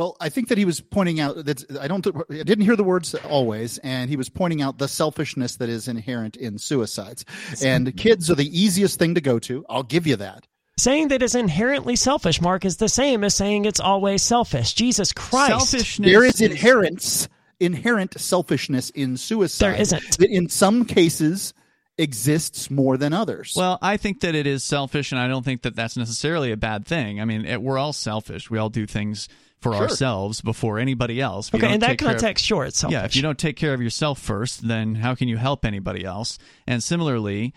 [0.00, 2.82] Well, I think that he was pointing out that I don't, I didn't hear the
[2.82, 7.26] words always, and he was pointing out the selfishness that is inherent in suicides.
[7.62, 9.62] And kids are the easiest thing to go to.
[9.68, 10.46] I'll give you that.
[10.78, 14.72] Saying that it's inherently selfish, Mark, is the same as saying it's always selfish.
[14.72, 15.50] Jesus Christ.
[15.50, 16.10] selfishness.
[16.10, 17.28] There is inherent
[17.60, 19.66] inherent selfishness in suicide.
[19.66, 20.16] There isn't.
[20.16, 21.52] That in some cases
[21.98, 23.52] exists more than others.
[23.54, 26.56] Well, I think that it is selfish, and I don't think that that's necessarily a
[26.56, 27.20] bad thing.
[27.20, 28.48] I mean, it, we're all selfish.
[28.48, 29.28] We all do things
[29.60, 29.82] for Sure.
[29.82, 31.48] ourselves before anybody else.
[31.48, 32.94] If Okay, in that care of- context, sure, it's selfish.
[32.94, 36.04] Yeah, if you don't take care of yourself first, then how can you help anybody
[36.04, 36.38] else?
[36.66, 37.52] And similarly,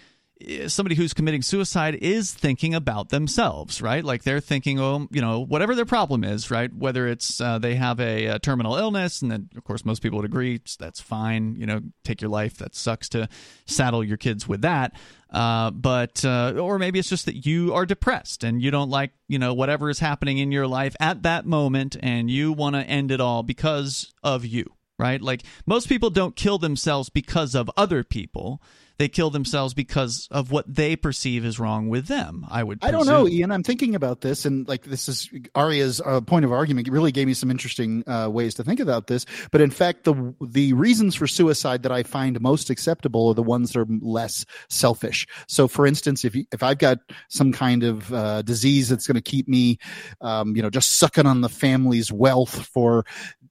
[0.67, 4.03] somebody who's committing suicide is thinking about themselves, right?
[4.03, 6.73] Like they're thinking, oh, you know, whatever their problem is, right?
[6.73, 10.17] Whether it's uh, they have a, a terminal illness, and then of course most people
[10.17, 11.55] would agree that's fine.
[11.57, 12.57] You know, take your life.
[12.57, 13.29] That sucks to
[13.65, 14.93] saddle your kids with that.
[15.29, 19.11] Uh, but uh, or maybe it's just that you are depressed and you don't like
[19.27, 22.81] you know whatever is happening in your life at that moment, and you want to
[22.81, 25.21] end it all because of you right?
[25.21, 28.61] Like most people don't kill themselves because of other people.
[29.03, 32.45] They kill themselves because of what they perceive is wrong with them.
[32.49, 32.79] I would.
[32.81, 33.27] I don't know.
[33.27, 33.51] Ian.
[33.51, 36.87] I'm thinking about this, and like this is Aria's uh, point of argument.
[36.87, 39.25] It really gave me some interesting uh, ways to think about this.
[39.51, 43.43] But in fact, the the reasons for suicide that I find most acceptable are the
[43.43, 45.27] ones that are less selfish.
[45.49, 49.15] So, for instance, if you, if I've got some kind of uh, disease that's going
[49.15, 49.79] to keep me,
[50.21, 53.03] um, you know, just sucking on the family's wealth for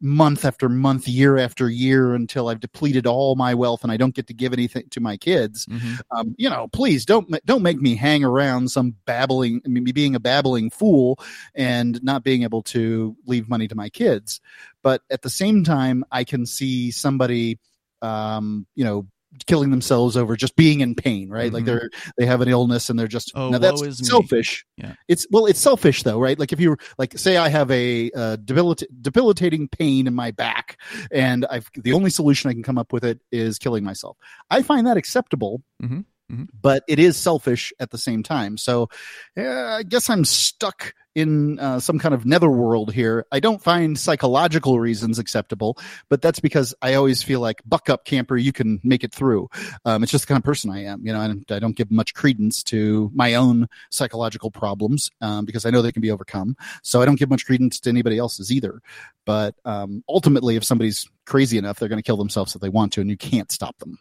[0.03, 4.15] month after month, year after year, until I've depleted all my wealth and I don't
[4.15, 6.01] get to give anything to my kids, Mhm.
[6.11, 9.93] um, you know, please don't don't make me hang around some babbling, I mean, me
[9.93, 11.19] being a babbling fool
[11.55, 14.41] and not being able to leave money to my kids.
[14.83, 17.61] But at the same time, I can see somebody,
[18.03, 19.07] um, you know,
[19.47, 21.53] killing themselves over just being in pain, right?
[21.53, 21.67] Like Mhm.
[21.67, 24.07] they're they have an illness and they're just Oh, now that's is me.
[24.07, 24.65] selfish.
[24.77, 24.95] Yeah.
[25.09, 26.39] It's well, it's selfish though, right?
[26.39, 30.79] Like if you like say I have a uh, debilita- debilitating pain in my back,
[31.11, 34.17] and I've the only solution I can come up with it is killing myself.
[34.51, 36.49] I find that acceptable, Mhm, mhm.
[36.61, 38.57] but it is selfish at the same time.
[38.59, 38.89] So,
[39.37, 43.27] yeah, I guess I'm stuck in uh, some kind of netherworld here.
[43.31, 45.79] I don't find psychological reasons acceptable,
[46.09, 49.49] but that's because I always feel like buck up, camper, you can make it through.
[49.85, 51.21] Um, it's just the kind of person I am, you know.
[51.21, 55.83] And I don't give much credence to my own psychological problems um, because I know
[55.83, 56.57] they can be overcome.
[56.83, 58.81] So I don't give much credence to anybody else's either.
[59.25, 62.93] But um, ultimately, if somebody's crazy enough, they're going to kill themselves if they want
[62.95, 63.99] to, and you can't stop them.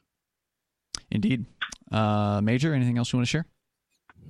[1.12, 1.46] Indeed.
[1.92, 3.46] Uh, Major, anything else you want to share?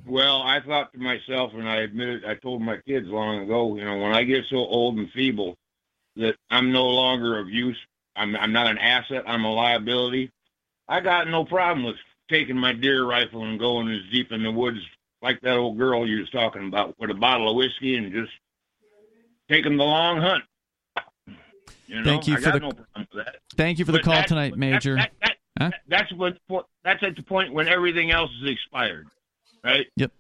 [0.06, 3.86] Well, I thought to myself, and I admitted, I told my kids long ago, you
[3.86, 5.58] know, when I get so old and feeble
[6.18, 7.78] that I'm no longer of use,
[8.16, 10.32] I'm, I'm not an asset, I'm a liability.
[10.88, 11.96] I got no problem with
[12.30, 14.80] taking my deer rifle and going as deep in the woods
[15.22, 18.32] like that old girl you was talking about with a bottle of whiskey and just
[19.50, 20.44] taking the long hunt.
[21.88, 23.36] You know, Thank you I for got the- no problem with that.
[23.56, 24.96] Thank you for the call that- tonight, Major.
[24.96, 25.70] that- that- Huh?
[25.90, 26.38] That's what.
[26.84, 29.08] That's at the point when everything else is expired,
[29.64, 29.86] right?
[29.98, 30.12] Yep.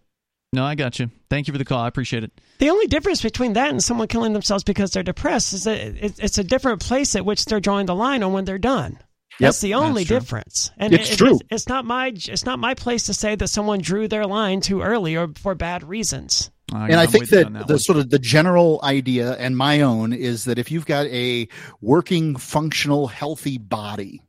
[0.53, 1.09] No, I got you.
[1.29, 1.79] Thank you for the call.
[1.79, 2.31] I appreciate it.
[2.59, 6.37] The only difference between that and someone killing themselves because they're depressed is that it's
[6.37, 8.99] a different place at which they're drawing the line on when they're done.
[9.39, 11.35] That's the only That's difference, and It's it- true.
[11.35, 14.59] It's, it's not my it's not my place to say that someone drew their line
[14.59, 16.51] too early or for bad reasons.
[16.71, 17.79] and I I'm think that, that the one.
[17.79, 21.47] sort of the general idea and my own is that if you've got a
[21.79, 24.21] working, functional, healthy body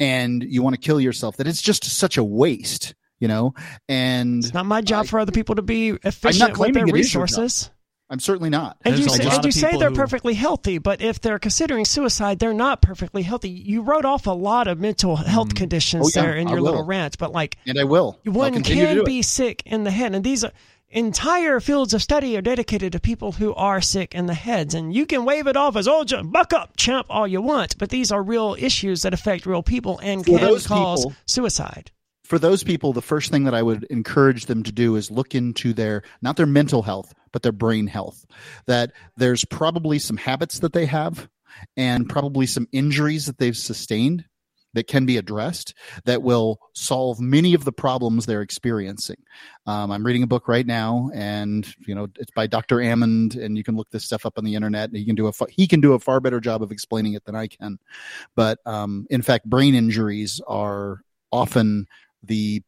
[0.00, 3.54] and you want to kill yourself, that it's just such a waste, you know.
[3.88, 6.94] And It's not my job I- for other people to be efficient with their it
[6.96, 7.38] is your job.
[7.38, 7.70] resources.
[8.08, 8.76] I'm certainly not.
[8.84, 11.84] And There's you, say, and you say they're who- perfectly healthy, but if they're considering
[11.84, 13.50] suicide, they're not perfectly healthy.
[13.50, 15.24] You wrote off a lot of mental mm.
[15.24, 18.20] health conditions Oh, yeah, there in I your little rant, but like And I will.
[18.24, 20.52] One can be sick in the head, and these are
[20.88, 24.72] entire fields of study are dedicated to people who are sick in the heads.
[24.72, 27.76] And you can wave it off as "oh, just buck up, champ," all you want,
[27.76, 31.90] but these are real issues that affect real people and can cause people- suicide.
[32.26, 35.34] For those people, the first thing that I would encourage them to do is look
[35.34, 38.26] into their not their mental health, but their brain health.
[38.66, 41.28] That there's probably some habits that they have
[41.76, 44.24] and probably some injuries that they've sustained
[44.74, 45.72] that can be addressed
[46.04, 49.16] that will solve many of the problems they're experiencing.
[49.64, 52.80] Um, I'm reading a book right now, and you know it's by Dr.
[52.82, 54.90] Amen, and you can look this stuff up on the internet.
[54.90, 57.14] And he can do a fa- he can do a far better job of explaining
[57.14, 57.78] it than I can.
[58.34, 61.00] But um, in fact, brain injuries are
[61.32, 61.86] often
[62.26, 62.62] the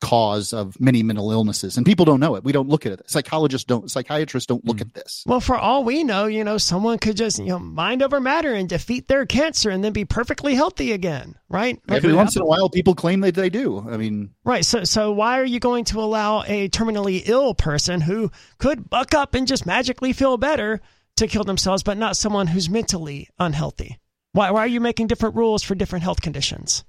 [0.00, 3.02] cause of many mental illnesses and people don't know it we don't look at it
[3.10, 4.82] psychologists don't psychiatrists don't look hmm.
[4.82, 8.02] at this Well, for all we know, you know, someone could just you know mind
[8.02, 11.78] over matter and defeat their cancer and then be perfectly healthy again, right?
[11.86, 14.64] Like, every once in a while people claim that they do i mean Right.
[14.64, 19.14] So, so why are you going to allow a terminally ill person who could buck
[19.14, 20.80] up and just magically feel better
[21.16, 23.98] to kill themselves, but not someone who's mentally unhealthy?
[24.32, 26.84] Why, why are you making different rules for different health conditions?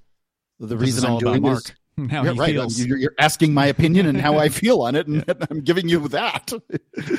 [0.58, 1.58] the This reason is all i'm about doing Mark.
[1.58, 1.72] is
[2.10, 2.80] How Yeah, he right feels.
[2.84, 6.08] you're, you're asking my opinion and how i feel on it and i'm giving you
[6.08, 6.52] that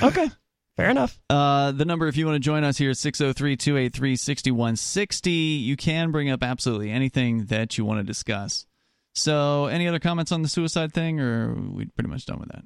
[0.01, 0.29] Okay.
[0.75, 1.19] Fair enough.
[1.29, 5.31] Uh, the number, if you want to join us here, is 603 283 6160.
[5.31, 8.65] You can bring up absolutely anything that you want to discuss.
[9.13, 12.49] So, any other comments on the suicide thing, or are we pretty much done with
[12.49, 12.63] that?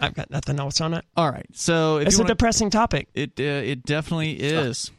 [0.00, 1.04] I've got nothing else on it.
[1.16, 1.46] All right.
[1.52, 3.06] So, if It's you a wanna, depressing topic.
[3.14, 4.90] it uh, it definitely is.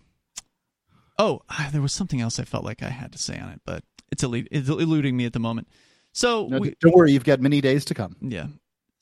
[1.19, 1.41] Oh,
[1.73, 3.83] there was something else I felt like I had to say on it, but
[4.13, 5.67] it's, it's eluding me at the moment.
[6.13, 8.15] So, No, we, don't worry, you've got many days to come.
[8.21, 8.47] Yeah.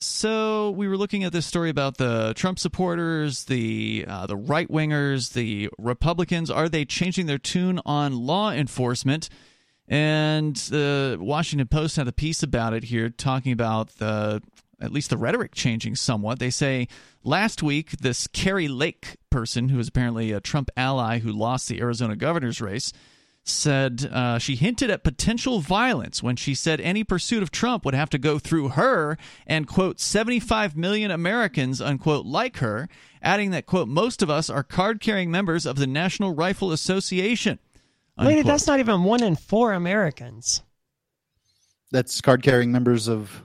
[0.00, 4.68] So we were looking at this story about the Trump supporters, the uh, the right
[4.68, 6.50] wingers, the Republicans.
[6.50, 9.28] Are they changing their tune on law enforcement?
[9.86, 14.42] And the Washington Post had a piece about it here, talking about the
[14.80, 16.40] at least the rhetoric changing somewhat.
[16.40, 16.88] They say
[17.22, 21.80] last week this Kari Lake person, who is apparently a Trump ally who lost the
[21.80, 22.92] Arizona governor's race,
[23.44, 27.94] said uh, she hinted at potential violence when she said any pursuit of Trump would
[27.94, 29.16] have to go through her
[29.46, 32.88] and, quote, 75 million Americans, unquote, like her,
[33.20, 37.58] adding that, quote, most of us are card carrying members of the National Rifle Association.
[38.16, 38.46] Lady, unquote.
[38.52, 40.62] that's not even one in four Americans.
[41.90, 43.42] That's card carrying members of.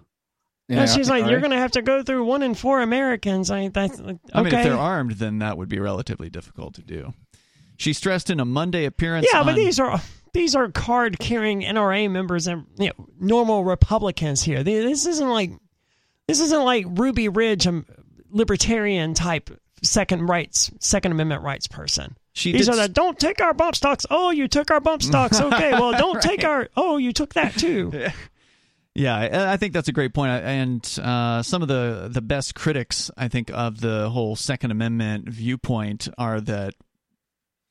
[0.69, 3.49] Yeah, she's like, all you're going to have to go through one in four Americans.
[3.49, 4.19] I, that's, okay.
[4.33, 7.13] I mean, if they're armed, then that would be relatively difficult to do.
[7.77, 9.27] She stressed in a Monday appearance.
[9.31, 10.01] yeah, but these are
[10.33, 14.63] these are card carrying NRA members and you know, normal Republicans here.
[14.63, 15.51] This isn't like
[16.27, 17.83] this isn't like Ruby Ridge, a
[18.29, 19.49] libertarian type
[19.83, 22.17] second rights, Second Amendment rights person.
[22.33, 24.05] She These did are the don't take our bump stocks.
[24.09, 25.39] Oh, you took our bump stocks.
[25.41, 26.69] Okay, well, don't take our.
[26.75, 27.91] Oh, you took that too.
[28.93, 30.31] Yeah, I I think that's a great point.
[30.31, 35.29] And uh, some of the the best critics, I think, of the whole Second Amendment
[35.29, 36.73] viewpoint are that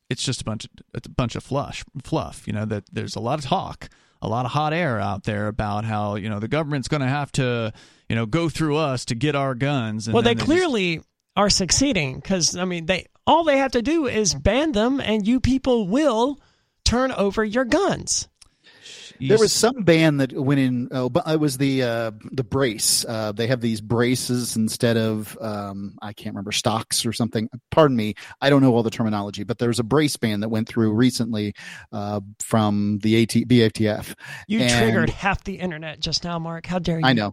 [0.09, 2.47] it's just a bunch of it's a bunch of flush fluff.
[2.47, 3.89] You know that there's a lot of talk,
[4.23, 7.09] a lot of hot air out there about how you know the government's going to
[7.09, 7.73] have to
[8.09, 10.07] you know go through us to get our guns.
[10.07, 11.01] And well, they then just- clearly
[11.37, 15.27] are succeeding because I mean, they all they have to do is ban them, and
[15.27, 16.41] you people will
[16.85, 18.28] turn over your guns.
[19.21, 20.89] There was some band that went in.
[20.91, 23.05] Oh, but it was the uh, the brace.
[23.05, 27.49] Uh, they have these braces instead of um, I can't remember stocks or something.
[27.71, 29.45] Pardon me, I don't know all the terminology.
[29.45, 31.55] But there was a brace ban that went through recently
[31.93, 34.15] uh, from the AT, BATF.
[34.49, 36.67] You And- triggered half the internet just now, Mark.
[36.67, 37.07] How dare you?
[37.07, 37.33] I know.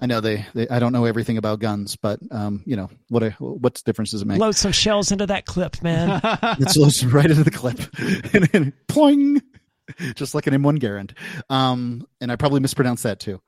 [0.00, 0.68] I know they, they.
[0.68, 3.22] I don't know everything about guns, but um, you know what?
[3.22, 4.38] A, what difference does it make?
[4.38, 6.20] Load some shells into that clip, man.
[6.60, 7.78] it's loads right into the clip,
[8.34, 9.40] and then ploing,
[10.14, 11.12] just like an M1 Garand.
[11.50, 13.40] Um, and I probably mispronounced that too,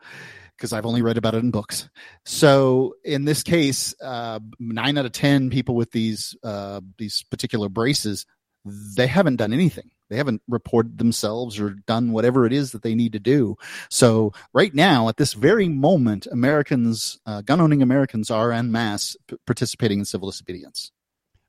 [0.57, 1.89] because I've only read about it in books.
[2.25, 7.69] So in this case, uh, nine out of ten people with these uh, these particular
[7.69, 8.27] braces,
[8.65, 9.91] they haven't done anything.
[10.09, 13.57] They haven't reported themselves or done whatever it is that they need to do.
[13.91, 19.17] So right now, at this very moment, Americans, uh, gun owning Americans, are en masse
[19.27, 20.93] p- participating in civil disobedience.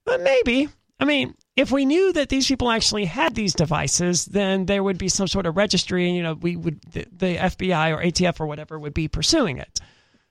[0.06, 0.70] But maybe.
[1.00, 4.98] I mean, if we knew that these people actually had these devices, then there would
[4.98, 8.40] be some sort of registry, and you know, we would the, the FBI or ATF
[8.40, 9.80] or whatever would be pursuing it.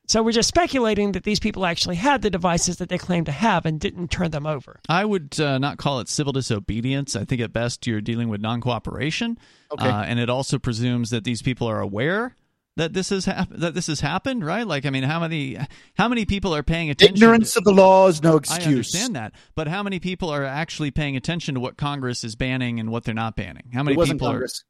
[0.09, 3.33] So we're just speculating that these people actually had the devices that they claim to
[3.33, 4.79] have and didn't turn them over.
[4.89, 7.17] I would uh, not call it civil disobedience.
[7.17, 9.37] I think at best you're dealing with non cooperation.
[9.73, 9.89] Okay.
[9.89, 12.37] Uh, and it also presumes that these people are aware
[12.77, 14.67] that this has hap- that this has happened, right?
[14.67, 15.57] Like, I mean, how many
[15.97, 17.17] how many people are paying attention?
[17.17, 20.45] Ignorance of the law is no excuse I understand that, but how many people are
[20.45, 23.71] actually paying attention to what Congress is banning and what they're not banning?
[23.73, 24.63] How many It wasn't people Congress.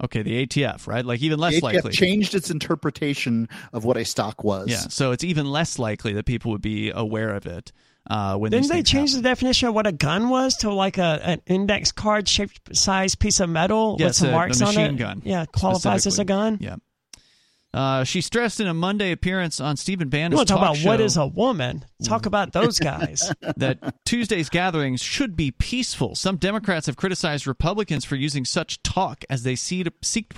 [0.00, 0.04] are?
[0.04, 1.04] Okay, the ATF, right?
[1.04, 1.90] Like even less The ATF likely.
[1.92, 4.68] changed its interpretation of what a stock was.
[4.68, 7.72] Yeah, so it's even less likely that people would be aware of it
[8.08, 10.98] uh, when Didn't they things change the definition of what a gun was to like
[10.98, 14.62] a an index card shaped size piece of metal Yeah, with some a- a marks
[14.62, 14.96] on machine it?
[14.98, 16.58] gun, Yeah, qualifies as a gun.
[16.60, 16.76] Yeah.
[17.74, 20.32] Uh, she stressed in a Monday appearance on Stephen Bannon.
[20.32, 21.84] You want to talk about what show is a woman?
[22.02, 23.32] Talk about those guys.
[23.56, 26.14] that Tuesday's gatherings should be peaceful.
[26.14, 30.32] Some Democrats have criticized Republicans for using such talk as they see to seek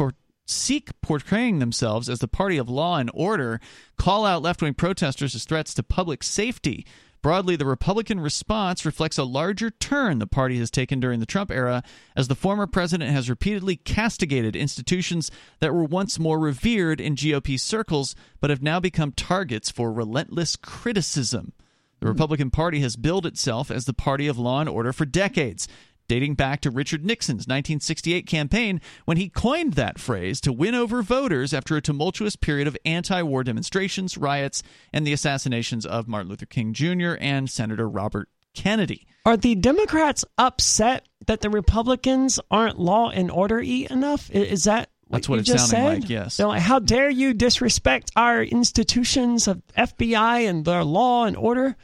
[0.47, 3.61] seek portraying themselves as the party of law and order,
[3.97, 6.85] call out left-wing protesters as threats to public safety.
[7.23, 11.51] Broadly, the Republican response reflects a larger turn the party has taken during the Trump
[11.51, 11.83] era,
[12.17, 17.61] as the former president has repeatedly castigated institutions that were once more revered in GOP
[17.61, 21.53] circles, but have now become targets for relentless criticism.
[22.01, 25.69] The Republican Party has billed itself as the party of law and order for decades,
[26.11, 31.03] dating back to Richard Nixon's 1968 campaign when he coined that phrase to win over
[31.03, 36.29] voters after a tumultuous period of anti war demonstrations, riots, and the assassinations of Martin
[36.29, 37.13] Luther King Jr.
[37.21, 39.07] and Senator Robert Kennedy.
[39.25, 44.33] Are the Democrats upset that the Republicans aren't law and order y enough?
[44.33, 46.03] Is that That's what you it's just sounding said?
[46.03, 46.39] like, yes.
[46.39, 51.77] They're like, how dare you disrespect our institutions of FBI and their law and order?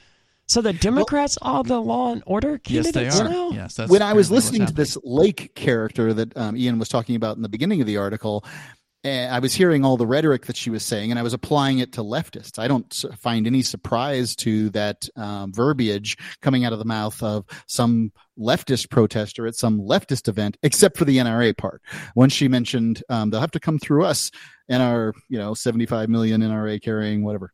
[0.46, 3.28] So the Democrats are the law and order candidates Yes, they are.
[3.28, 3.50] now?
[3.50, 7.16] Yes, that's when I was listening to this Lake character that um, Ian was talking
[7.16, 8.44] about in the beginning of the article,
[9.04, 11.92] I was hearing all the rhetoric that she was saying, and I was applying it
[11.92, 12.58] to leftists.
[12.58, 17.44] I don't find any surprise to that um, verbiage coming out of the mouth of
[17.66, 21.82] some leftist protester at some leftist event, except for the NRA part.
[22.14, 24.30] When she mentioned um, they'll have to come through us
[24.68, 27.52] and our, you know, 75 million NRA carrying whatever.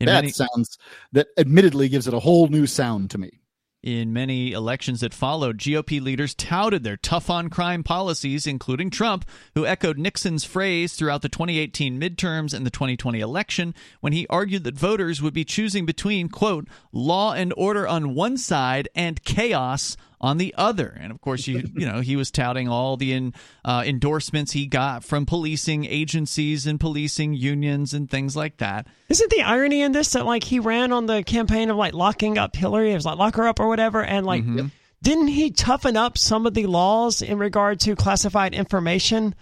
[0.00, 0.78] In that many- sounds
[1.12, 3.40] that admittedly gives it a whole new sound to me.
[3.86, 9.24] In many elections that followed, GOP leaders touted their tough on crime policies, including Trump,
[9.54, 14.64] who echoed Nixon's phrase throughout the 2018 midterms and the 2020 election when he argued
[14.64, 19.96] that voters would be choosing between, quote, law and order on one side and chaos
[20.20, 20.96] on the other.
[21.00, 23.34] And of course, you you know he was touting all the in,
[23.64, 28.86] uh, endorsements he got from policing agencies and policing unions and things like that.
[29.08, 32.38] Isn't the irony in this that like he ran on the campaign of like locking
[32.38, 32.92] up Hillary?
[32.92, 34.66] It was like lock her up or whatever, and like Mm-hmm.
[35.02, 39.34] didn't he toughen up some of the laws in regard to classified information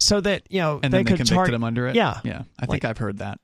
[0.00, 1.96] so that you know And they then they could convicted target him under it.
[1.96, 2.42] Yeah, yeah.
[2.58, 3.40] I think I've heard that.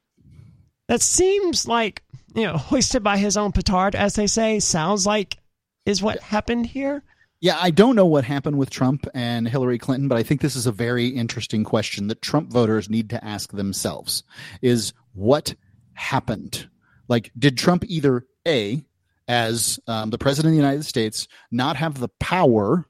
[0.89, 2.03] that seems like
[2.35, 4.61] you know hoisted by his own petard, as they say.
[4.61, 5.39] Sounds like
[5.87, 7.03] is what happened here.
[7.41, 10.57] Yeah, I don't know what happened with Trump and Hillary Clinton, but I think this
[10.57, 14.23] is a very interesting question that Trump voters need to ask themselves
[14.63, 15.55] is what
[15.93, 16.69] happened?
[17.09, 18.83] Like, did Trump either A,
[19.29, 22.87] as um, the president of the United States, not have the power,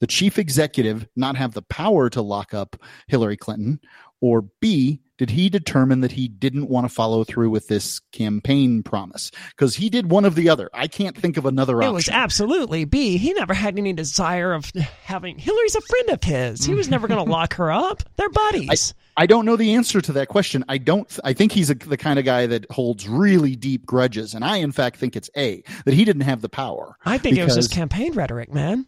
[0.00, 2.76] the chief executive, not have the power to lock up
[3.08, 3.80] Hillary Clinton,
[4.20, 8.82] or B, did he determine that he didn't want to follow through with this campaign
[8.82, 9.30] promise?
[9.50, 10.68] Because he did one of the other.
[10.74, 11.90] I can't think of another option.
[11.90, 13.16] It was absolutely B.
[13.16, 14.70] He never had any desire of
[15.04, 16.64] having Hillary's a friend of his.
[16.64, 18.02] He was never going to lock her up.
[18.16, 18.92] They're buddies.
[19.16, 20.64] I don't know the answer to that question.
[20.68, 21.18] I don't.
[21.24, 24.58] I think he's a, the kind of guy that holds really deep grudges, and I,
[24.58, 26.96] in fact, think it's a that he didn't have the power.
[27.06, 28.86] I think it was his campaign rhetoric, man.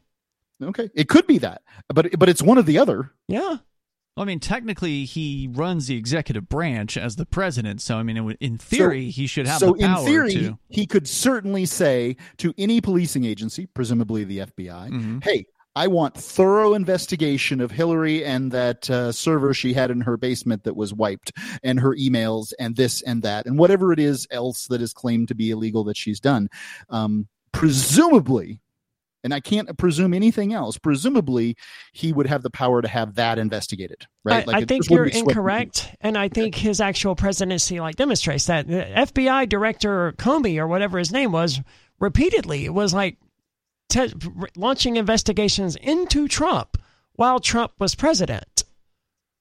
[0.63, 3.11] Okay, it could be that, but but it's one or the other.
[3.27, 3.57] Yeah.
[4.19, 7.81] Well, I mean, technically, he runs the executive branch as the president.
[7.81, 10.59] So, I mean, in theory, he should have so the power in theory, to.
[10.69, 15.19] he could certainly say to any policing agency, presumably the FBI, Mm-hmm.
[15.21, 15.47] "Hey,
[15.77, 20.65] I want thorough investigation of Hillary and that uh, server she had in her basement
[20.65, 21.31] that was wiped,
[21.63, 25.29] and her emails, and this and that, and whatever it is else that is claimed
[25.29, 26.49] to be illegal that she's done."
[26.91, 28.63] Um, presumably,
[29.25, 30.79] and I can't presume anything else.
[30.79, 31.57] Presumably,
[31.93, 34.49] he would have the power to have that investigated, right?
[34.49, 37.97] I, I think you're wouldn't be swept incorrect, and I think his actual presidency like
[37.97, 38.67] demonstrates that.
[38.67, 41.61] The FBI director Comey or whatever his name was
[41.99, 43.17] repeatedly was like
[43.89, 44.13] te-
[44.57, 46.77] launching investigations into Trump
[47.15, 48.65] while Trump was president.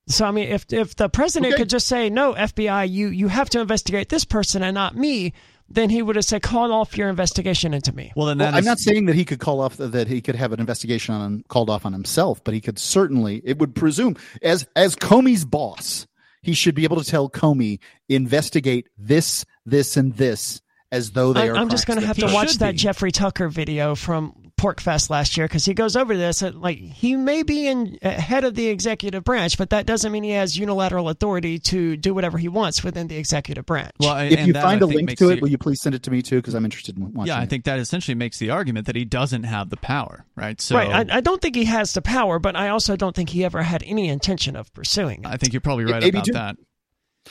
[0.08, 1.62] So I mean, if if the president Okay.
[1.62, 5.34] could just say no, FBI, you you have to investigate this person and not me,
[5.70, 8.14] then he would have said call off your investigation into me.
[8.16, 10.36] Well, then Well, that I'm not saying that he could call off that he could
[10.36, 13.42] have an investigation on called off on himself, but he could certainly.
[13.44, 16.08] It would presume as as Comey's boss,
[16.42, 17.80] he should be able to tell Comey
[18.10, 20.62] investigate this, this, and this
[20.92, 21.56] as though they I, are.
[21.56, 22.78] I'm just going to have to watch should that be.
[22.78, 26.42] Jeffrey Tucker video from PorcFest last year because he goes over this.
[26.42, 30.12] uh, Like he may be in uh, head of the executive branch, but that doesn't
[30.12, 33.92] mean he has unilateral authority to do whatever he wants within the executive branch.
[34.00, 35.42] Well, I- If and you that, find I a think, link makes to the- it,
[35.42, 36.38] will you please send it to me too?
[36.38, 37.28] Because I'm interested in watching.
[37.28, 37.50] yeah, I it.
[37.50, 40.60] think that essentially makes the argument that he doesn't have the power, right?
[40.60, 41.10] So, right.
[41.12, 43.62] I, I don't think he has the power, but I also don't think he ever
[43.62, 45.28] had any intention of pursuing it.
[45.28, 46.34] I think you're probably right Maybe about too.
[46.34, 46.56] that.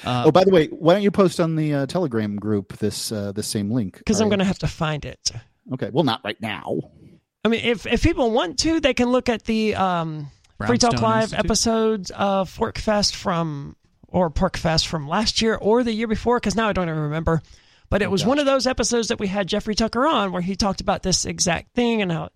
[0.04, 3.10] Uh, oh, by the way, why don't you post on the uh, Telegram group this
[3.10, 3.96] uh, this same link?
[3.98, 5.30] Because I'm going to have to find it.
[5.72, 6.78] Okay, well, not right now.
[7.46, 10.30] I mean, if if people want to, they can look at the um,
[10.66, 11.44] Free Talk Live Institute?
[11.44, 13.76] episodes of Forkfest from
[14.08, 17.42] or PorcFest from last year or the year before, because now I don't even remember.
[17.88, 20.56] But it was one of those episodes that we had Jeffrey Tucker on where he
[20.56, 22.30] talked about this exact thing and how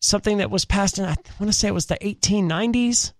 [0.00, 3.12] something that was passed in I want to say it was the 1890s.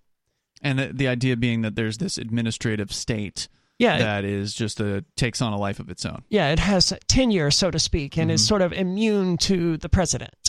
[0.61, 3.47] and the, the idea being that there's this administrative state
[3.79, 6.23] Yeah, it- that is just a takes on a life of its own.
[6.29, 10.42] Yeah, it has tenure, so to speak, and is sort of immune to the president.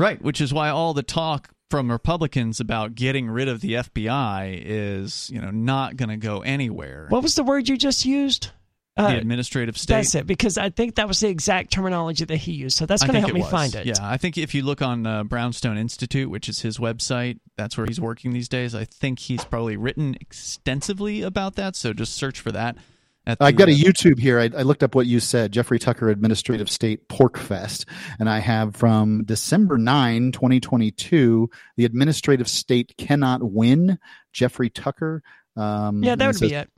[0.00, 4.58] Right, which is why all the talk from Republicans about getting rid of the FBI
[4.64, 7.06] is, you know, not going to go anywhere.
[7.10, 8.48] What was the word you just used?
[8.96, 9.94] the Uh, administrative state.
[9.94, 12.76] That's it, because I think that was the exact terminology that he used.
[12.76, 13.50] So that's going to help me was.
[13.50, 13.86] find it.
[13.86, 17.76] Yeah, I think if you look on uh, Brownstone Institute, which is his website, that's
[17.78, 18.74] where he's working these days.
[18.74, 21.76] I think he's probably written extensively about that.
[21.76, 22.76] So just search for that.
[23.26, 24.38] I've got a uh, YouTube here.
[24.40, 27.84] I, I looked up what you said, Jeffrey Tucker Administrative State PorcFest,
[28.18, 33.98] and I have from December 9, 2022, the administrative state cannot win.
[34.32, 35.22] Jeffrey Tucker.
[35.56, 36.70] Um, Yeah, that would says, be it.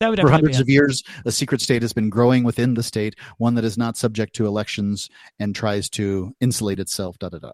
[0.00, 0.72] That would For hundreds of it.
[0.72, 4.34] years, a secret state has been growing within the state, one that is not subject
[4.36, 5.08] to elections
[5.38, 7.18] and tries to insulate itself.
[7.18, 7.52] Da da da.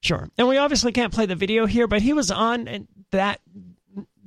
[0.00, 0.28] Sure.
[0.38, 3.40] And we obviously can't play the video here, but he was on and that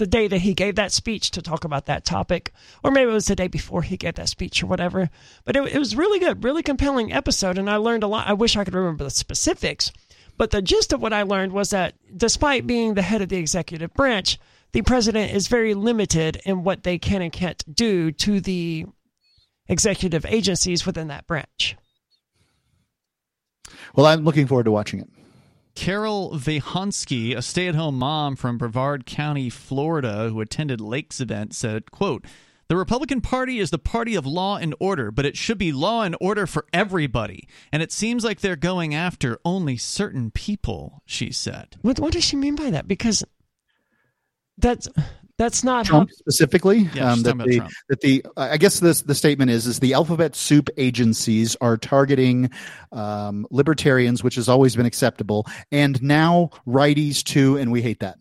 [0.02, 2.52] the day that he gave that speech to talk about that topic,
[2.84, 5.12] or maybe it was the day before he gave that speech or whatever.
[5.46, 8.28] But it, it was really good, really compelling episode, and I learned a lot.
[8.28, 9.92] I wish I could remember the specifics,
[10.38, 13.38] but the gist of what I learned was that despite being the head of the
[13.38, 14.40] executive branch,
[14.72, 18.88] the president is very limited in what they can and can't do to the
[19.68, 21.76] executive agencies within that branch.
[23.96, 25.10] Well, I'm looking forward to watching it.
[25.76, 32.26] Carol Vahonsky, a stay-at-home mom from Brevard County, Florida, who attended Lake's event, said, quote,
[32.68, 36.04] the Republican Party is the party of law and order, but it should be law
[36.04, 37.46] and order for everybody.
[37.70, 41.76] And it seems like they're going after only certain people, she said.
[41.82, 42.88] What, what does she mean by that?
[42.88, 43.26] Because
[44.58, 44.88] that's
[45.42, 46.90] that's not Trump how, specifically.
[46.94, 47.72] Yeah, she's that, the, Trump.
[47.90, 52.52] that the I guess this the statement is is the alphabet soup agencies are targeting
[52.92, 58.20] um, libertarians, which has always been acceptable, and now righties too, and we hate that.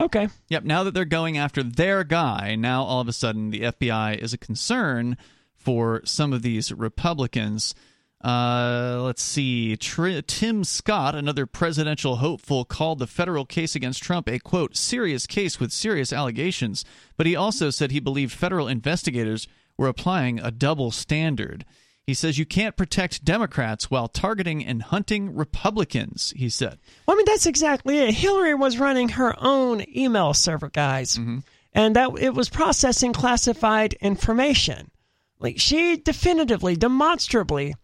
[0.00, 0.28] okay.
[0.48, 4.18] Yep, now that they're going after their guy, now all of a sudden the FBI
[4.18, 5.16] is a concern
[5.54, 7.76] for some of these Republicans.
[8.22, 9.76] Uh, let's see.
[9.76, 15.26] Tr- Tim Scott, another presidential hopeful, called the federal case against Trump a quote serious
[15.26, 16.84] case with serious allegations,
[17.16, 19.46] but he also said he believed federal investigators
[19.76, 21.64] were applying a double standard.
[22.08, 26.78] He says you can't protect Democrats while targeting and hunting Republicans, he said.
[27.06, 28.14] Well, I mean, that's exactly it.
[28.14, 31.18] Hillary was running her own email server, guys,
[31.74, 34.90] and that it was processing classified information.
[35.38, 37.74] Like she definitively, demonstrably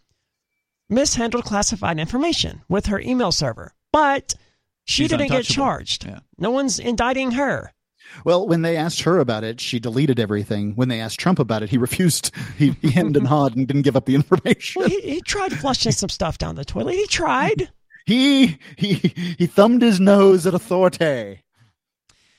[0.89, 4.35] mishandled classified information with her email server, but
[4.85, 6.05] she She's didn't get charged.
[6.05, 6.19] Yeah.
[6.37, 7.73] No one's indicting her.
[8.23, 10.75] Well, when they asked her about it, she deleted everything.
[10.75, 12.31] When they asked Trump about it, he refused.
[12.57, 14.81] He, he hemmed and hawed and didn't give up the information.
[14.81, 16.93] Well, he, he tried flushing some stuff down the toilet.
[16.93, 17.71] He tried.
[18.05, 21.41] He he he thumbed his nose at authority.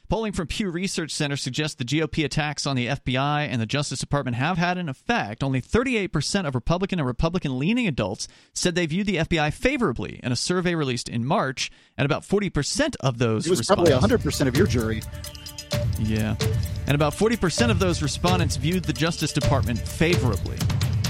[0.09, 3.99] Polling from Pew Research Center suggests the GOP attacks on the FBI and the Justice
[3.99, 5.43] Department have had an effect.
[5.43, 10.31] Only 38% of Republican and Republican leaning adults said they viewed the FBI favorably in
[10.31, 14.57] a survey released in March, and about 40% of those It was probably 100% of
[14.57, 15.03] your jury.
[15.99, 16.37] Yeah.
[16.87, 20.57] And about 40% of those respondents viewed the Justice Department favorably.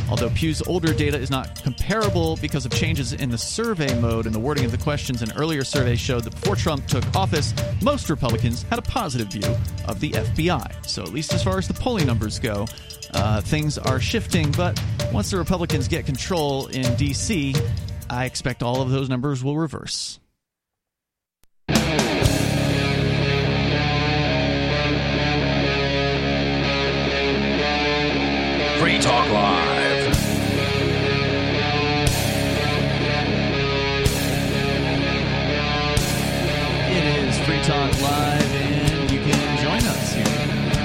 [0.09, 4.35] Although Pew's older data is not comparable because of changes in the survey mode and
[4.35, 7.53] the wording of the questions, an earlier survey showed that before Trump took office,
[7.83, 9.55] most Republicans had a positive view
[9.87, 10.87] of the FBI.
[10.87, 12.67] So, at least as far as the polling numbers go,
[13.15, 14.53] uh, things are shifting.
[14.53, 14.81] But
[15.13, 17.55] once the Republicans get control in D.C.,
[18.09, 20.21] I expect all of those numbers will reverse.
[28.79, 29.66] Free Talk Live.
[37.57, 40.25] Free Talk Live, and you can join us here.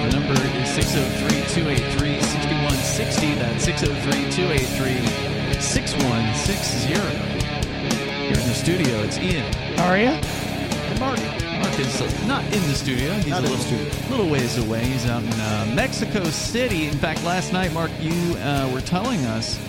[0.09, 3.33] The number is 603 283 6160.
[3.35, 6.87] That's 603 283 6160.
[6.87, 9.43] Here in the studio, it's Ian
[9.81, 10.05] Are you?
[10.15, 11.19] and Mark.
[11.59, 13.11] Mark is uh, not in the studio.
[13.15, 13.91] He's Not a little, studio.
[14.09, 14.85] little ways away.
[14.85, 16.87] He's out in uh, Mexico City.
[16.87, 19.59] In fact, last night, Mark, you uh, were telling us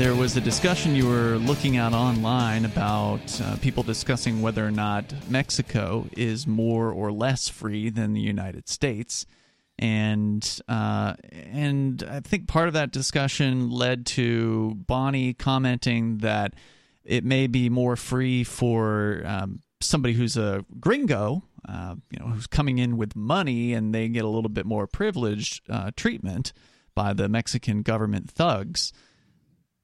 [0.00, 4.70] there was a discussion you were looking at online about uh, people discussing whether or
[4.70, 9.26] not Mexico is more or less free than the United States.
[9.78, 11.16] And uh,
[11.52, 16.54] and I think part of that discussion led to Bonnie commenting that
[17.04, 22.46] it may be more free for um, somebody who's a gringo, uh, you know, who's
[22.46, 26.54] coming in with money, and they get a little bit more privileged uh, treatment
[26.94, 28.94] by the Mexican government thugs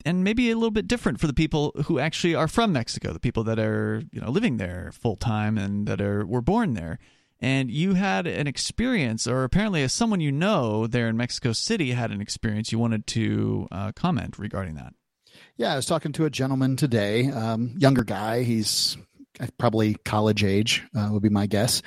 [0.06, 3.20] and maybe a little bit different for the people who actually are from Mexico, the
[3.20, 6.98] people that are you know living there full time and that are were born there.
[7.38, 11.90] And you had an experience, or apparently, as someone you know there in Mexico City
[11.90, 12.72] had an experience.
[12.72, 14.94] You wanted to uh, comment regarding that.
[15.58, 18.42] Yeah, I was talking to a gentleman today, um, younger guy.
[18.42, 18.96] He's
[19.58, 21.82] probably college age, uh, would be my guess.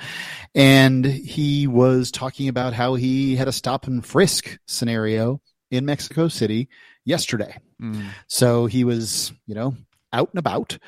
[0.54, 5.40] And he was talking about how he had a stop and frisk scenario
[5.70, 6.68] in Mexico City
[7.04, 7.56] yesterday.
[8.26, 9.74] So he was, you know,
[10.12, 10.78] out and about.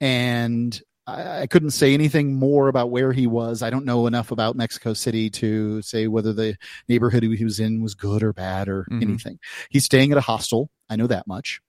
[0.00, 3.62] And I, I couldn't say anything more about where he was.
[3.62, 6.56] I don't know enough about Mexico City to say whether the
[6.88, 9.02] neighborhood he was in was good or bad or Mhm.
[9.02, 9.38] anything.
[9.70, 10.70] He's staying at a hostel.
[10.88, 11.60] I know that much.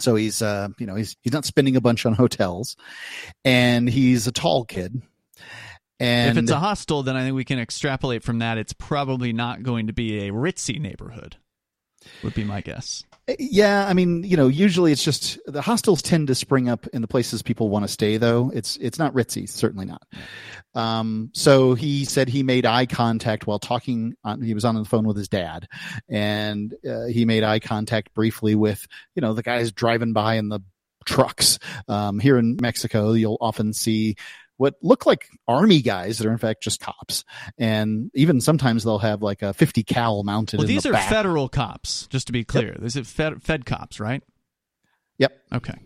[0.00, 2.74] So he's, uh, you know, he's he's not spending a bunch on hotels,
[3.44, 5.02] and he's a tall kid.
[5.98, 8.56] And if it's a hostel, then I think we can extrapolate from that.
[8.56, 11.36] It's probably not going to be a ritzy neighborhood.
[12.24, 13.04] Would be my guess.
[13.38, 17.02] Yeah, I mean, you know, usually it's just the hostels tend to spring up in
[17.02, 18.16] the places people want to stay.
[18.16, 20.02] Though it's it's not ritzy, certainly not.
[20.74, 24.14] Um, so he said he made eye contact while talking.
[24.24, 25.68] On, he was on the phone with his dad,
[26.08, 30.48] and uh, he made eye contact briefly with you know the guys driving by in
[30.48, 30.60] the
[31.04, 31.58] trucks.
[31.88, 34.16] Um, here in Mexico, you'll often see
[34.60, 37.24] what look like army guys that are in fact just cops.
[37.56, 40.58] And even sometimes they'll have like a 50 cal mounted.
[40.58, 41.08] Well, these the are back.
[41.08, 42.72] federal cops, just to be clear.
[42.72, 42.80] Yep.
[42.80, 44.22] This is fed, fed cops, right?
[45.16, 45.32] Yep.
[45.54, 45.78] Okay.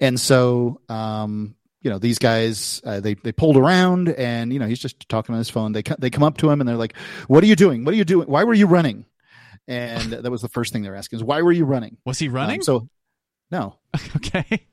[0.00, 4.66] And so, um, you know, these guys, uh, they, they pulled around and, you know,
[4.66, 5.72] he's just talking on his phone.
[5.72, 6.96] They, they come up to him and they're like,
[7.26, 7.84] what are you doing?
[7.84, 8.26] What are you doing?
[8.26, 9.04] Why were you running?
[9.68, 11.98] And that was the first thing they're asking is why were you running?
[12.06, 12.60] Was he running?
[12.60, 12.88] Um, so
[13.50, 13.78] no.
[14.16, 14.66] okay.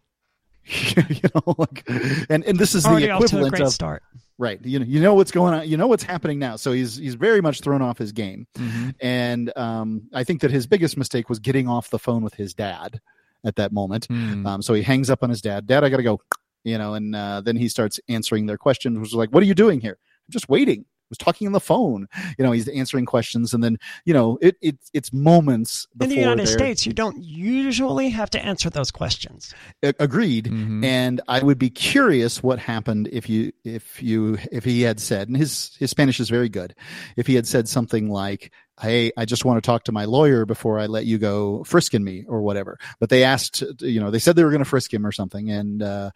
[1.10, 1.84] you know, like,
[2.30, 4.04] and and this is Already the equivalent off to a great of start.
[4.38, 4.64] right.
[4.64, 5.68] You know, you know what's going on.
[5.68, 6.58] You know what's happening now.
[6.58, 8.90] So he's he's very much thrown off his game, mm-hmm.
[9.00, 12.54] and um, I think that his biggest mistake was getting off the phone with his
[12.54, 13.02] dad
[13.44, 14.08] at that moment.
[14.10, 14.46] Mm.
[14.46, 15.66] Um, so he hangs up on his dad.
[15.66, 16.22] Dad, I got to go.
[16.66, 19.48] You know, and uh, then he starts answering their questions, which is like, "What are
[19.48, 19.98] you doing here?"
[20.28, 22.08] I'm just waiting was talking on the phone.
[22.38, 26.16] You know, he's answering questions, and then you know, it, it it's moments in the
[26.16, 26.86] United States.
[26.86, 29.54] You don't usually have to answer those questions.
[29.82, 30.46] Agreed.
[30.46, 30.84] Mm-hmm.
[30.84, 35.28] And I would be curious what happened if you if you if he had said,
[35.28, 36.76] and his his Spanish is very good,
[37.16, 40.46] if he had said something like, hey, I just want to talk to my lawyer
[40.46, 42.78] before I let you go frisking me or whatever.
[43.00, 45.50] But they asked, you know, they said they were going to frisk him or something,
[45.52, 46.12] and uh,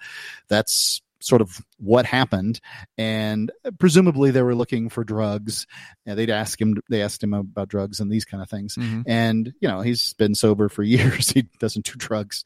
[0.47, 2.59] that's sort of what happened
[2.97, 5.65] and presumably they were looking for drugs
[6.05, 9.01] and they'd ask him they asked him about drugs and these kind of things mm-hmm.
[9.05, 12.43] and you know he's been sober for years he doesn't do drugs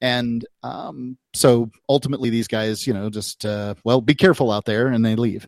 [0.00, 4.88] and um, so ultimately these guys you know just uh, well be careful out there
[4.88, 5.46] and they leave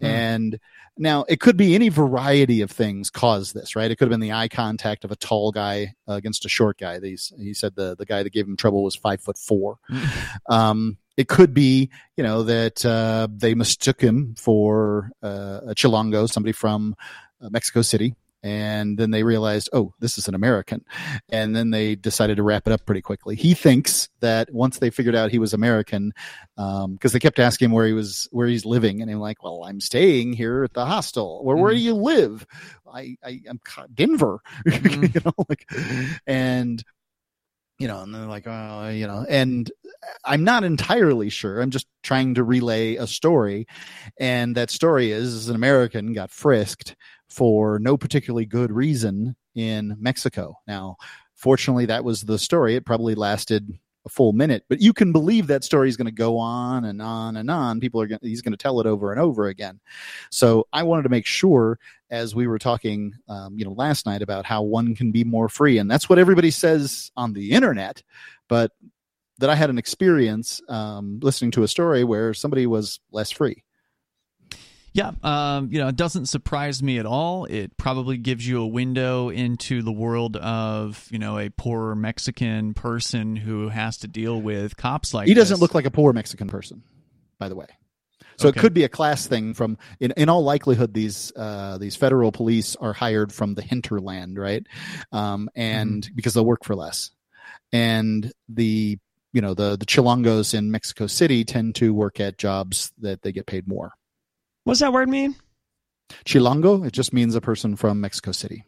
[0.00, 0.06] mm-hmm.
[0.06, 0.60] and
[0.98, 3.90] now, it could be any variety of things cause this, right?
[3.90, 6.76] It could have been the eye contact of a tall guy uh, against a short
[6.76, 6.98] guy.
[6.98, 10.52] These, he said the, the guy that gave him trouble was five foot 4 mm-hmm.
[10.52, 16.28] um, it could be, you know, that uh, they mistook him for uh, a Chilango,
[16.28, 16.94] somebody from
[17.40, 20.84] uh, Mexico City, and then they realized, oh, this is an American,
[21.28, 23.36] and then they decided to wrap it up pretty quickly.
[23.36, 26.12] He thinks that once they figured out he was American,
[26.56, 29.44] because um, they kept asking him where he was, where he's living, and I'm like,
[29.44, 31.44] well, I'm staying here at the hostel.
[31.44, 32.46] Where where do you live?
[32.92, 33.60] I, I am
[33.94, 35.04] Denver, Mm-hmm.
[35.14, 35.66] you know, like,
[36.26, 36.82] and
[37.82, 39.68] you know, and they're like, oh, you know, and
[40.24, 41.60] I'm not entirely sure.
[41.60, 43.66] I'm just trying to relay a story.
[44.20, 46.94] And that story is, is an American got frisked
[47.28, 50.54] for no particularly good reason in Mexico.
[50.68, 50.96] Now,
[51.34, 52.76] fortunately, that was the story.
[52.76, 53.68] It probably lasted
[54.04, 57.00] a full minute, but you can believe that story is going to go on and
[57.00, 57.80] on and on.
[57.80, 59.80] People are going he's going to tell it over and over again.
[60.30, 61.78] So I wanted to make sure
[62.10, 65.48] as we were talking, um, you know, last night about how one can be more
[65.48, 65.78] free.
[65.78, 68.02] And that's what everybody says on the internet,
[68.48, 68.72] but
[69.38, 73.64] that I had an experience um, listening to a story where somebody was less free.
[74.94, 77.46] Yeah, um, you know, it doesn't surprise me at all.
[77.46, 82.74] It probably gives you a window into the world of, you know, a poor Mexican
[82.74, 85.60] person who has to deal with cops like He doesn't this.
[85.62, 86.82] look like a poor Mexican person,
[87.38, 87.66] by the way.
[88.36, 88.58] So Okay.
[88.58, 92.32] it could be a class thing from in, in all likelihood these uh, these federal
[92.32, 94.66] police are hired from the hinterland, right?
[95.10, 97.10] Um, and because they'll work for less.
[97.72, 98.98] And the
[99.32, 103.32] you know the the chilangos in Mexico City tend to work at jobs that they
[103.32, 103.92] get paid more.
[104.64, 105.36] What's that word mean?
[106.24, 108.64] Chilango, it just means a person from Mexico City.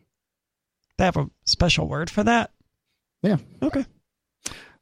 [0.98, 2.50] They have a special word for that.
[3.22, 3.36] Yeah.
[3.62, 3.84] Okay.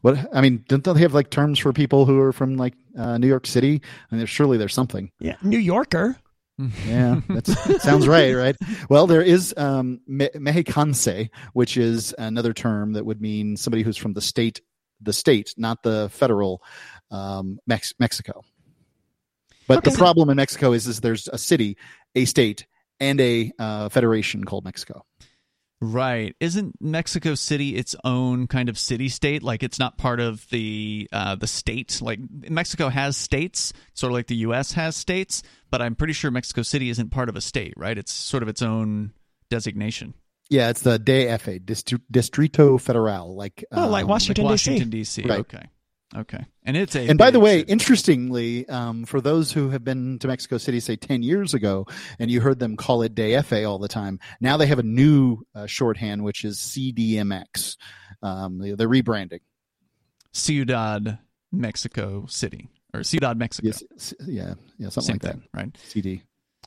[0.02, 3.18] What I mean, don't they have like terms for people who are from like uh,
[3.18, 3.80] New York City?
[4.10, 5.10] I mean, there's, surely there's something.
[5.20, 6.16] Yeah, New Yorker.
[6.86, 8.54] Yeah, that sounds right, right?
[8.88, 13.96] Well, there is um, me- mexiquense, which is another term that would mean somebody who's
[13.96, 14.60] from the state,
[15.00, 16.62] the state, not the federal
[17.10, 18.44] um, Mex- Mexico.
[19.76, 19.98] But the Okay.
[19.98, 21.76] problem in Mexico is, is there's a city,
[22.14, 22.66] a state,
[23.00, 25.04] and a uh, federation called Mexico.
[25.80, 26.36] Right.
[26.38, 29.42] Isn't Mexico City its own kind of city state?
[29.42, 32.00] Like it's not part of the uh, the state.
[32.00, 34.72] Like Mexico has states, sort of like the U.S.
[34.74, 35.42] has states,
[35.72, 37.98] but I'm pretty sure Mexico City isn't part of a state, right?
[37.98, 39.12] It's sort of its own
[39.50, 40.14] designation.
[40.50, 44.70] Yeah, it's the DF, Distri- Distrito Federal, like Oh, like um, Washington, Like D.C.
[44.70, 45.22] Washington D.C.
[45.22, 45.40] Right.
[45.40, 45.64] Okay.
[46.14, 46.44] Okay.
[46.64, 47.72] And it's a And by the way, city.
[47.72, 51.86] interestingly, um, for those who have been to Mexico City, say 10 years ago,
[52.18, 55.38] and you heard them call it DFA all the time, now they have a new
[55.54, 57.76] uh, shorthand, which is CDMX.
[58.22, 59.40] Um, they- they're rebranding.
[60.32, 61.18] Ciudad
[61.50, 63.68] Mexico City or Ciudad Mexico.
[63.68, 65.76] Yes, yeah, yeah, something Same like thing, right?
[65.84, 66.22] CD.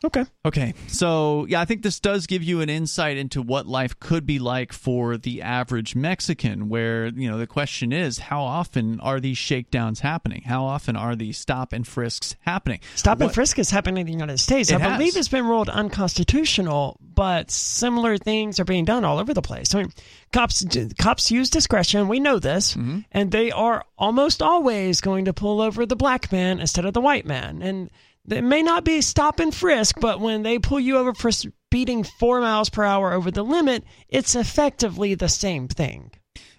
[0.06, 0.24] Okay.
[0.46, 0.74] Okay.
[0.88, 4.38] So, yeah, I think this does give you an insight into what life could be
[4.40, 9.38] like for the average Mexican, where, you know, the question is how often are these
[9.38, 10.44] shakedowns happening?
[10.46, 12.80] How often are these stop and frisks happening?
[12.96, 14.70] Stop and What- frisk is happening in the United States.
[14.72, 19.34] It I believe it's been ruled unconstitutional, but similar things are being done all over
[19.34, 19.74] the place.
[19.74, 19.92] I mean,
[20.32, 20.64] cops
[21.00, 22.08] cops use discretion.
[22.08, 23.00] We know this, Mm-hmm.
[23.12, 27.02] and they are almost always going to pull over the black man instead of the
[27.02, 27.62] white man.
[27.62, 27.90] And
[28.30, 32.04] it may not be stop and frisk, but when they pull you over for speeding
[32.04, 36.12] four miles per hour over the limit, it's effectively the same thing.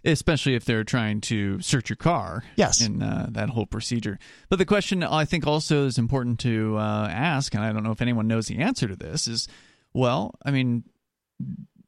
[0.05, 2.45] especially if they're trying to search your car.
[2.57, 2.81] Yes.
[2.81, 4.19] In uh, that whole procedure.
[4.49, 7.91] But the question I think also is important to uh, ask, and I don't know
[7.91, 9.49] if anyone knows the answer to this, is
[9.93, 10.85] well, I mean,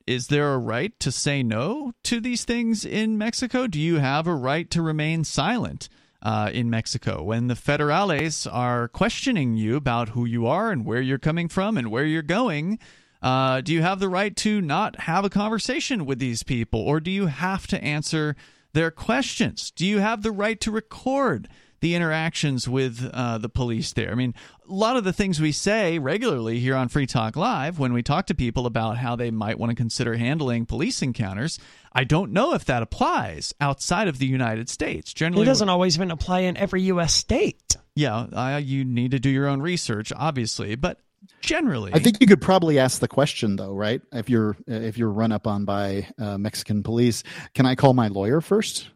[0.07, 3.67] is there a right to say no to these things in Mexico?
[3.67, 5.89] Do you have a right to remain silent?
[6.21, 11.01] Uh, in Mexico, when the federales are questioning you about who you are and where
[11.01, 12.77] you're coming from and where you're going,
[13.23, 16.99] uh, do you have the right to not have a conversation with these people, or
[16.99, 18.35] do you have to answer
[18.73, 19.71] their questions?
[19.71, 21.49] Do you have the right to record
[21.81, 24.11] the interactions with uh, the police there?
[24.11, 24.35] I mean,
[24.69, 28.03] a lot of the things we say regularly here on Free Talk Live when we
[28.03, 31.59] talk to people about how they might want to consider handling police encounters,
[31.93, 35.13] I don't know if that applies outside of the United States.
[35.13, 37.15] Generally, it Generally, doesn't always even apply in every U.S.
[37.15, 37.77] state.
[37.95, 41.01] yeah, uh, you need to do your own research, obviously, but
[41.41, 44.01] generally, I think you could probably ask the question though, right?
[44.13, 47.23] If you're if you're run up on by uh, Mexican police,
[47.55, 48.89] can I call my lawyer first?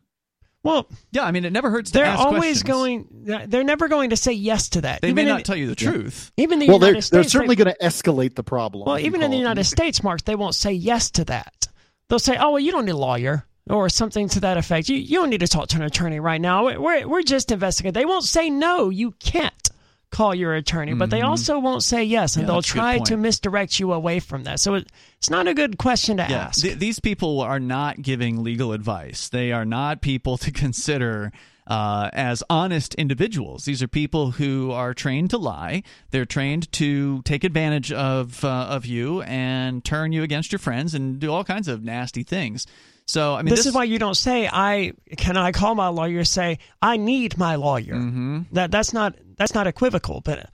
[0.65, 1.91] Well, yeah, I mean, it never hurts.
[1.91, 3.09] They're ask always questions.
[3.27, 3.47] going.
[3.49, 5.01] They're never going to say yes to that.
[5.01, 6.31] They even may in, not tell you the truth.
[6.37, 8.87] Even the well, United they're States, they're they- certainly going to escalate the problem.
[8.87, 9.65] Well, even in the United them.
[9.65, 11.67] States, Mark, they won't say yes to that.
[12.09, 14.89] They'll say, "Oh, well, you don't need a lawyer." Or something to that effect.
[14.89, 16.65] You you don't need to talk to an attorney right now.
[16.65, 17.93] We're we're, we're just investigating.
[17.93, 18.91] They won't say no.
[18.91, 19.55] You can't
[20.13, 22.49] call your attorney, but they also won't say yes, and Mm-hmm.
[22.51, 24.61] Yeah, they'll that's a good try to misdirect you away from that.
[24.61, 26.63] So it, it's not a good question to Yeah, ask.
[26.63, 29.29] th- these people are not giving legal advice.
[29.29, 31.33] They are not people to consider
[31.67, 33.65] uh, as honest individuals.
[33.65, 35.83] These are people who are trained to lie.
[36.11, 40.93] They're trained to take advantage of uh, of you and turn you against your friends
[40.95, 42.67] and do all kinds of nasty things.
[43.07, 46.25] So I mean, this, is why you don't say I can I call my lawyer.
[46.25, 47.95] Say I need my lawyer.
[47.95, 48.43] Mm-hmm.
[48.53, 50.21] That that's not that's not equivocal.
[50.21, 50.51] But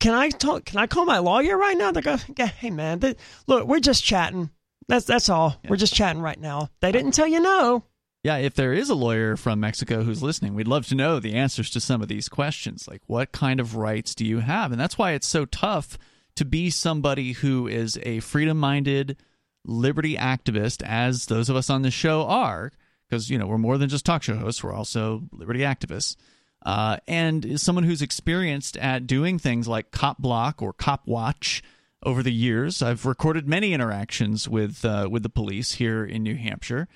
[0.00, 0.64] can I talk?
[0.64, 1.92] Can I call my lawyer right now?
[1.92, 3.16] They go, yeah, hey man, th-
[3.46, 4.50] look, we're just chatting.
[4.88, 5.56] That's that's all.
[5.68, 6.70] We're just chatting right now.
[6.80, 7.84] They didn't tell you no.
[8.24, 11.34] Yeah, if there is a lawyer from Mexico who's listening, we'd love to know the
[11.34, 12.86] answers to some of these questions.
[12.86, 14.70] Like, what kind of rights do you have?
[14.70, 15.98] And that's why it's so tough
[16.36, 19.16] to be somebody who is a freedom minded,
[19.64, 22.72] liberty activist, as those of us on this show are,
[23.08, 26.16] because, you know, we're more than just talk show hosts, we're also liberty activists.
[26.64, 31.62] Uh, and someone who's experienced at doing things like Cop Block or Cop Watch
[32.04, 32.82] over the years.
[32.82, 36.88] I've recorded many interactions with uh, with the police here in New Hampshire.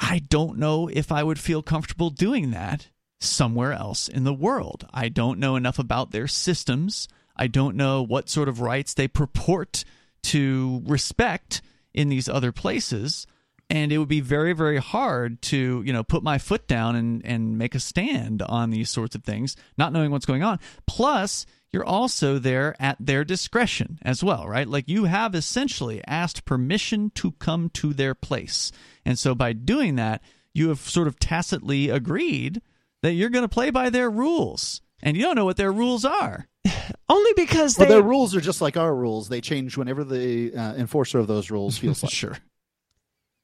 [0.00, 2.88] I don't know if I would feel comfortable doing that
[3.20, 4.86] somewhere else in the world.
[4.92, 7.08] I don't know enough about their systems.
[7.36, 9.84] I don't know what sort of rights they purport
[10.24, 11.62] to respect
[11.94, 13.26] in these other places.
[13.70, 17.24] And it would be very, very hard to, you know, put my foot down and,
[17.24, 20.58] and make a stand on these sorts of things, not knowing what's going on.
[20.86, 24.68] Plus, you're also there at their discretion as well, right?
[24.68, 28.70] Like you have essentially asked permission to come to their place.
[29.04, 30.22] And so by doing that,
[30.52, 32.62] you have sort of tacitly agreed
[33.02, 34.82] that you're going to play by their rules.
[35.04, 36.48] And you don't know what their rules are.
[37.08, 39.28] Only because Well, they their rules are just like our rules.
[39.28, 42.12] They change whenever the uh, enforcer of those rules feels like.
[42.12, 42.36] sure.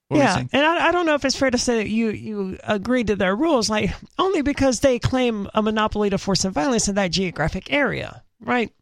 [0.09, 2.59] What yeah, and I, I don't know if it's fair to say that you you
[2.65, 6.89] agreed to their rules, like only because they claim a monopoly to force and violence
[6.89, 8.73] in that geographic area, right?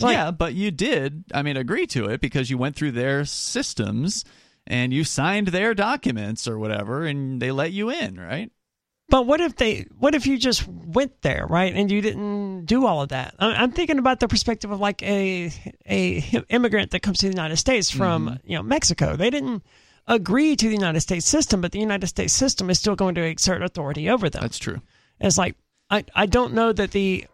[0.00, 3.26] Like- yeah, but you did, I mean, agree to it because you went through their
[3.26, 4.24] systems
[4.66, 8.50] and you signed their documents or whatever and they let you in, right?
[9.12, 9.84] But what if they?
[9.98, 13.34] What if you just went there, right, and you didn't do all of that?
[13.38, 15.52] I'm thinking about the perspective of like a
[15.86, 18.50] a immigrant that comes to the United States from Mm-hmm.
[18.50, 19.14] you know Mexico.
[19.16, 19.64] They didn't
[20.06, 23.22] agree to the United States system, but the United States system is still going to
[23.22, 24.40] exert authority over them.
[24.40, 24.80] That's true.
[25.20, 25.56] It's like
[25.90, 27.26] I I don't know that the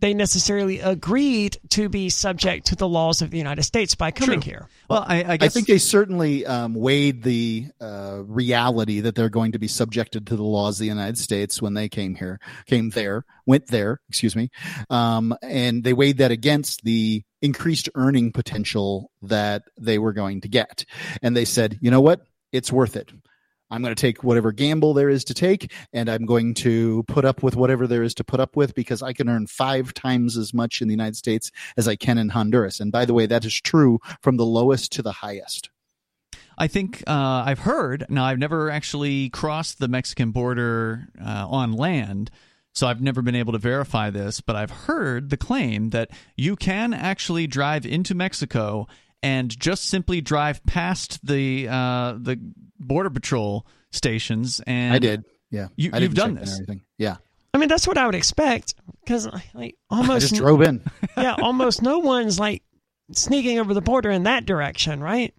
[0.00, 4.40] they necessarily agreed to be subject to the laws of the United States by coming
[4.40, 4.50] True.
[4.50, 4.68] here.
[4.88, 9.52] Well, I, I I think they certainly um, weighed the uh, reality that they're going
[9.52, 12.90] to be subjected to the laws of the United States when they came here, came
[12.90, 14.50] there, went there, excuse me,
[14.90, 20.48] um, and they weighed that against the increased earning potential that they were going to
[20.48, 20.84] get,
[21.22, 22.20] and they said, you know what,
[22.52, 23.12] it's worth it.
[23.70, 27.24] I'm going to take whatever gamble there is to take, and I'm going to put
[27.24, 30.36] up with whatever there is to put up with because I can earn five times
[30.36, 32.80] as much in the United States as I can in Honduras.
[32.80, 35.70] And by the way, that is true from the lowest to the highest.
[36.56, 38.06] I think uh, I've heard.
[38.08, 42.30] Now, I've never actually crossed the Mexican border uh, on land,
[42.74, 44.40] so I've never been able to verify this.
[44.40, 48.88] But I've heard the claim that you can actually drive into Mexico
[49.22, 52.38] and just simply drive past the uh, the
[52.78, 54.60] border patrol stations.
[54.66, 55.24] And I did.
[55.50, 56.60] Yeah, you, I you've done this.
[56.98, 57.16] Yeah,
[57.54, 60.84] I mean, that's what I would expect because like I almost just drove in.
[61.16, 62.62] yeah, almost no one's like
[63.12, 65.34] sneaking over the border in that direction, right?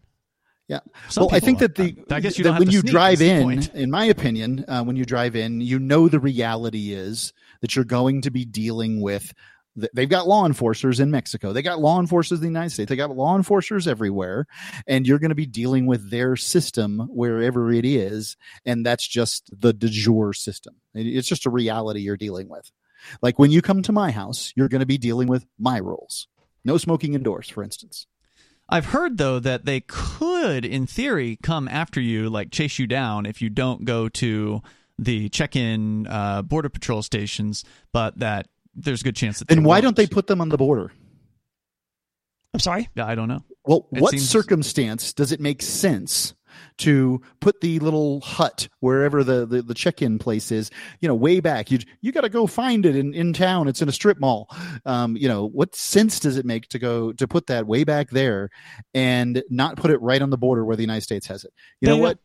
[0.68, 0.80] Yeah.
[1.10, 2.74] Some well, I people think that the I guess you that don't have when to
[2.74, 6.20] you sneak, drive in, in my opinion, uh, when you drive in, you know the
[6.20, 9.34] reality is that you're going to be dealing with.
[9.80, 11.54] Th- They've got law enforcers in Mexico.
[11.54, 12.90] They got law enforcers in the United States.
[12.90, 14.48] They got law enforcers everywhere,
[14.88, 19.50] and you're going to be dealing with their system wherever it is, and that's just
[19.58, 20.76] the de jure system.
[20.94, 22.72] It's just a reality you're dealing with.
[23.22, 26.28] Like when you come to my house, you're going to be dealing with my rules.
[26.66, 28.08] No smoking indoors, for instance.
[28.68, 33.26] I've heard though that they could, in theory, come after you, like chase you down
[33.26, 34.62] if you don't go to
[35.00, 39.48] the check-in uh, border patrol stations, but that there's a good chance that.
[39.48, 39.84] Then why won't.
[39.84, 40.92] don't they put them on the border?
[42.54, 42.90] I'm sorry.
[42.96, 43.44] Yeah, I don't know.
[43.66, 46.34] Well, It what seems- circumstance does it make sense
[46.80, 51.40] to put the little hut wherever the, the, the check-in place is, you know, way
[51.40, 51.70] back?
[51.70, 53.68] You you got to go find it in, in town.
[53.68, 54.50] It's in a strip mall.
[54.86, 58.10] Um, you know, what sense does it make to go to put that way back
[58.10, 58.50] there
[58.96, 61.54] and not put it right on the border where the United States has it?
[61.82, 62.18] You know what?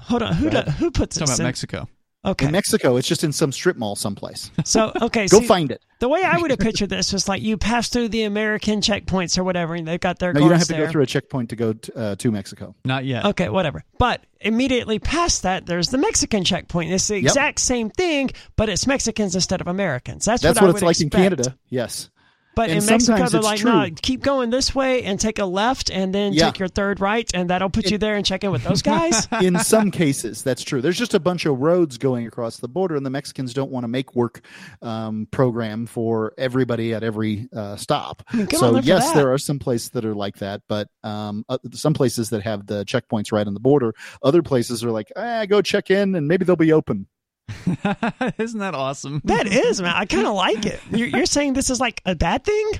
[0.00, 0.34] Hold on.
[0.34, 1.48] Who Go do, who puts Talking this about in?
[1.48, 1.88] Mexico.
[2.24, 2.46] Okay.
[2.46, 4.50] In Mexico, it's just in some strip mall someplace.
[4.64, 5.80] So okay, Go see, find it.
[6.00, 9.38] The way I would have pictured this was like you pass through the American checkpoints
[9.38, 10.86] or whatever, and they've got their No, you don't have to there.
[10.86, 12.74] go through a checkpoint to go t- uh, to Mexico.
[12.84, 13.24] Not yet.
[13.26, 13.84] Okay, whatever.
[13.98, 16.90] But immediately past that, there's the Mexican checkpoint.
[16.90, 17.22] It's the Yep.
[17.24, 20.24] exact same thing, but it's Mexicans instead of Americans.
[20.24, 21.10] That's, That's what, I what would it's like in.
[21.10, 21.56] Canada.
[21.70, 22.10] Yes.
[22.56, 23.70] But And in Mexico, they're like, true.
[23.70, 26.46] no, keep going this way and take a left, and then Yeah.
[26.46, 29.28] take your third right, and that'll put you there and check in with those guys.
[29.42, 32.96] in some cases that's true there's just a bunch of roads going across the border
[32.96, 34.40] and the mexicans don't want to make work
[34.82, 39.90] um, program for everybody at every uh, stop mean, so yes there are some places
[39.90, 43.54] that are like that but um, uh, some places that have the checkpoints right on
[43.54, 47.06] the border other places are like eh, go check in and maybe they'll be open
[48.38, 49.20] Isn't that awesome?
[49.24, 49.94] that is, man.
[49.94, 50.80] I kind of like it.
[50.90, 52.72] You're, you're saying this is like a bad thing?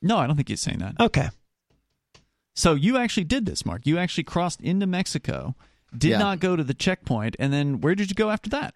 [0.00, 0.96] No, I don't think he's saying that.
[1.00, 1.28] Okay.
[2.54, 3.86] So you actually did this, Mark.
[3.86, 5.54] You actually crossed into Mexico,
[5.96, 6.18] did Yeah.
[6.18, 8.74] not go to the checkpoint, and then where did you go after that?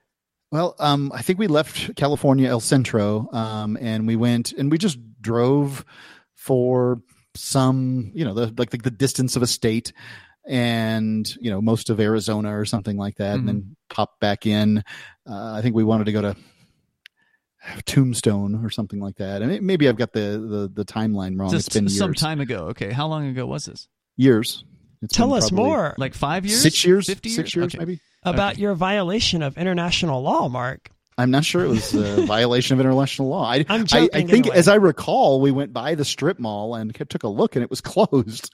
[0.52, 4.78] Well, um, I think we left California El Centro, um, and we went and we
[4.78, 5.84] just drove
[6.34, 7.02] for
[7.34, 9.92] some, you know, the like the, the distance of a state,
[10.46, 14.78] and you know, most of Arizona or something like that, and then pop back in.
[15.28, 16.36] Uh, I think we wanted to go to
[17.84, 21.50] Tombstone or something like that, and it, maybe I've got the the, the timeline wrong.
[21.50, 21.98] Just it's been years.
[21.98, 22.66] some time ago.
[22.68, 23.88] Okay, how long ago was this?
[24.16, 24.64] years.
[25.02, 26.62] It's Tell us more Like five years?
[26.62, 27.78] Six years, Fifty six years, Okay.
[27.78, 28.00] maybe.
[28.22, 30.90] about your violation of international law, Mark.
[31.18, 33.50] I'm not sure it was a violation of international law.
[33.50, 36.74] I, I'm I, joking I think, as I recall, we went by the strip mall
[36.74, 38.52] and took a look, and it was closed.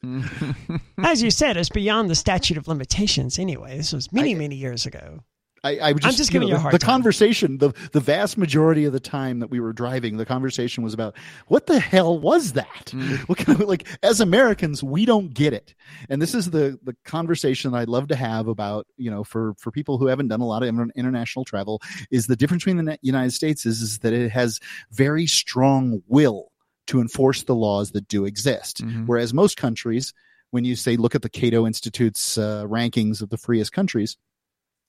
[0.99, 3.77] As you said, it's beyond the statute of limitations anyway.
[3.77, 5.21] This was many, many years ago.
[5.65, 7.59] I, I was I'm just, just you giving know, you a the, hard the conversation,
[7.59, 11.17] the the vast majority of the time that we were driving, the conversation was about
[11.47, 12.87] what the hell was that?
[12.87, 13.19] Mm.
[13.29, 15.75] What kind of, like as Americans, we don't get it,
[16.09, 19.55] and this is the the conversation that I'd love to have about you know for
[19.59, 21.81] for people who haven't done a lot of international travel
[22.11, 24.59] is the difference between the United States is is that it has
[24.91, 26.51] very strong will
[26.89, 29.07] to enforce the laws that do exist, Mhm.
[29.07, 30.13] whereas most countries,
[30.51, 34.17] when you say look at the Cato Institute's uh, rankings of the freest countries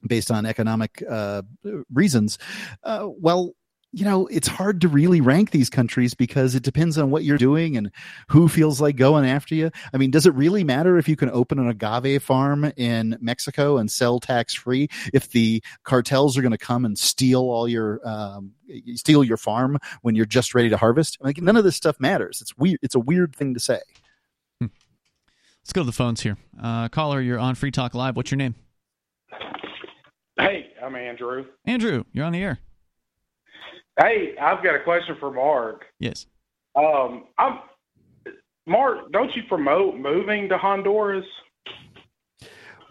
[0.08, 1.42] based on economic uh,
[1.92, 2.38] reasons.
[2.84, 3.54] Uh, well,
[3.96, 7.38] you know, it's hard to really rank these countries because it depends on what you're
[7.38, 7.92] doing and
[8.28, 9.70] who feels like going after you.
[9.94, 13.78] I mean, does it really matter if you can open an agave farm in Mexico
[13.78, 18.02] and sell tax free if the cartels are going to come and steal all your
[18.04, 18.54] um,
[18.96, 21.20] steal your farm when you're just ready to harvest?
[21.22, 22.42] Like none of this stuff matters.
[22.42, 22.80] It's weird.
[22.82, 23.80] It's a weird thing to say.
[24.60, 26.38] Let's go to the phones here.
[26.62, 28.16] Uh, caller, you're on Free Talk Live.
[28.16, 28.56] What's your name?
[30.38, 31.46] Hey, I'm Andrew.
[31.66, 32.60] Andrew, you're on the air.
[34.00, 35.86] Hey, I've got a question for Mark.
[36.00, 36.26] Yes.
[36.76, 37.60] Um, I'm
[38.66, 39.12] Mark.
[39.12, 41.26] Don't you promote moving to Honduras?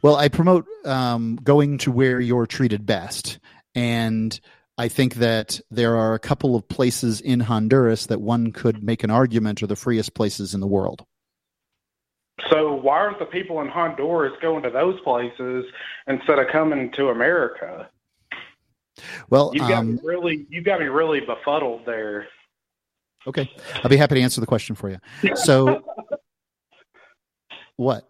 [0.03, 3.39] Well, I promote um, going to where you're treated best.
[3.75, 4.39] And
[4.79, 9.03] I think that there are a couple of places in Honduras that one could make
[9.03, 11.05] an argument are the freest places in the world.
[12.51, 15.65] So why aren't the people in Honduras going to those places
[16.07, 17.89] instead of coming to America?
[19.31, 22.27] Well, You got um, me really, you got me really befuddled there.
[23.27, 23.49] okay,
[23.83, 24.99] I'll be happy to answer the question for you.
[25.37, 25.83] So,
[27.77, 28.09] what?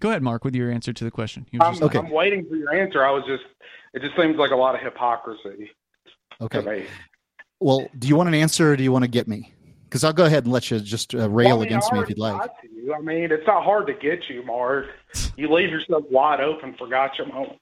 [0.00, 1.46] Go ahead, Mark, with your answer to the question.
[1.50, 3.04] You I'm, were just- I'm waiting for your answer.
[3.04, 3.44] I was just,
[3.94, 5.70] it just seems like a lot of hypocrisy
[6.40, 6.60] to Okay.
[6.60, 6.86] me.
[7.60, 9.52] Well, do you want an answer or do you want to get me?
[9.84, 12.00] Because I'll go ahead and let you just uh, rail Well, I mean, against me
[12.00, 12.50] if you'd already like.
[12.84, 12.94] You.
[12.94, 14.86] I mean, it's not hard to get you, Mark.
[15.36, 17.60] You leave yourself wide open for gotcha moments.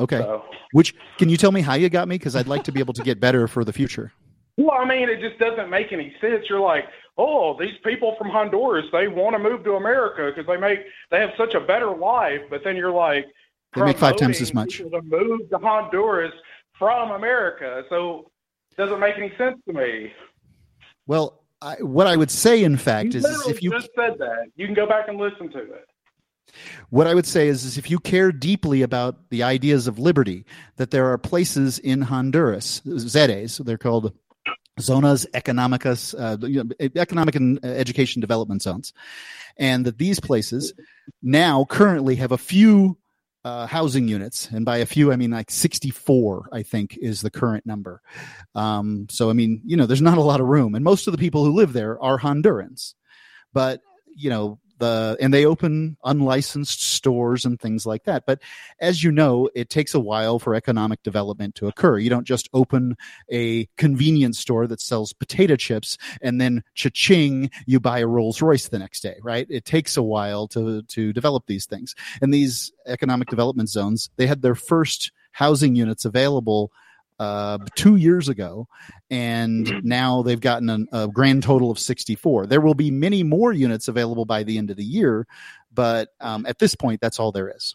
[0.00, 0.18] Okay.
[0.18, 2.16] So, Which can you tell me how you got me?
[2.18, 4.12] Because I'd like to be able to get better for the future.
[4.56, 6.46] well, I mean, it just doesn't make any sense.
[6.48, 6.84] You're like,
[7.16, 10.80] oh, these people from Honduras, they want to move to America because they make
[11.10, 12.40] they have such a better life.
[12.50, 13.26] But then you're like,
[13.74, 14.78] They make five times as much.
[14.78, 16.32] to move to Honduras
[16.78, 17.84] from America.
[17.88, 18.30] So,
[18.72, 20.12] it doesn't make any sense to me.
[21.06, 24.48] Well, I, what I would say, in fact, is, is if you just said that,
[24.54, 25.86] you can go back and listen to it.
[26.90, 30.44] what I would say is, is if you care deeply about the ideas of liberty,
[30.76, 34.12] that there are places in Honduras, ZEDEs, they're called
[34.78, 38.92] zonas economicas, uh, you know, economic and uh, education development zones,
[39.56, 40.74] and that these places
[41.22, 42.98] now currently have a few
[43.44, 47.30] uh, housing units, and by a few I mean like 64, I think is the
[47.30, 48.00] current number.
[48.54, 51.12] Um, so I mean, you know, there's not a lot of room, and most of
[51.12, 52.94] the people who live there are Hondurans,
[53.52, 53.80] but
[54.16, 58.24] you know the and they open unlicensed stores and things like that.
[58.26, 58.40] But
[58.80, 61.98] as you know it takes a while for economic development to occur.
[61.98, 62.96] You don't just open
[63.30, 68.68] a convenience store that sells potato chips and then cha-ching you buy a rolls royce
[68.68, 69.46] the next day right?
[69.48, 71.94] It takes a while to to develop these things.
[72.20, 76.70] And these economic development zones they had their first housing units available
[77.18, 78.66] uh, two years ago,
[79.10, 82.46] and now they've gotten an, a grand total of 64.
[82.46, 85.26] There will be many more units available by the end of the year,
[85.72, 87.74] but um, at this point, that's all there is.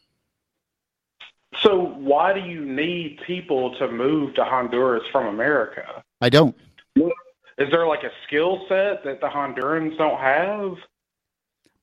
[1.62, 6.04] So why do you need people to move to Honduras from America?
[6.22, 6.56] I don't.
[6.96, 10.78] Is there like a skill set that the Hondurans don't have?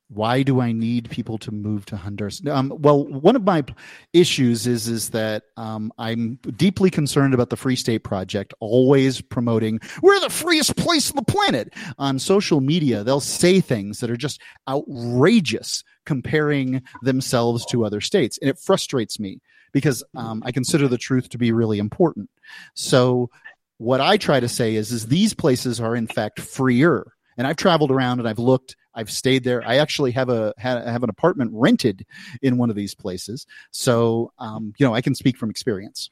[0.09, 2.41] Why do I need people to move to Honduras?
[2.47, 3.65] Um, well, one of my
[4.13, 9.81] issues is is that um, I'm deeply concerned about the Free State Project, always promoting
[10.01, 13.03] we're the freest place on the planet on social media.
[13.03, 19.19] They'll say things that are just outrageous, comparing themselves to other states, and it frustrates
[19.19, 19.41] me
[19.73, 22.29] because um, I consider the truth to be really important.
[22.73, 23.29] So,
[23.77, 27.13] what I try to say is, is these places are in fact freer.
[27.37, 28.75] And I've traveled around and I've looked.
[28.97, 29.65] I've stayed there.
[29.65, 32.05] I actually have a ha- have an apartment rented
[32.41, 36.09] in one of these places, so um, you know I can speak from experience.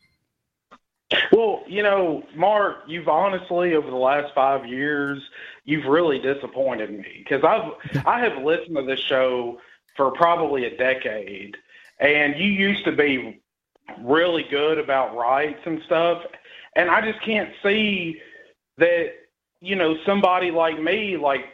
[1.31, 5.19] Well, you know, Mark, you've honestly over the last five years,
[5.63, 9.59] you've really disappointed me because I've I have listened to this show
[9.97, 11.57] for probably a decade,
[11.99, 13.41] and you used to be
[13.99, 16.21] really good about rights and stuff,
[16.75, 18.21] and I just can't see
[18.77, 19.07] that
[19.59, 21.45] you know somebody like me like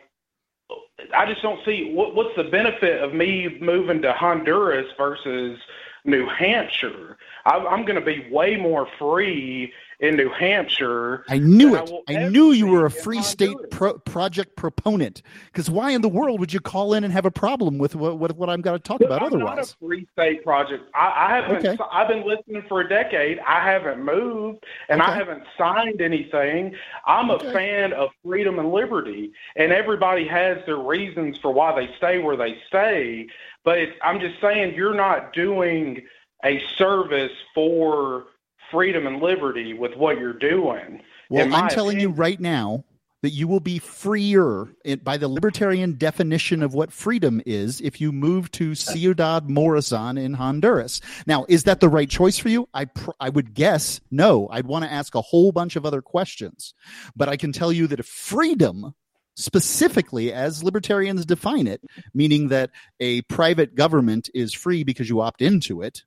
[1.16, 5.60] I just don't see what what's the benefit of me moving to Honduras versus
[6.06, 7.18] New Hampshire.
[7.46, 11.24] I, I'm going to be way more free in New Hampshire.
[11.30, 12.18] I knew than I it.
[12.26, 15.22] I knew you were a free state pro- project proponent.
[15.46, 18.18] Because why in the world would you call in and have a problem with what
[18.18, 19.58] what, what I'm going to talk about I'm otherwise?
[19.58, 20.84] not a free state project.
[20.96, 21.66] I, I haven't.
[21.66, 21.84] Okay.
[21.92, 23.40] I've been listening for a decade.
[23.40, 26.76] I haven't moved, and I haven't signed anything.
[27.06, 31.94] I'm a fan of freedom and liberty, and everybody has their reasons for why they
[31.98, 33.28] stay where they stay.
[33.64, 36.02] But I'm just saying, you're not doing
[36.44, 38.26] a service for
[38.72, 41.02] freedom and liberty with what you're doing.
[41.30, 42.84] Well, I'm telling you right now
[43.22, 44.68] that you will be freer
[45.04, 50.34] by the libertarian definition of what freedom is if you move to Ciudad Morazan in
[50.34, 51.02] Honduras.
[51.28, 52.68] Now, is that the right choice for you?
[52.74, 54.48] I pr- I would guess no.
[54.50, 56.74] I'd want to ask a whole bunch of other questions,
[57.16, 58.96] but I can tell you that if freedom
[59.36, 61.82] specifically as libertarians define it
[62.14, 62.70] meaning that
[63.00, 66.04] a private government is free because you opt into it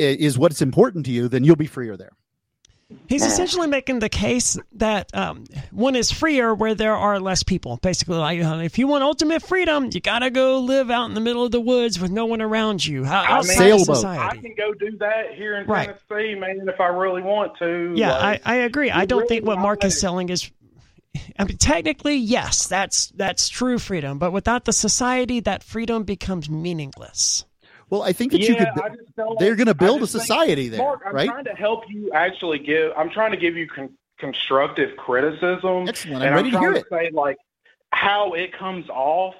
[0.00, 2.12] is what's important to you then you'll be freer there
[3.06, 7.78] He's essentially making the case that um, one is freer where there are less people.
[7.80, 11.44] Basically, like if you want ultimate freedom, you gotta go live out in the middle
[11.44, 14.04] of the woods with no one around you, ho- I outside mean, of Sailboat.
[14.04, 15.96] I can go do that here in Right.
[16.08, 17.92] Tennessee, man, if I really want to.
[17.94, 18.90] Yeah, Like, I, I agree.
[18.90, 20.50] I don't really think what Mark is selling is.
[21.38, 26.48] I mean, technically, yes, that's that's true freedom, but without the society, that freedom becomes
[26.50, 27.44] meaningless.
[27.90, 28.68] Well i think that you could
[29.38, 31.28] they're going to build a just think- society there, Mark, I'm right?
[31.28, 32.92] trying to help you actually give.
[32.96, 35.88] I'm trying to give you con- constructive criticism.
[35.88, 36.22] Excellent.
[36.22, 37.10] I'm and ready to I'm hear trying it.
[37.10, 37.36] say like
[37.92, 39.34] how it comes off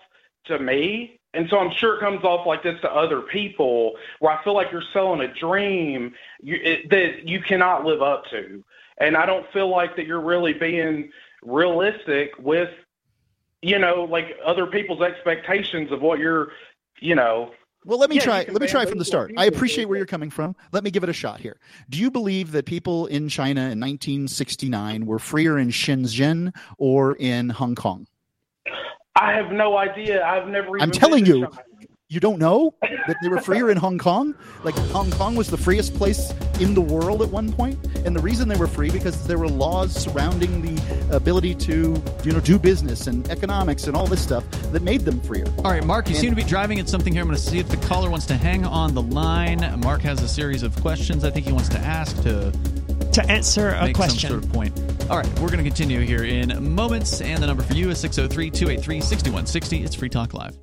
[0.47, 1.19] to me.
[1.33, 4.55] And so I'm sure it comes off like this to other people, where I feel
[4.55, 6.13] like you're selling a dream
[6.43, 8.65] you, it, that you cannot live up to.
[8.99, 11.11] And I don't feel like that you're really being
[11.43, 12.71] realistic with,
[13.63, 16.53] you know, like other people's expectations of what you're,
[17.01, 17.53] you know,
[17.85, 18.39] well, let me Yeah, try.
[18.49, 19.33] Let me try from the start.
[19.37, 20.55] I appreciate where you're coming from.
[20.73, 21.59] Let me give it a shot here.
[21.89, 27.49] Do you believe that people in China in 1969 were freer in Shenzhen or in
[27.51, 28.07] Hong Kong?
[29.17, 30.25] I have no idea.
[30.25, 31.63] I've never even I'm telling been to you, China.
[32.11, 32.75] You don't know
[33.07, 34.35] that they were freer in Hong Kong.
[34.65, 38.21] Like Hong Kong was the freest place in the world at one point, and the
[38.21, 42.59] reason they were free because there were laws surrounding the ability to, you know, do
[42.59, 45.47] business and economics and all this stuff that made them freer.
[45.59, 47.23] All right, Mark, you And- seem to be driving at something here.
[47.23, 49.61] I'm going to see if the caller wants to hang on the line.
[49.81, 52.51] Mark has a series of questions I think he wants to ask to
[53.13, 54.31] To answer a make question.
[54.31, 54.81] some sort of point.
[55.09, 57.99] All right, we're going to continue here in moments, and the number for you is
[58.01, 59.85] 603 283 6160.
[59.85, 60.57] It's Free Talk Live.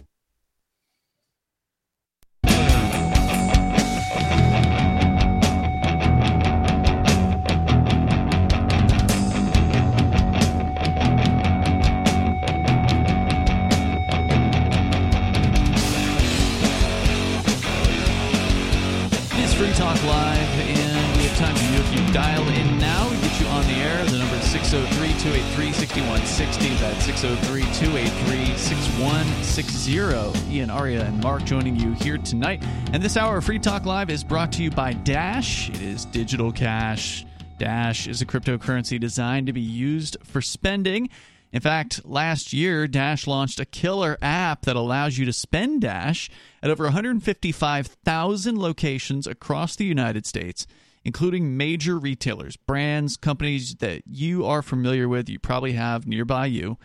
[21.98, 22.14] You.
[22.14, 24.06] Dial in now, we get you on the air.
[24.06, 26.69] The number is 603 283 6160.
[26.76, 30.53] That's 603 283 6160.
[30.53, 32.64] Ian, Aria, and Mark joining you here tonight.
[32.94, 35.69] And this hour of Free Talk Live is brought to you by Dash.
[35.69, 37.26] It is digital cash.
[37.60, 41.10] Dash is a cryptocurrency designed to be used for spending.
[41.52, 46.30] In fact, last year, Dash launched a killer app that allows you to spend Dash
[46.61, 50.68] at over 155,000 locations across the United States,
[51.08, 56.78] including major retailers, brands, companies that you are familiar with, you probably have nearby you.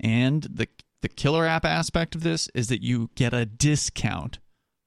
[0.00, 0.66] And the,
[1.02, 4.38] the killer app aspect of this is that you get a discount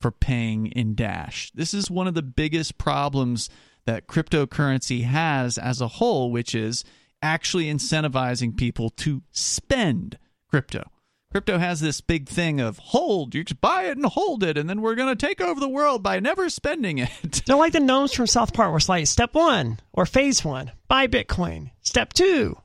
[0.01, 1.51] for paying in Dash.
[1.53, 3.47] This is one of the biggest problems
[3.85, 6.83] that cryptocurrency has as a whole, which is
[7.21, 10.17] actually incentivizing people to spend
[10.49, 10.89] crypto.
[11.31, 14.67] Crypto has this big thing of hold, you just buy it and hold it, and
[14.67, 17.43] then we're going to take over the world by never spending it.
[17.45, 20.71] They're like the gnomes from South Park, where it's like step one or phase one,
[20.87, 21.69] buy Bitcoin.
[21.81, 22.57] Step two,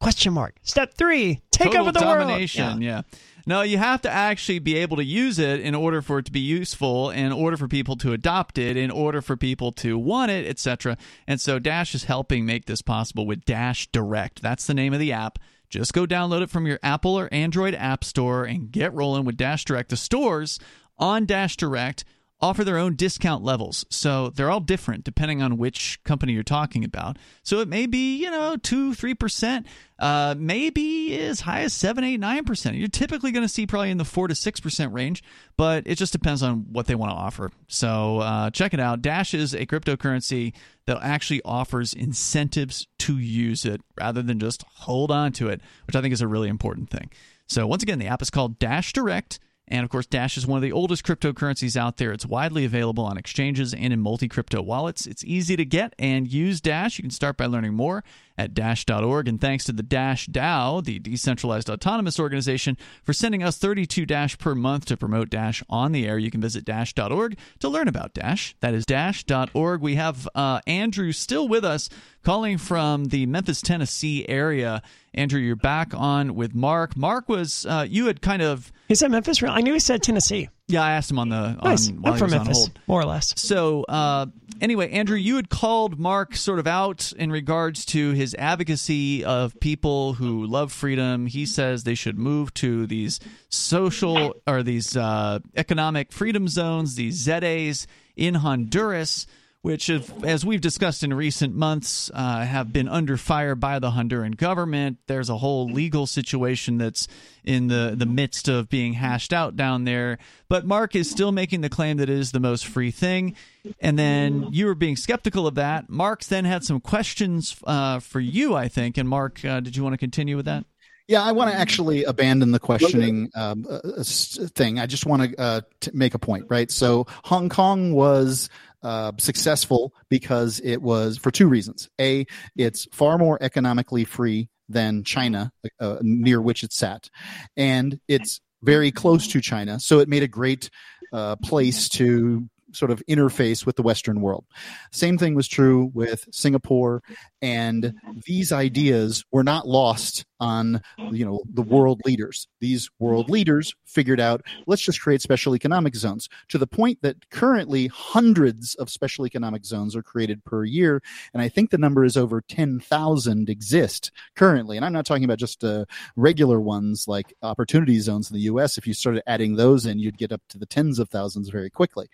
[0.00, 0.56] question mark.
[0.62, 2.82] Step three, take Total over the domination, world.
[2.82, 3.02] yeah.
[3.46, 6.32] No, you have to actually be able to use it in order for it to
[6.32, 10.30] be useful, in order for people to adopt it, in order for people to want
[10.30, 10.96] it, etc.
[11.28, 14.42] And so Dash is helping make this possible with Dash Direct.
[14.42, 15.38] That's the name of the app.
[15.70, 19.36] Just go download it from your Apple or Android app store and get rolling with
[19.36, 19.88] Dash Direct.
[19.90, 20.58] The stores
[20.98, 22.04] on Dash Direct
[22.42, 23.84] offer their own discount levels.
[23.90, 27.18] So they're all different depending on which company you're talking about.
[27.42, 29.66] So it may be, you know, 2 3%,
[29.98, 32.78] uh, maybe as high as 7 8 9%.
[32.78, 35.22] You're typically going to see probably in the 4 to 6% range,
[35.56, 37.50] but it just depends on what they want to offer.
[37.68, 39.02] So uh, check it out.
[39.02, 40.54] Dash is a cryptocurrency
[40.86, 45.96] that actually offers incentives to use it rather than just hold on to it, which
[45.96, 47.10] I think is a really important thing.
[47.48, 49.40] So once again, the app is called Dash Direct.
[49.70, 52.12] And of course, Dash is one of the oldest cryptocurrencies out there.
[52.12, 55.06] It's widely available on exchanges and in multi crypto wallets.
[55.06, 56.98] It's easy to get and use Dash.
[56.98, 58.02] You can start by learning more
[58.40, 59.28] at dash.org.
[59.28, 64.38] And thanks to the Dash DAO, the decentralized autonomous organization, for sending us 32 Dash
[64.38, 66.18] per month to promote Dash on the air.
[66.18, 68.56] You can visit dash.org to learn about Dash.
[68.60, 69.82] That is dash.org.
[69.82, 71.90] We have uh, Andrew still with us,
[72.24, 74.80] calling from the Memphis, Tennessee area.
[75.12, 76.96] Andrew, you're back on with Mark.
[76.96, 78.72] Mark was, uh, you had kind of.
[78.88, 79.42] He said Memphis.
[79.42, 80.48] I knew he said Tennessee.
[80.70, 81.90] Yeah, I asked him on the on Nice.
[81.90, 82.78] while I'm from on Memphis, hold.
[82.86, 83.34] more or less.
[83.40, 84.26] So uh,
[84.60, 89.58] anyway, Andrew, you had called Mark sort of out in regards to his advocacy of
[89.60, 91.26] people who love freedom.
[91.26, 97.16] He says they should move to these social or these uh, economic freedom zones, these
[97.16, 97.86] ZAs
[98.16, 99.26] in Honduras.
[99.62, 103.90] Which, have, as we've discussed in recent months, uh, have been under fire by the
[103.90, 104.96] Honduran government.
[105.06, 107.06] There's a whole legal situation that's
[107.44, 110.16] in the, the midst of being hashed out down there.
[110.48, 113.36] But Mark is still making the claim that it is the most free thing.
[113.80, 115.90] And then you were being skeptical of that.
[115.90, 118.96] Mark's then had some questions uh, for you, I think.
[118.96, 120.64] And Mark, uh, did you want to continue with that?
[121.06, 124.78] Yeah, I want to actually abandon the questioning um, uh, thing.
[124.78, 126.70] I just want to uh, t- make a point, right?
[126.70, 128.48] So Hong Kong was
[128.82, 131.88] uh, successful because it was for two reasons.
[132.00, 132.26] A,
[132.56, 137.08] it's far more economically free than China, uh, near which it sat,
[137.56, 140.70] and it's very close to China, so it made a great
[141.12, 144.44] uh, place to sort of interface with the Western world.
[144.92, 147.02] Same thing was true with Singapore,
[147.42, 147.94] and
[148.26, 150.80] these ideas were not lost on
[151.10, 152.48] you know the world leaders.
[152.60, 157.28] These world leaders figured out let's just create special economic zones to the point that
[157.30, 161.02] currently hundreds of special economic zones are created per year,
[161.32, 164.76] and I think the number is over ten thousand exist currently.
[164.76, 165.84] And I'm not talking about just uh,
[166.16, 168.78] regular ones like opportunity zones in the U.S.
[168.78, 171.70] If you started adding those in, you'd get up to the tens of thousands very
[171.70, 172.08] quickly.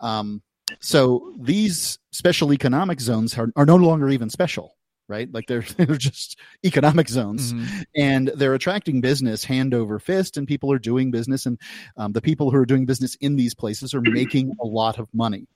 [0.00, 0.42] Um,
[0.80, 4.76] so these special economic zones are, are no longer even special
[5.08, 5.32] right?
[5.32, 7.82] Like they're they're just economic zones, mm-hmm.
[7.94, 11.60] and they're attracting business hand over fist, and people are doing business, and
[11.96, 15.08] um, the people who are doing business in these places are making a lot of
[15.14, 15.46] money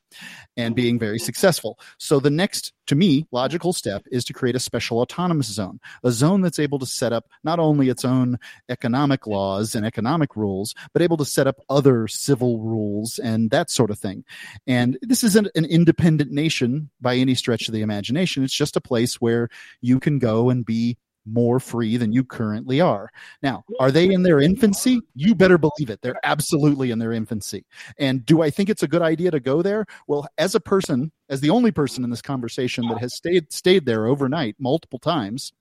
[0.57, 1.79] and being very successful.
[1.99, 6.11] So the next, to me, logical step is to create a special autonomous zone, a
[6.11, 8.39] zone that's able to set up not only its own
[8.69, 13.71] economic laws and economic rules, but able to set up other civil rules and that
[13.71, 14.25] sort of thing.
[14.67, 18.45] And this isn't an independent nation by any stretch of the imagination.
[18.45, 19.49] It's just a place where
[19.81, 23.11] you can go and be more free than you currently are.
[23.43, 25.01] Now, are they in their infancy?
[25.15, 26.01] You better believe it.
[26.03, 27.65] They're absolutely in their infancy.
[27.99, 29.87] And do I think it's a good idea to go there?
[30.07, 33.87] Well, as a person, as the only person in this conversation that has stayed stayed
[33.87, 35.53] there overnight multiple times,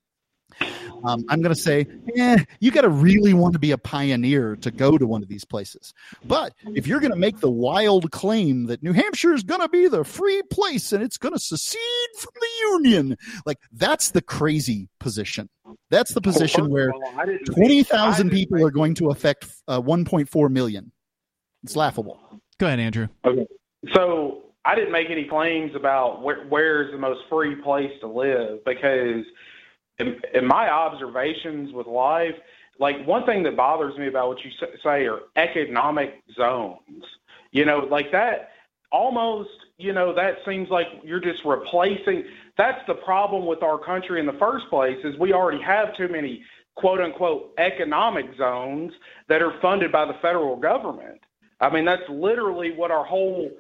[1.03, 4.55] um, I'm going to say, yeah, you got to really want to be a pioneer
[4.57, 5.93] to go to one of these places.
[6.25, 9.69] But if you're going to make the wild claim that New Hampshire is going to
[9.69, 11.81] be the free place and it's going to secede
[12.17, 15.49] from the Union, like that's the crazy position.
[15.89, 16.91] That's the position where
[17.45, 20.91] 20,000 people are going to affect uh, 1.4 million.
[21.63, 22.19] It's laughable.
[22.57, 23.07] Go ahead, Andrew.
[23.25, 23.45] Okay.
[23.93, 28.65] So I didn't make any claims about where, where's the most free place to live
[28.65, 29.23] because–
[29.99, 32.35] in, in my observations with life,
[32.79, 34.51] like one thing that bothers me about what you
[34.83, 37.03] say are economic zones.
[37.51, 38.51] You know, like that
[38.91, 42.23] almost, you know, that seems like you're just replacing.
[42.57, 46.07] That's the problem with our country in the first place is we already have too
[46.07, 46.43] many
[46.75, 48.93] quote unquote economic zones
[49.27, 51.19] that are funded by the federal government.
[51.59, 53.51] I mean, that's literally what our whole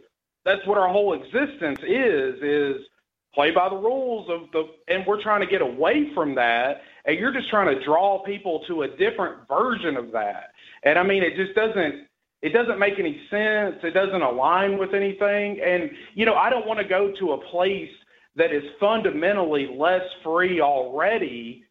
[0.45, 2.85] that's what our whole existence is is
[3.33, 7.17] play by the rules of the and we're trying to get away from that and
[7.17, 10.51] you're just trying to draw people to a different version of that.
[10.83, 12.07] And i mean it just doesn't
[12.41, 13.75] it doesn't make any sense.
[13.83, 15.59] It doesn't align with anything.
[15.61, 17.91] And you know i don't want to go to a place
[18.35, 21.65] that is fundamentally less free already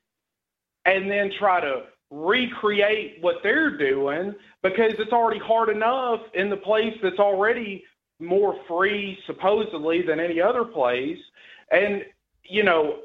[0.85, 6.57] and then try to recreate what they're doing because it's already hard enough in the
[6.57, 7.85] place that's already
[8.21, 11.19] more free supposedly than any other place
[11.71, 12.05] and,
[12.45, 13.01] you know,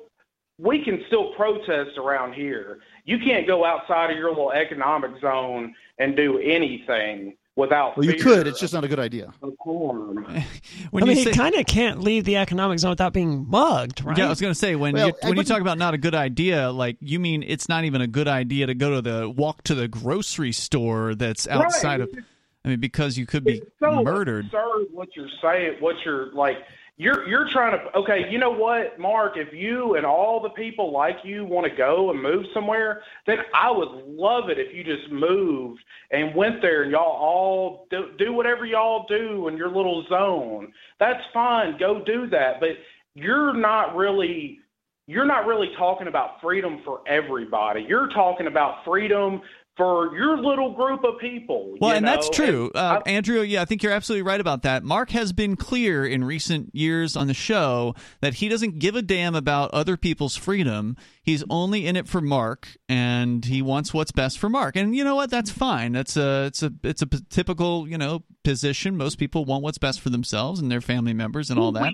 [0.58, 2.80] we can still protest around here.
[3.06, 7.98] You can't go outside of your little economic zone and do anything without.
[7.98, 8.48] Well, you could.
[8.48, 9.34] It's just not a good idea.
[9.42, 14.18] when I mean, you kind of can't leave the economic zone without being mugged, right?
[14.18, 15.98] Yeah, I was going to say when well, you, when you talk about not a
[15.98, 19.30] good idea, like you mean it's not even a good idea to go to the
[19.30, 22.10] walk to the grocery store that's outside right.
[22.10, 22.24] of.
[22.66, 24.46] I mean, because you could be so murdered.
[24.46, 26.60] Absurd what you're saying, what you're like
[26.98, 30.92] you're you're trying to okay you know what mark if you and all the people
[30.92, 34.84] like you want to go and move somewhere then i would love it if you
[34.84, 39.70] just moved and went there and y'all all do, do whatever y'all do in your
[39.70, 40.72] little zone.
[41.00, 42.70] That's fine go do that but
[43.16, 44.60] you're not really
[45.08, 47.86] you're not really talking about freedom for everybody.
[47.88, 49.42] You're talking about freedom
[49.76, 51.76] for your little group of people.
[51.82, 52.12] Well, and know?
[52.12, 53.42] that's true, uh, Andrew.
[53.42, 54.84] Yeah, I think you're absolutely right about that.
[54.84, 59.02] Mark has been clear in recent years on the show that he doesn't give a
[59.02, 60.96] damn about other people's freedom.
[61.24, 64.76] He's only in it for Mark, and he wants what's best for Mark.
[64.76, 65.32] And you know what?
[65.32, 65.94] That's fine.
[65.94, 68.96] That's a it's a it's a typical you know position.
[68.96, 71.94] Most people want what's best for themselves and their family members and all that.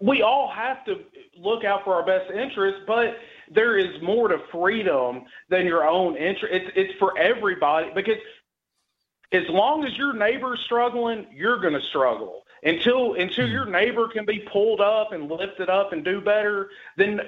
[0.00, 0.94] We, we all have to
[1.38, 3.16] look out for our best interests, but
[3.50, 6.52] there is more to freedom than your own interest.
[6.52, 8.18] It's it's for everybody because
[9.32, 12.42] as long as your neighbor's struggling, you're going to struggle.
[12.62, 13.52] Until until hmm.
[13.52, 17.20] your neighbor can be pulled up and lifted up and do better, then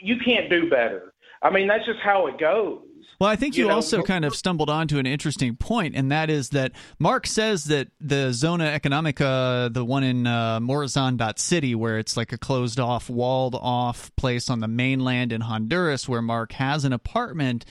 [0.00, 1.12] you can't do better.
[1.42, 2.82] I mean, that's just how it goes.
[3.18, 6.10] Well, I think you, you know, also kind of stumbled onto an interesting point, and
[6.12, 11.74] that is that Mark says that the Zona Economica, the one in uh, Morazan City,
[11.74, 16.22] where it's like a closed off, walled off place on the mainland in Honduras, where
[16.22, 17.64] Mark has an apartment.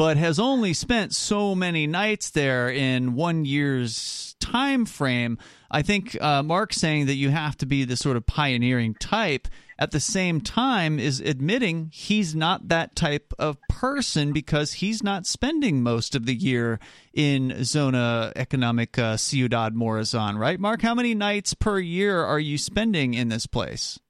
[0.00, 5.36] But has only spent so many nights there in one year's time frame.
[5.70, 9.46] I think uh, Mark saying that you have to be the sort of pioneering type
[9.78, 15.26] at the same time is admitting he's not that type of person because he's not
[15.26, 16.80] spending most of the year
[17.12, 20.58] in Zona Economic Ciudad Morazan, right?
[20.58, 24.00] Mark, how many nights per year are you spending in this place?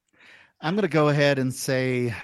[0.61, 2.15] I'm going to go ahead and say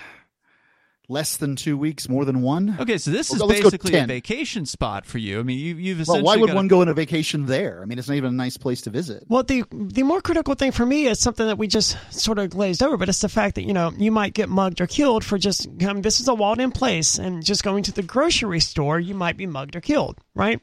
[1.09, 2.77] less than two weeks, more than one.
[2.81, 5.39] Okay, so this is Well, let's go basically a vacation spot for you.
[5.39, 7.81] I mean, you, you've Well, why would got a- one go on a vacation there?
[7.83, 9.25] I mean, it's not even a nice place to visit.
[9.29, 12.51] Well, the the more critical thing for me is something that we just sort of
[12.51, 15.25] glazed over, but it's the fact that you know you might get mugged or killed
[15.25, 15.69] for just.
[15.81, 19.15] I mean, this is a walled-in place, and just going to the grocery store, you
[19.15, 20.61] might be mugged or killed, right?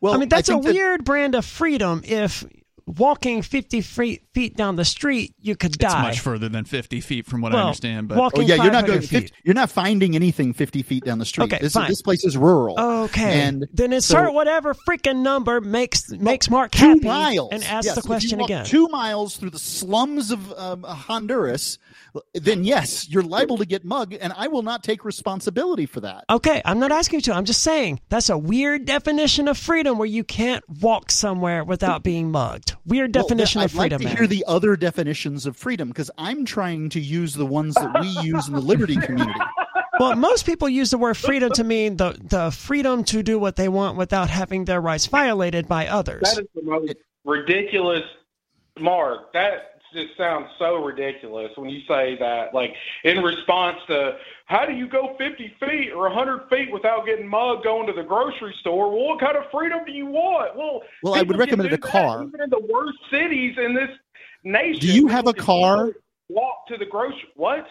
[0.00, 2.02] Well, I mean, that's a think that- weird brand of freedom.
[2.04, 2.44] If
[2.86, 6.08] walking fifty feet, feet down the street, you could die.
[6.08, 8.08] It's much further than 50 feet from what I understand.
[8.08, 9.00] But walking Oh yeah, you're not going.
[9.00, 11.44] 50, you're not finding anything 50 feet down the street.
[11.44, 11.88] Okay, this, fine.
[11.88, 12.78] this place is rural.
[12.78, 17.62] Okay, and then insert so- whatever freaking number makes makes Mark two happy, miles and
[17.64, 18.64] ask Yes, the if you question walk again.
[18.66, 21.78] Two miles through the slums of um, Honduras,
[22.34, 26.24] then yes, you're liable to get mugged, and I will not take responsibility for that.
[26.30, 27.34] Okay, I'm not asking you to.
[27.34, 32.02] I'm just saying that's a weird definition of freedom where you can't walk somewhere without
[32.02, 32.74] being mugged.
[32.86, 33.96] Weird definition Well, definition I'd of freedom.
[33.96, 34.16] like to man.
[34.16, 38.08] hear the other definitions of freedom because I'm trying to use the ones that we
[38.26, 39.40] use in the liberty community.
[40.00, 43.56] well, most people use the word freedom to mean the the freedom to do what
[43.56, 46.22] they want without having their rights violated by others.
[46.22, 48.02] That is the most ridiculous,
[48.78, 49.32] Mark.
[49.32, 52.52] That just sounds so ridiculous when you say that.
[52.52, 57.26] Like in response to, how do you go 50 feet or 100 feet without getting
[57.26, 58.90] mugged going to the grocery store?
[58.90, 60.56] Well, what kind of freedom do you want?
[60.56, 62.22] Well, Well, I would recommend a that car.
[62.24, 63.90] Even in the worst cities in this
[64.42, 64.80] nation.
[64.80, 65.92] Do you have a car?
[66.28, 67.28] Walk to the grocery.
[67.36, 67.66] What?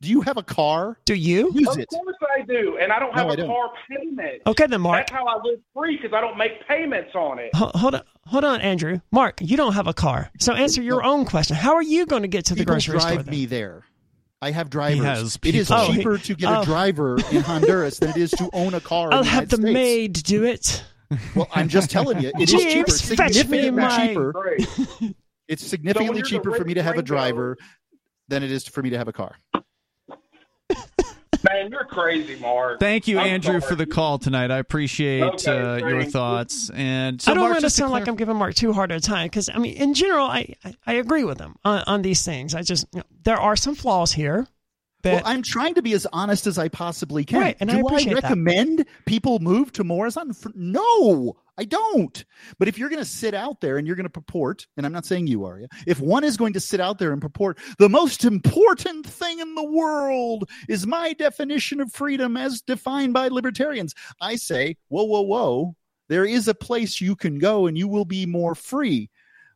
[0.00, 0.98] Do you have a car?
[1.06, 1.50] Do you?
[1.54, 1.88] Use Of it.
[1.88, 3.46] course I do, and I don't No, have I a don't.
[3.46, 4.42] car payment.
[4.46, 5.06] Okay, then, Mark.
[5.06, 7.54] That's how I live free because I don't make payments on it.
[7.54, 9.00] Ho- Hold on, hold on, Andrew.
[9.10, 11.56] Mark, you don't have a car, so answer your own question.
[11.56, 13.14] How are you going to get to the People grocery store?
[13.14, 13.84] drive me there.
[14.42, 15.04] I have drivers.
[15.04, 15.82] has it is people.
[15.82, 16.60] Oh, he- cheaper to get oh.
[16.60, 19.12] a driver in Honduras than it is to own a car.
[19.12, 19.72] I'll in the have the States.
[19.72, 20.84] maid do it.
[21.34, 24.58] Well, I'm just telling you, it is Jeeves, cheaper, significantly my- cheaper.
[25.46, 27.58] It's significantly you're cheaper for me to have a driver
[28.28, 29.36] than it is for me to have a car.
[31.44, 32.80] Man, you're crazy, Mark.
[32.80, 33.70] Thank you, I'm Andrew, sorry.
[33.70, 34.50] for the call tonight.
[34.50, 36.70] I appreciate Okay, uh, your thoughts.
[36.70, 38.72] And so, I don't Mark, want to just sound like clar- I'm giving Mark too
[38.72, 41.82] hard a time because I mean, in general, I I, I agree with him on,
[41.86, 42.54] on these things.
[42.54, 44.46] I just you know, there are some flaws here.
[45.12, 47.40] Well, I'm trying to be as honest as I possibly can.
[47.40, 48.22] Right, and I Do appreciate that.
[48.22, 50.34] recommend people move to Morazan?
[50.54, 52.24] No, I don't.
[52.58, 54.92] But if you're going to sit out there and you're going to purport, and I'm
[54.92, 57.58] not saying you are, yeah, if one is going to sit out there and purport
[57.78, 63.28] the most important thing in the world is my definition of freedom as defined by
[63.28, 65.76] libertarians, I say, whoa, whoa, whoa.
[66.08, 69.10] There is a place you can go and you will be more free.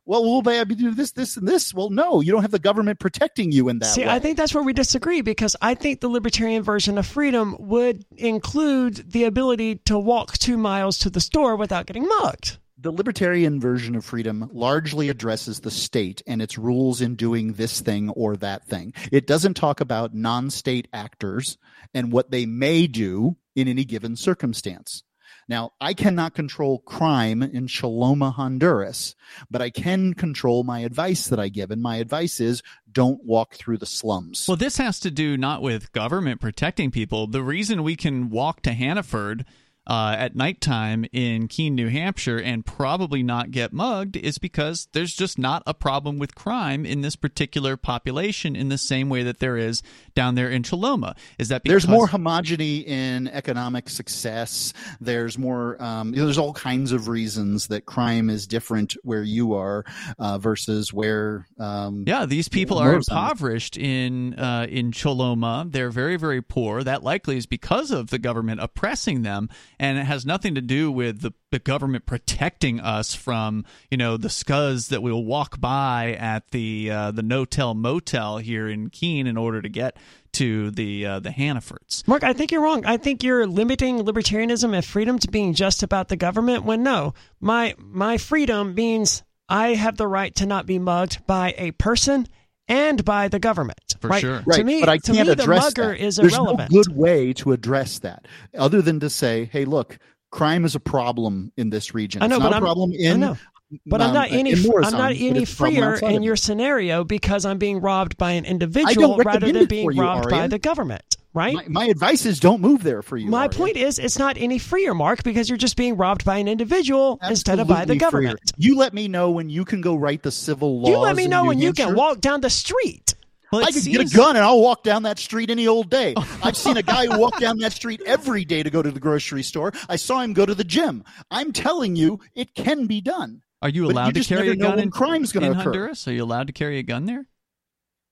[0.08, 1.74] Well, we'll they have to do this, this, and this?
[1.74, 4.08] Well, no, you don't have the government protecting you in that see, way.
[4.08, 8.06] I think that's where we disagree because I think the libertarian version of freedom would
[8.16, 12.56] include the ability to walk two miles to the store without getting mugged.
[12.80, 17.80] the libertarian version of freedom largely addresses the state and its rules in doing this
[17.80, 18.94] thing or that thing.
[19.10, 21.58] It doesn't talk about non state actors
[21.92, 25.02] and what they may do in any given circumstance.
[25.48, 29.14] Now, I cannot control crime in Choloma, Honduras,
[29.50, 31.70] but I can control my advice that I give.
[31.70, 34.46] And my advice is don't walk through the slums.
[34.46, 37.26] Well, this has to do not with government protecting people.
[37.26, 39.46] The reason we can walk to Hannaford
[39.88, 45.14] uh, at nighttime in Keene, New Hampshire, and probably not get mugged is because there's
[45.14, 49.38] just not a problem with crime in this particular population in the same way that
[49.38, 49.82] there is
[50.14, 51.16] down there in Choloma.
[51.38, 54.72] Is that because there's more homogeny in economic success.
[55.00, 55.82] There's more.
[55.82, 59.84] Um, you know, there's all kinds of reasons that crime is different where you are
[60.18, 61.46] uh, versus where.
[61.58, 62.96] Um, Yeah, these people are them.
[63.08, 65.70] impoverished in uh, in Choloma.
[65.70, 66.82] They're very, very poor.
[66.82, 69.48] That likely is because of the government oppressing them,
[69.78, 74.16] and it has nothing to do with the, the government protecting us from you know
[74.16, 78.90] the scuzz that we will walk by at the uh, the no-tell motel here in
[78.90, 79.96] Keene in order to get
[80.32, 82.06] to the uh, the Hannafords.
[82.06, 82.84] Mark, I think you're wrong.
[82.84, 87.14] I think you're limiting libertarianism and freedom to being just about the government when no,
[87.40, 92.28] my my freedom means I have the right to not be mugged by a person
[92.68, 93.78] and by the government.
[94.00, 94.20] For right?
[94.20, 94.42] sure.
[94.46, 96.00] Right, To me, but I can't me, the address mugger that.
[96.00, 96.70] is There's irrelevant.
[96.70, 98.26] no good way to address that
[98.56, 99.98] other than to say, "Hey, look,
[100.30, 102.22] crime is a problem in this region.
[102.22, 103.36] I know, it's but a I'm- problem I in." know.
[103.84, 106.36] But I'm um, not any in I'm not any it's a problem freer in your
[106.36, 110.46] scenario because I'm being robbed by an individual rather than being for you, robbed by
[110.48, 111.17] the government.
[111.34, 111.54] Right?
[111.54, 113.28] My, my advice is don't move there for you.
[113.28, 113.50] My Aria.
[113.50, 117.18] point is, it's not any freer, Mark, because you're just being robbed by an individual
[117.22, 118.40] instead of by the government.
[118.40, 118.54] freer.
[118.56, 120.88] You let me know when you can go write the civil law.
[120.88, 123.14] You let me in know New when you can walk down the street.
[123.52, 125.66] Well, I it could seems- get a gun and I'll walk down that street any
[125.66, 126.14] old day.
[126.42, 129.00] I've seen a guy who walked down that street every day to go to the
[129.00, 129.72] grocery store.
[129.88, 131.04] I saw him go to the gym.
[131.30, 133.42] I'm telling you, it can be done.
[133.62, 135.62] Are you allowed you to carry a gun when in crime's gonna in occur.
[135.64, 136.06] Honduras?
[136.08, 137.26] Are you allowed to carry a gun there?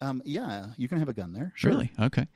[0.01, 1.53] Um, yeah, you can have a gun there.
[1.55, 1.71] Sure.
[1.71, 1.93] Really?
[2.01, 2.27] Okay.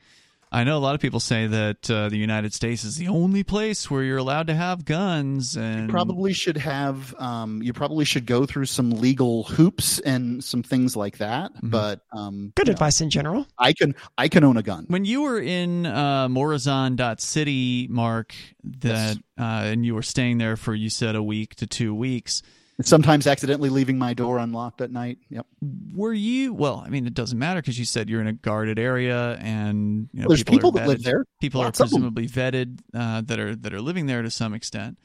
[0.53, 3.41] I know a lot of people say that uh, the United States is the only
[3.41, 7.15] place where you're allowed to have guns, and Probably should have.
[7.17, 11.53] Um, you probably should go through some legal hoops and some things like that.
[11.53, 11.69] Mm-hmm.
[11.69, 13.47] But um, Good you know, advice in general.
[13.57, 14.85] I can I can own a gun.
[14.89, 20.75] When you were in uh, Morazan.city, Mark, that uh, and you were staying there for
[20.75, 22.43] you said a week to two weeks.
[22.81, 25.19] Sometimes accidentally leaving my door unlocked at night.
[25.29, 25.45] Yep.
[25.93, 26.53] Were you?
[26.53, 30.09] Well, I mean, it doesn't matter because you said you're in a guarded area, and
[30.13, 31.25] you know, There's people, people are that live there.
[31.39, 34.97] People Lots are presumably vetted uh, that are that are living there to some extent.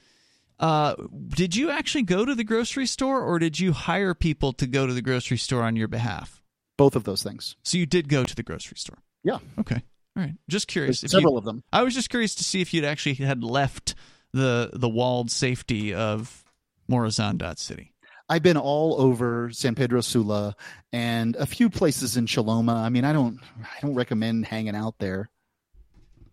[0.59, 0.95] Uh,
[1.29, 4.87] did you actually go to the grocery store, or did you hire people to go
[4.87, 6.41] to the grocery store on your behalf?
[6.79, 7.57] Both of those things.
[7.63, 8.99] So you did go to the grocery store.
[9.23, 9.39] Yeah.
[9.59, 9.83] Okay.
[10.17, 10.35] All right.
[10.49, 11.01] Just curious.
[11.01, 11.63] Several you- of them.
[11.73, 13.95] I was just curious to see if you'd actually had left
[14.33, 16.43] the the walled safety of
[16.91, 17.93] Morazan.city.
[18.29, 20.57] I've been all over San Pedro Sula
[20.93, 22.75] and a few places in Choloma.
[22.75, 25.31] I mean, I don't I don't recommend hanging out there.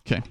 [0.08, 0.22] Okay.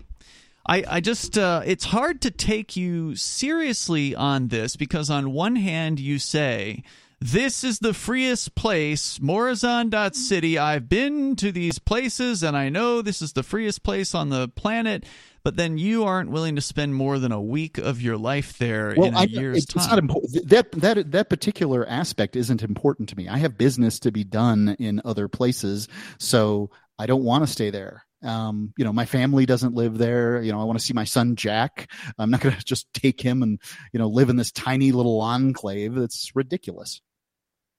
[0.67, 5.57] I, I just uh, it's hard to take you seriously on this because on one
[5.57, 6.83] hand you say
[7.23, 13.23] this is the freest place morazan.city i've been to these places and i know this
[13.23, 15.05] is the freest place on the planet
[15.45, 18.91] but then you aren't willing to spend more than a week of your life there
[18.91, 20.49] in a I, year's it's, time not important.
[20.49, 23.29] That that that particular aspect isn't important to me.
[23.29, 25.89] I have business to be done in other places,
[26.19, 28.05] so I don't want to stay there.
[28.23, 30.41] Um, you know, my family doesn't live there.
[30.41, 31.91] You know, I want to see my son Jack.
[32.19, 33.61] I'm not going to just take him and
[33.93, 35.95] you know live in this tiny little enclave.
[35.95, 37.01] That's ridiculous.
[37.01, 37.01] it's not for me.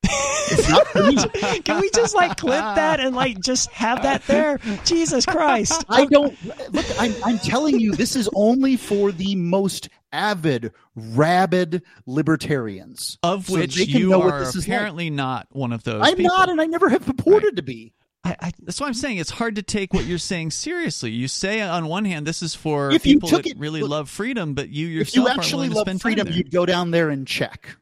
[1.63, 4.59] Can we just like clip that and like just have that there?
[4.85, 5.83] Jesus Christ.
[5.89, 6.35] I don't
[6.73, 6.85] look.
[6.99, 13.75] I'm, I'm telling you, this is only for the most avid, rabid libertarians, of which
[13.75, 14.75] they can you are this is like.
[14.77, 16.35] apparently not one of those I'm people.
[16.35, 17.93] not, and I never have purported to be.
[18.25, 21.11] I, I, That's why I'm saying it's hard to take what you're saying seriously.
[21.11, 23.81] You say on one hand this is for If you people took that it- really
[23.81, 26.25] look, love freedom, but you If yourself you actually aren't willing to love spend freedom,
[26.27, 26.37] time there.
[26.37, 27.75] you'd go down there and check.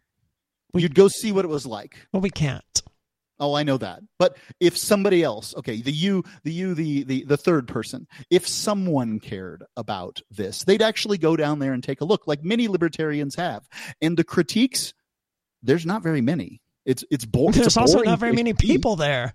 [0.74, 1.96] You'd go see what it was like.
[2.14, 2.64] well, we can't.
[3.42, 4.04] Oh, I know that.
[4.20, 8.48] But if somebody else, okay, the you, the you, the the the third person, if
[8.48, 12.68] someone cared about this, they'd actually go down there and take a look, like many
[12.68, 13.68] libertarians have.
[14.00, 14.94] And the critiques,
[15.64, 16.62] there's not very many.
[16.86, 17.54] It's it's boring.
[17.54, 19.34] There's also not very many people there.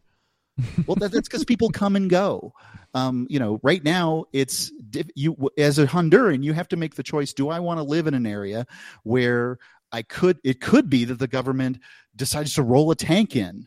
[0.86, 2.52] well, that, that's because people come and go.
[2.94, 4.72] Um, you know, right now it's
[5.14, 8.06] you as a Honduran, you have to make the choice: Do I want to live
[8.06, 8.66] in an area
[9.02, 9.58] where
[9.92, 10.38] I could?
[10.44, 11.78] It could be that the government
[12.14, 13.66] decides to roll a tank in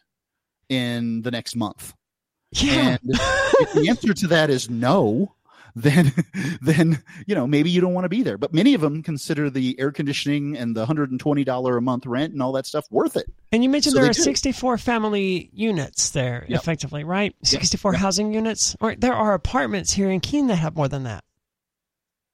[0.70, 1.94] in the next month.
[2.52, 2.98] Yeah.
[2.98, 5.36] And if the answer to that is no,
[5.76, 6.12] then
[6.62, 8.38] then you know maybe you don't want to be there.
[8.38, 11.82] But many of them consider the air conditioning and the hundred and twenty dollar a
[11.82, 13.32] month rent and all that stuff worth it.
[13.52, 16.60] And you mentioned So there are 64 family units there, Yep.
[16.62, 17.36] effectively, right?
[17.44, 18.76] 64 housing units.
[18.80, 21.24] Or there are apartments here in Keene that have more than that.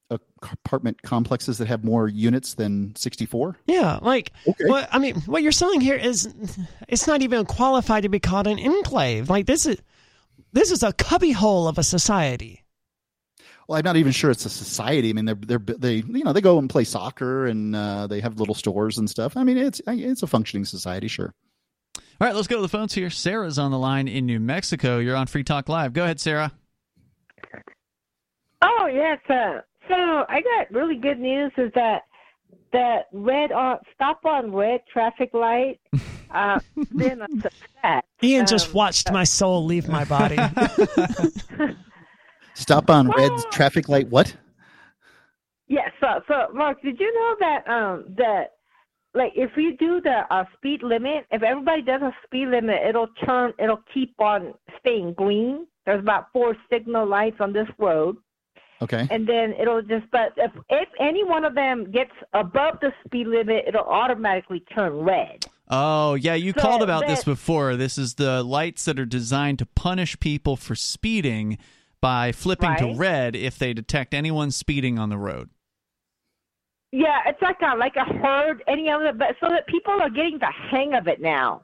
[0.09, 3.57] Apartment complexes that have more units than sixty four.
[3.65, 4.65] Yeah, like Okay.
[4.65, 6.31] what I mean, what you're selling here is
[6.87, 9.29] it's not even qualified to be called an enclave.
[9.31, 9.81] Like this is
[10.53, 12.61] this is a cubbyhole of a society.
[13.67, 15.09] Well, I'm not even sure it's a society.
[15.09, 18.19] I mean, they're they're they you know they go and play soccer and uh, they
[18.21, 19.35] have little stores and stuff.
[19.35, 21.33] I mean, it's it's a functioning society, sure.
[22.21, 23.09] All right, let's go to the phones here.
[23.09, 24.99] Sarah's on the line in New Mexico.
[24.99, 25.93] You're on Free Talk Live.
[25.93, 26.51] Go ahead, Sarah.
[28.61, 29.19] Oh yes.
[29.29, 31.51] Uh, so I got really good news.
[31.57, 32.03] Is that
[32.73, 35.79] that red on stop on red traffic light
[36.31, 36.59] uh,
[36.95, 38.03] been a success.
[38.23, 40.37] Ian just Um, watched my soul leave my body.
[42.53, 44.07] Stop on red traffic light.
[44.09, 44.35] What?
[45.67, 45.89] Yeah.
[45.99, 48.51] So so Mark, did you know that um that
[49.13, 53.07] like if we do the uh, speed limit, if everybody does a speed limit, it'll
[53.25, 55.67] turn, it'll keep on staying green.
[55.85, 58.17] There's about four signal lights on this road.
[58.81, 59.07] Okay.
[59.09, 63.27] and then it'll just but if if any one of them gets above the speed
[63.27, 67.75] limit it'll automatically turn red Oh, yeah, you So called about this before.
[67.75, 71.57] This is the lights that are designed to punish people for speeding
[71.99, 75.49] by flipping to red if they detect anyone speeding on the road.
[76.91, 80.37] yeah it's like a like a herd any other but so that people are getting
[80.39, 81.63] the hang of it now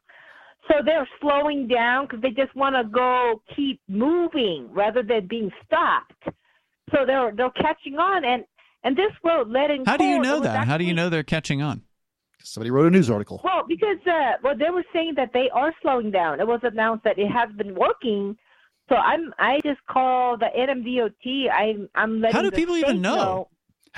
[0.67, 5.51] so they're slowing down because they just want to go keep moving rather than being
[5.65, 6.23] stopped
[6.91, 8.43] so they're they're catching on, and
[8.83, 9.85] and this road led in.
[9.85, 10.67] How do you know was that?
[10.67, 11.83] How do you know they're catching on?
[12.43, 13.39] Somebody wrote a news article.
[13.43, 16.39] Well, because uh, well, they were saying that they are slowing down.
[16.39, 18.37] It was announced that it has been working.
[18.89, 21.51] So I'm I just call the NMDOT.
[21.51, 22.35] I'm I'm letting.
[22.35, 23.47] How do people even state know?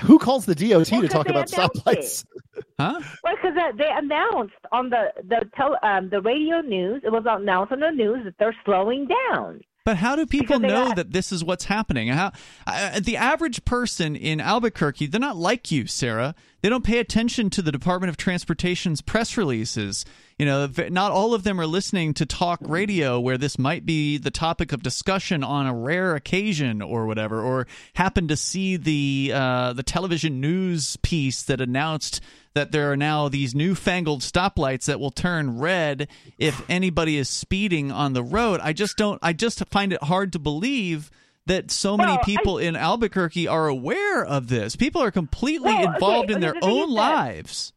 [0.02, 2.24] Who calls the DOT to talk about announced stoplights?
[2.76, 3.00] Huh?
[3.22, 7.02] Well, because uh, they announced on the the tel- um, the radio news.
[7.04, 9.60] It was announced on the news that they're slowing down.
[9.84, 12.08] But how do people know got- that this is what's happening?
[12.08, 12.32] How
[12.66, 16.34] uh, the average person in Albuquerque, they're not like you, Sarah.
[16.64, 20.06] They don't pay attention to the Department of Transportation's press releases.
[20.38, 24.16] You know, not all of them are listening to talk radio where this might be
[24.16, 29.32] the topic of discussion on a rare occasion or whatever, or happen to see the
[29.34, 32.22] uh, the television news piece that announced
[32.54, 37.92] that there are now these newfangled stoplights that will turn red if anybody is speeding
[37.92, 38.58] on the road.
[38.62, 39.18] I just don't.
[39.22, 41.10] I just find it hard to believe
[41.46, 44.76] that so many Well, I- people in Albuquerque are aware of this.
[44.76, 47.72] People are completely Well, okay, involved in their own lives.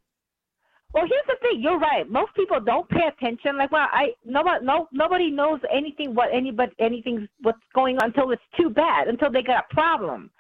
[0.94, 1.62] Well, here's the thing.
[1.62, 2.10] You're right.
[2.10, 3.58] Most people don't pay attention.
[3.58, 8.32] Like, well, I nobody no nobody knows anything what anybody anything's what's going on until
[8.32, 10.32] it's too bad until they got a problem.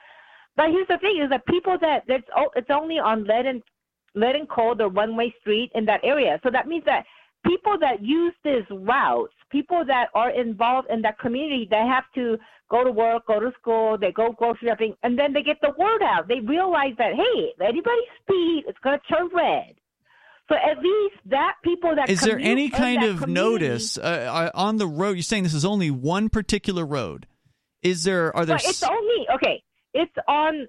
[0.55, 3.61] But here's the thing: is that people that that's oh, it's only on lead and
[4.15, 6.39] lead and Coal or one way street in that area.
[6.43, 7.05] So that means that
[7.45, 12.37] people that use this routes, people that are involved in that community, they have to
[12.69, 15.71] go to work, go to school, they go grocery shopping, and then they get the
[15.77, 16.27] word out.
[16.27, 19.75] They realize that hey, if anybody speed, it's going to turn red.
[20.49, 24.77] So at least that people that Is there any kind of notice uh, uh, on
[24.77, 25.11] the road?
[25.17, 27.27] You're saying this is only one particular road.
[27.83, 28.35] Is there?
[28.35, 28.55] Are there?
[28.55, 29.61] Well, it's s- only okay.
[29.93, 30.67] It's on.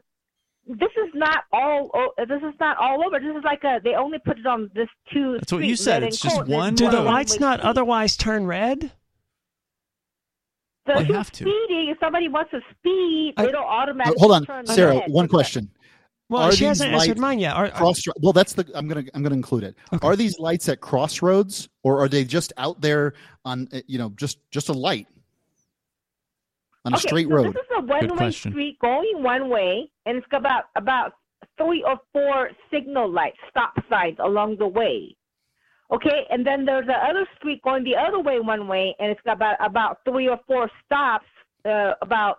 [0.68, 1.90] This is not all.
[1.94, 3.18] o- This is not all over.
[3.18, 3.80] This is like a.
[3.82, 5.32] They only put it on this two.
[5.38, 6.02] That's what you said.
[6.02, 6.48] red It's and just cold.
[6.48, 8.92] One Do the lights not otherwise turn red?
[10.86, 11.36] So They if you're have to.
[11.44, 14.98] speeding, if somebody wants to speed, I- it'll automatically Hold on, turn Sarah.
[15.00, 15.10] red.
[15.10, 15.70] One question.
[16.30, 17.54] Well, Are she hasn't answered lights mine yet.
[17.56, 18.70] Are- are- cross, well, that's the.
[18.74, 19.04] I'm gonna.
[19.14, 19.76] I'm gonna include it.
[20.02, 23.14] Are these lights at crossroads, or are they just out there
[23.46, 23.68] on?
[23.72, 25.06] uh, You know, just just a light
[26.88, 27.54] on a okay, straight so road?
[27.54, 31.12] This is a one-way street going one way, and it's got about about
[31.56, 35.16] three or four signal lights, stop signs along the way.
[35.90, 39.20] Okay, and then there's the other street going the other way one way, and it's
[39.22, 41.26] got about about three or four stops,
[41.64, 42.38] uh, about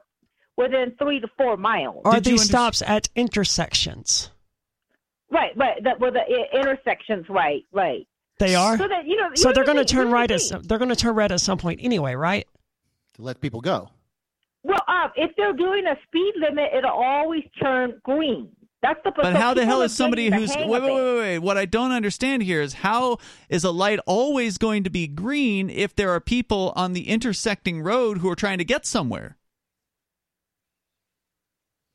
[0.56, 2.02] within three to four miles.
[2.06, 4.30] Are these stops at intersections?
[5.32, 5.84] Right, right.
[5.84, 7.26] That were the i- intersections.
[7.30, 8.08] Right, right.
[8.40, 8.78] They are.
[8.78, 9.30] So that you know.
[9.34, 11.80] So they're going to turn right at they're going to turn red at some point
[11.84, 12.48] anyway, right?
[13.16, 13.90] To let people go.
[14.64, 18.50] Well, uh, if they're doing a speed limit, it'll always turn green.
[18.82, 19.12] That's the.
[19.16, 21.40] But so how the hell is somebody who's wait, wait, wait, wait, wait?
[21.40, 23.18] What I don't understand here is how
[23.50, 27.82] is a light always going to be green if there are people on the intersecting
[27.82, 29.38] road who are trying to get somewhere?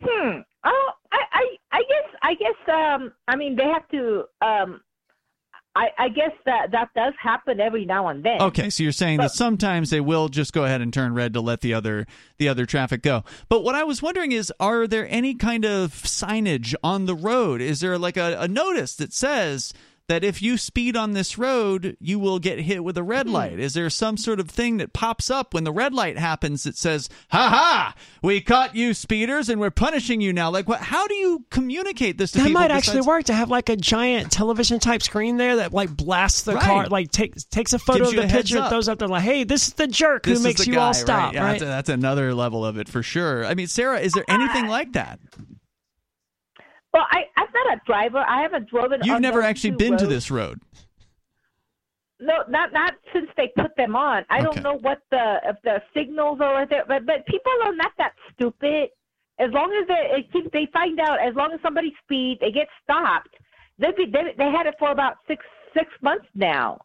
[0.02, 0.40] Hmm.
[0.64, 4.80] Oh, I, I, I guess, I guess, um, I mean, they have to, um,
[5.76, 8.40] I, I guess that that does happen every now and then.
[8.40, 11.40] Okay, so you're saying that sometimes they will just go ahead and turn red to
[11.40, 12.06] let the other
[12.38, 13.24] the other traffic go.
[13.48, 17.60] But what I was wondering is, are there any kind of signage on the road?
[17.60, 19.72] Is there like a, a notice that says
[20.08, 23.34] that if you speed on this road, you will get hit with a red mm-hmm.
[23.34, 23.58] light?
[23.58, 26.76] Is there some sort of thing that pops up when the red light happens that
[26.76, 30.50] says, "Ha ha, we caught you speeders and we're punishing you now"?
[30.50, 30.80] Like, what?
[30.80, 32.60] How do you communicate this to That people?
[32.60, 36.42] might actually work to have like a giant television type screen there that like blasts
[36.42, 36.62] the Right.
[36.62, 38.70] car, like takes takes a photo Gives of the heads picture, up.
[38.70, 40.78] throws up there like, "Hey, this is the jerk This who is makes the you
[40.78, 41.60] all guy, stop." Yeah, Right?
[41.60, 43.44] That's, that's another level of it for sure.
[43.46, 44.70] I mean, Sarah, is there anything ah.
[44.70, 45.18] like that?
[46.94, 48.24] Well, I, I'm not a driver.
[48.26, 49.00] I haven't driven.
[49.02, 50.62] You've never actually been to this road.
[52.20, 54.24] No, not not since they put them on.
[54.30, 54.44] I Okay.
[54.44, 58.12] don't know what the if the signals are there, but but people are not that
[58.32, 58.90] stupid.
[59.40, 62.52] As long as they it keeps, they find out, as long as somebody speeds, they
[62.52, 63.34] get stopped.
[63.78, 65.44] They be they they had it for about six
[65.76, 66.80] six months now.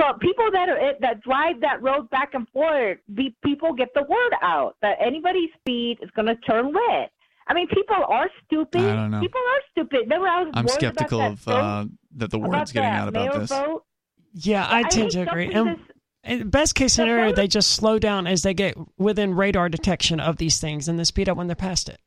[0.00, 4.02] So people that are that drive that road back and forth, be, people get the
[4.02, 7.10] word out that anybody speed is going to turn red.
[7.46, 8.80] I mean, people are stupid.
[8.80, 9.20] I don't know.
[9.20, 10.00] People are stupid.
[10.00, 11.84] Remember, I was I'm skeptical about of that uh,
[12.16, 13.50] that the word's getting that out about this.
[13.50, 13.84] vote?
[14.32, 15.52] Yeah, I I tend to agree.
[15.52, 15.78] And,
[16.22, 20.38] and best case scenario, they just slow down as they get within radar detection of
[20.38, 22.00] these things, and then speed up when they're past it.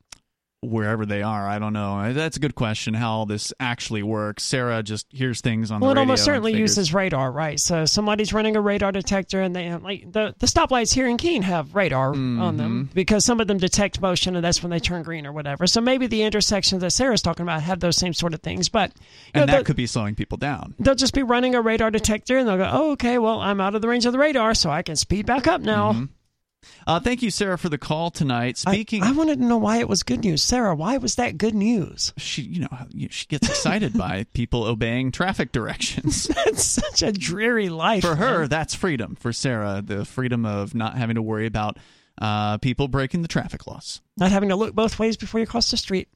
[0.62, 2.14] Wherever they are, I don't know.
[2.14, 2.96] That's a good question.
[2.96, 4.42] How this actually works.
[4.42, 7.60] Sarah just hears things on Well, it almost certainly uses radar, right?
[7.60, 11.44] So somebody's running a radar detector, and they like the the stoplights here in Keene
[11.44, 12.94] have radar on them Mm-hmm.
[12.96, 15.68] because some of them detect motion, and that's when they turn green or whatever.
[15.68, 18.92] So maybe the intersections that Sarah's talking about have those same sort of things, but
[19.36, 20.74] and know, that could be slowing people down.
[20.80, 23.76] they'll just be running a radar detector, and they'll go, "Oh, okay, well, I'm out
[23.76, 26.06] of the range of the radar, so I can speed back up now." Mm-hmm.
[26.86, 28.58] Uh, thank you, Sarah, for the call tonight.
[28.58, 30.74] Speaking, I, I, wanted to know why it was good news, Sarah.
[30.74, 32.14] Why was that good news?
[32.18, 36.28] She, you know, she gets excited by people obeying traffic directions.
[36.46, 38.04] that's such a dreary life.
[38.04, 38.50] For her, man.
[38.50, 39.16] that's freedom.
[39.16, 41.78] For Sarah, the freedom of not having to worry about
[42.22, 45.70] uh, people breaking the traffic laws, not having to look both ways before you cross
[45.70, 46.08] the street.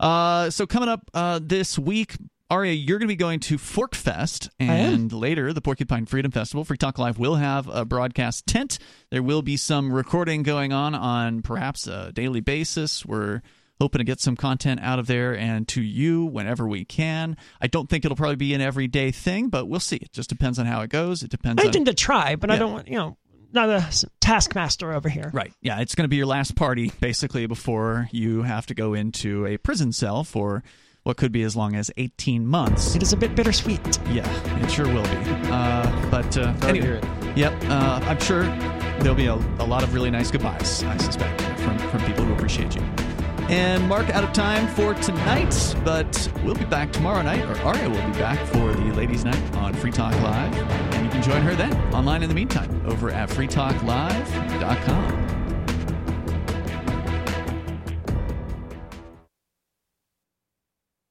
[0.00, 2.16] Uh, so coming up uh, this week,
[2.50, 6.64] Aria, you're going to be going to PorcFest and later the Porcupine Freedom Festival.
[6.64, 8.78] Free Talk Live will have a broadcast tent.
[9.10, 13.04] There will be some recording going on on perhaps a daily basis.
[13.04, 13.42] We're
[13.78, 17.36] hoping to get some content out of there and to you whenever we can.
[17.60, 19.96] I don't think it'll probably be an everyday thing, but we'll see.
[19.96, 21.22] It just depends on how it goes.
[21.22, 21.62] It depends.
[21.62, 22.56] I on, tend to try, but yeah.
[22.56, 23.18] I don't want you know
[23.52, 25.30] not a taskmaster over here.
[25.34, 25.52] Right.
[25.60, 29.44] Yeah, it's going to be your last party basically before you have to go into
[29.44, 30.62] a prison cell for
[31.08, 32.94] what could be as long as 18 months.
[32.94, 33.80] It is a bit bittersweet.
[34.10, 34.28] Yeah,
[34.62, 35.16] it sure will be.
[35.50, 37.00] Uh, but uh, anyway,
[37.34, 38.42] yep, uh, I'm sure
[39.00, 42.34] there'll be a, a, lot of really nice goodbyes, I suspect, from, from people who
[42.34, 42.82] appreciate you.
[43.48, 47.88] And Mark, out of time for tonight, but we'll be back tomorrow night, or Aria
[47.88, 50.54] will be back for the Ladies' Night on Free Talk Live.
[50.92, 55.27] And you can join her then online in the meantime over at freetalklive.com.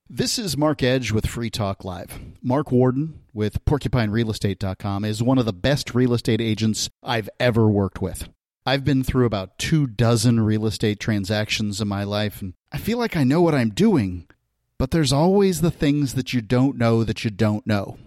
[0.10, 2.22] This is Mark Edge with Free Talk Live.
[2.42, 8.02] Mark Warden with PorcupineRealEstate.com is one of the best real estate agents I've ever worked
[8.02, 8.30] with.
[8.66, 12.98] I've been through about two dozen real estate transactions in my life, and I feel
[12.98, 14.30] like I know what I'm doing,
[14.80, 17.98] but there's always the things that you don't know that you don't know.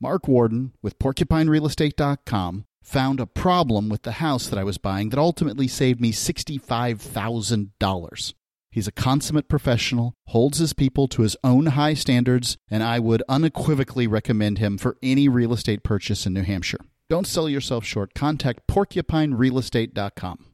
[0.00, 5.18] Mark Warden with PorcupineRealEstate.com found a problem with the house that I was buying that
[5.18, 8.34] ultimately saved me $65,000.
[8.78, 13.24] He's a consummate professional, holds his people to his own high standards, and I would
[13.28, 16.78] unequivocally recommend him for any real estate purchase in New Hampshire.
[17.10, 18.14] Don't sell yourself short.
[18.14, 20.44] Contact porcupinerealestate.com.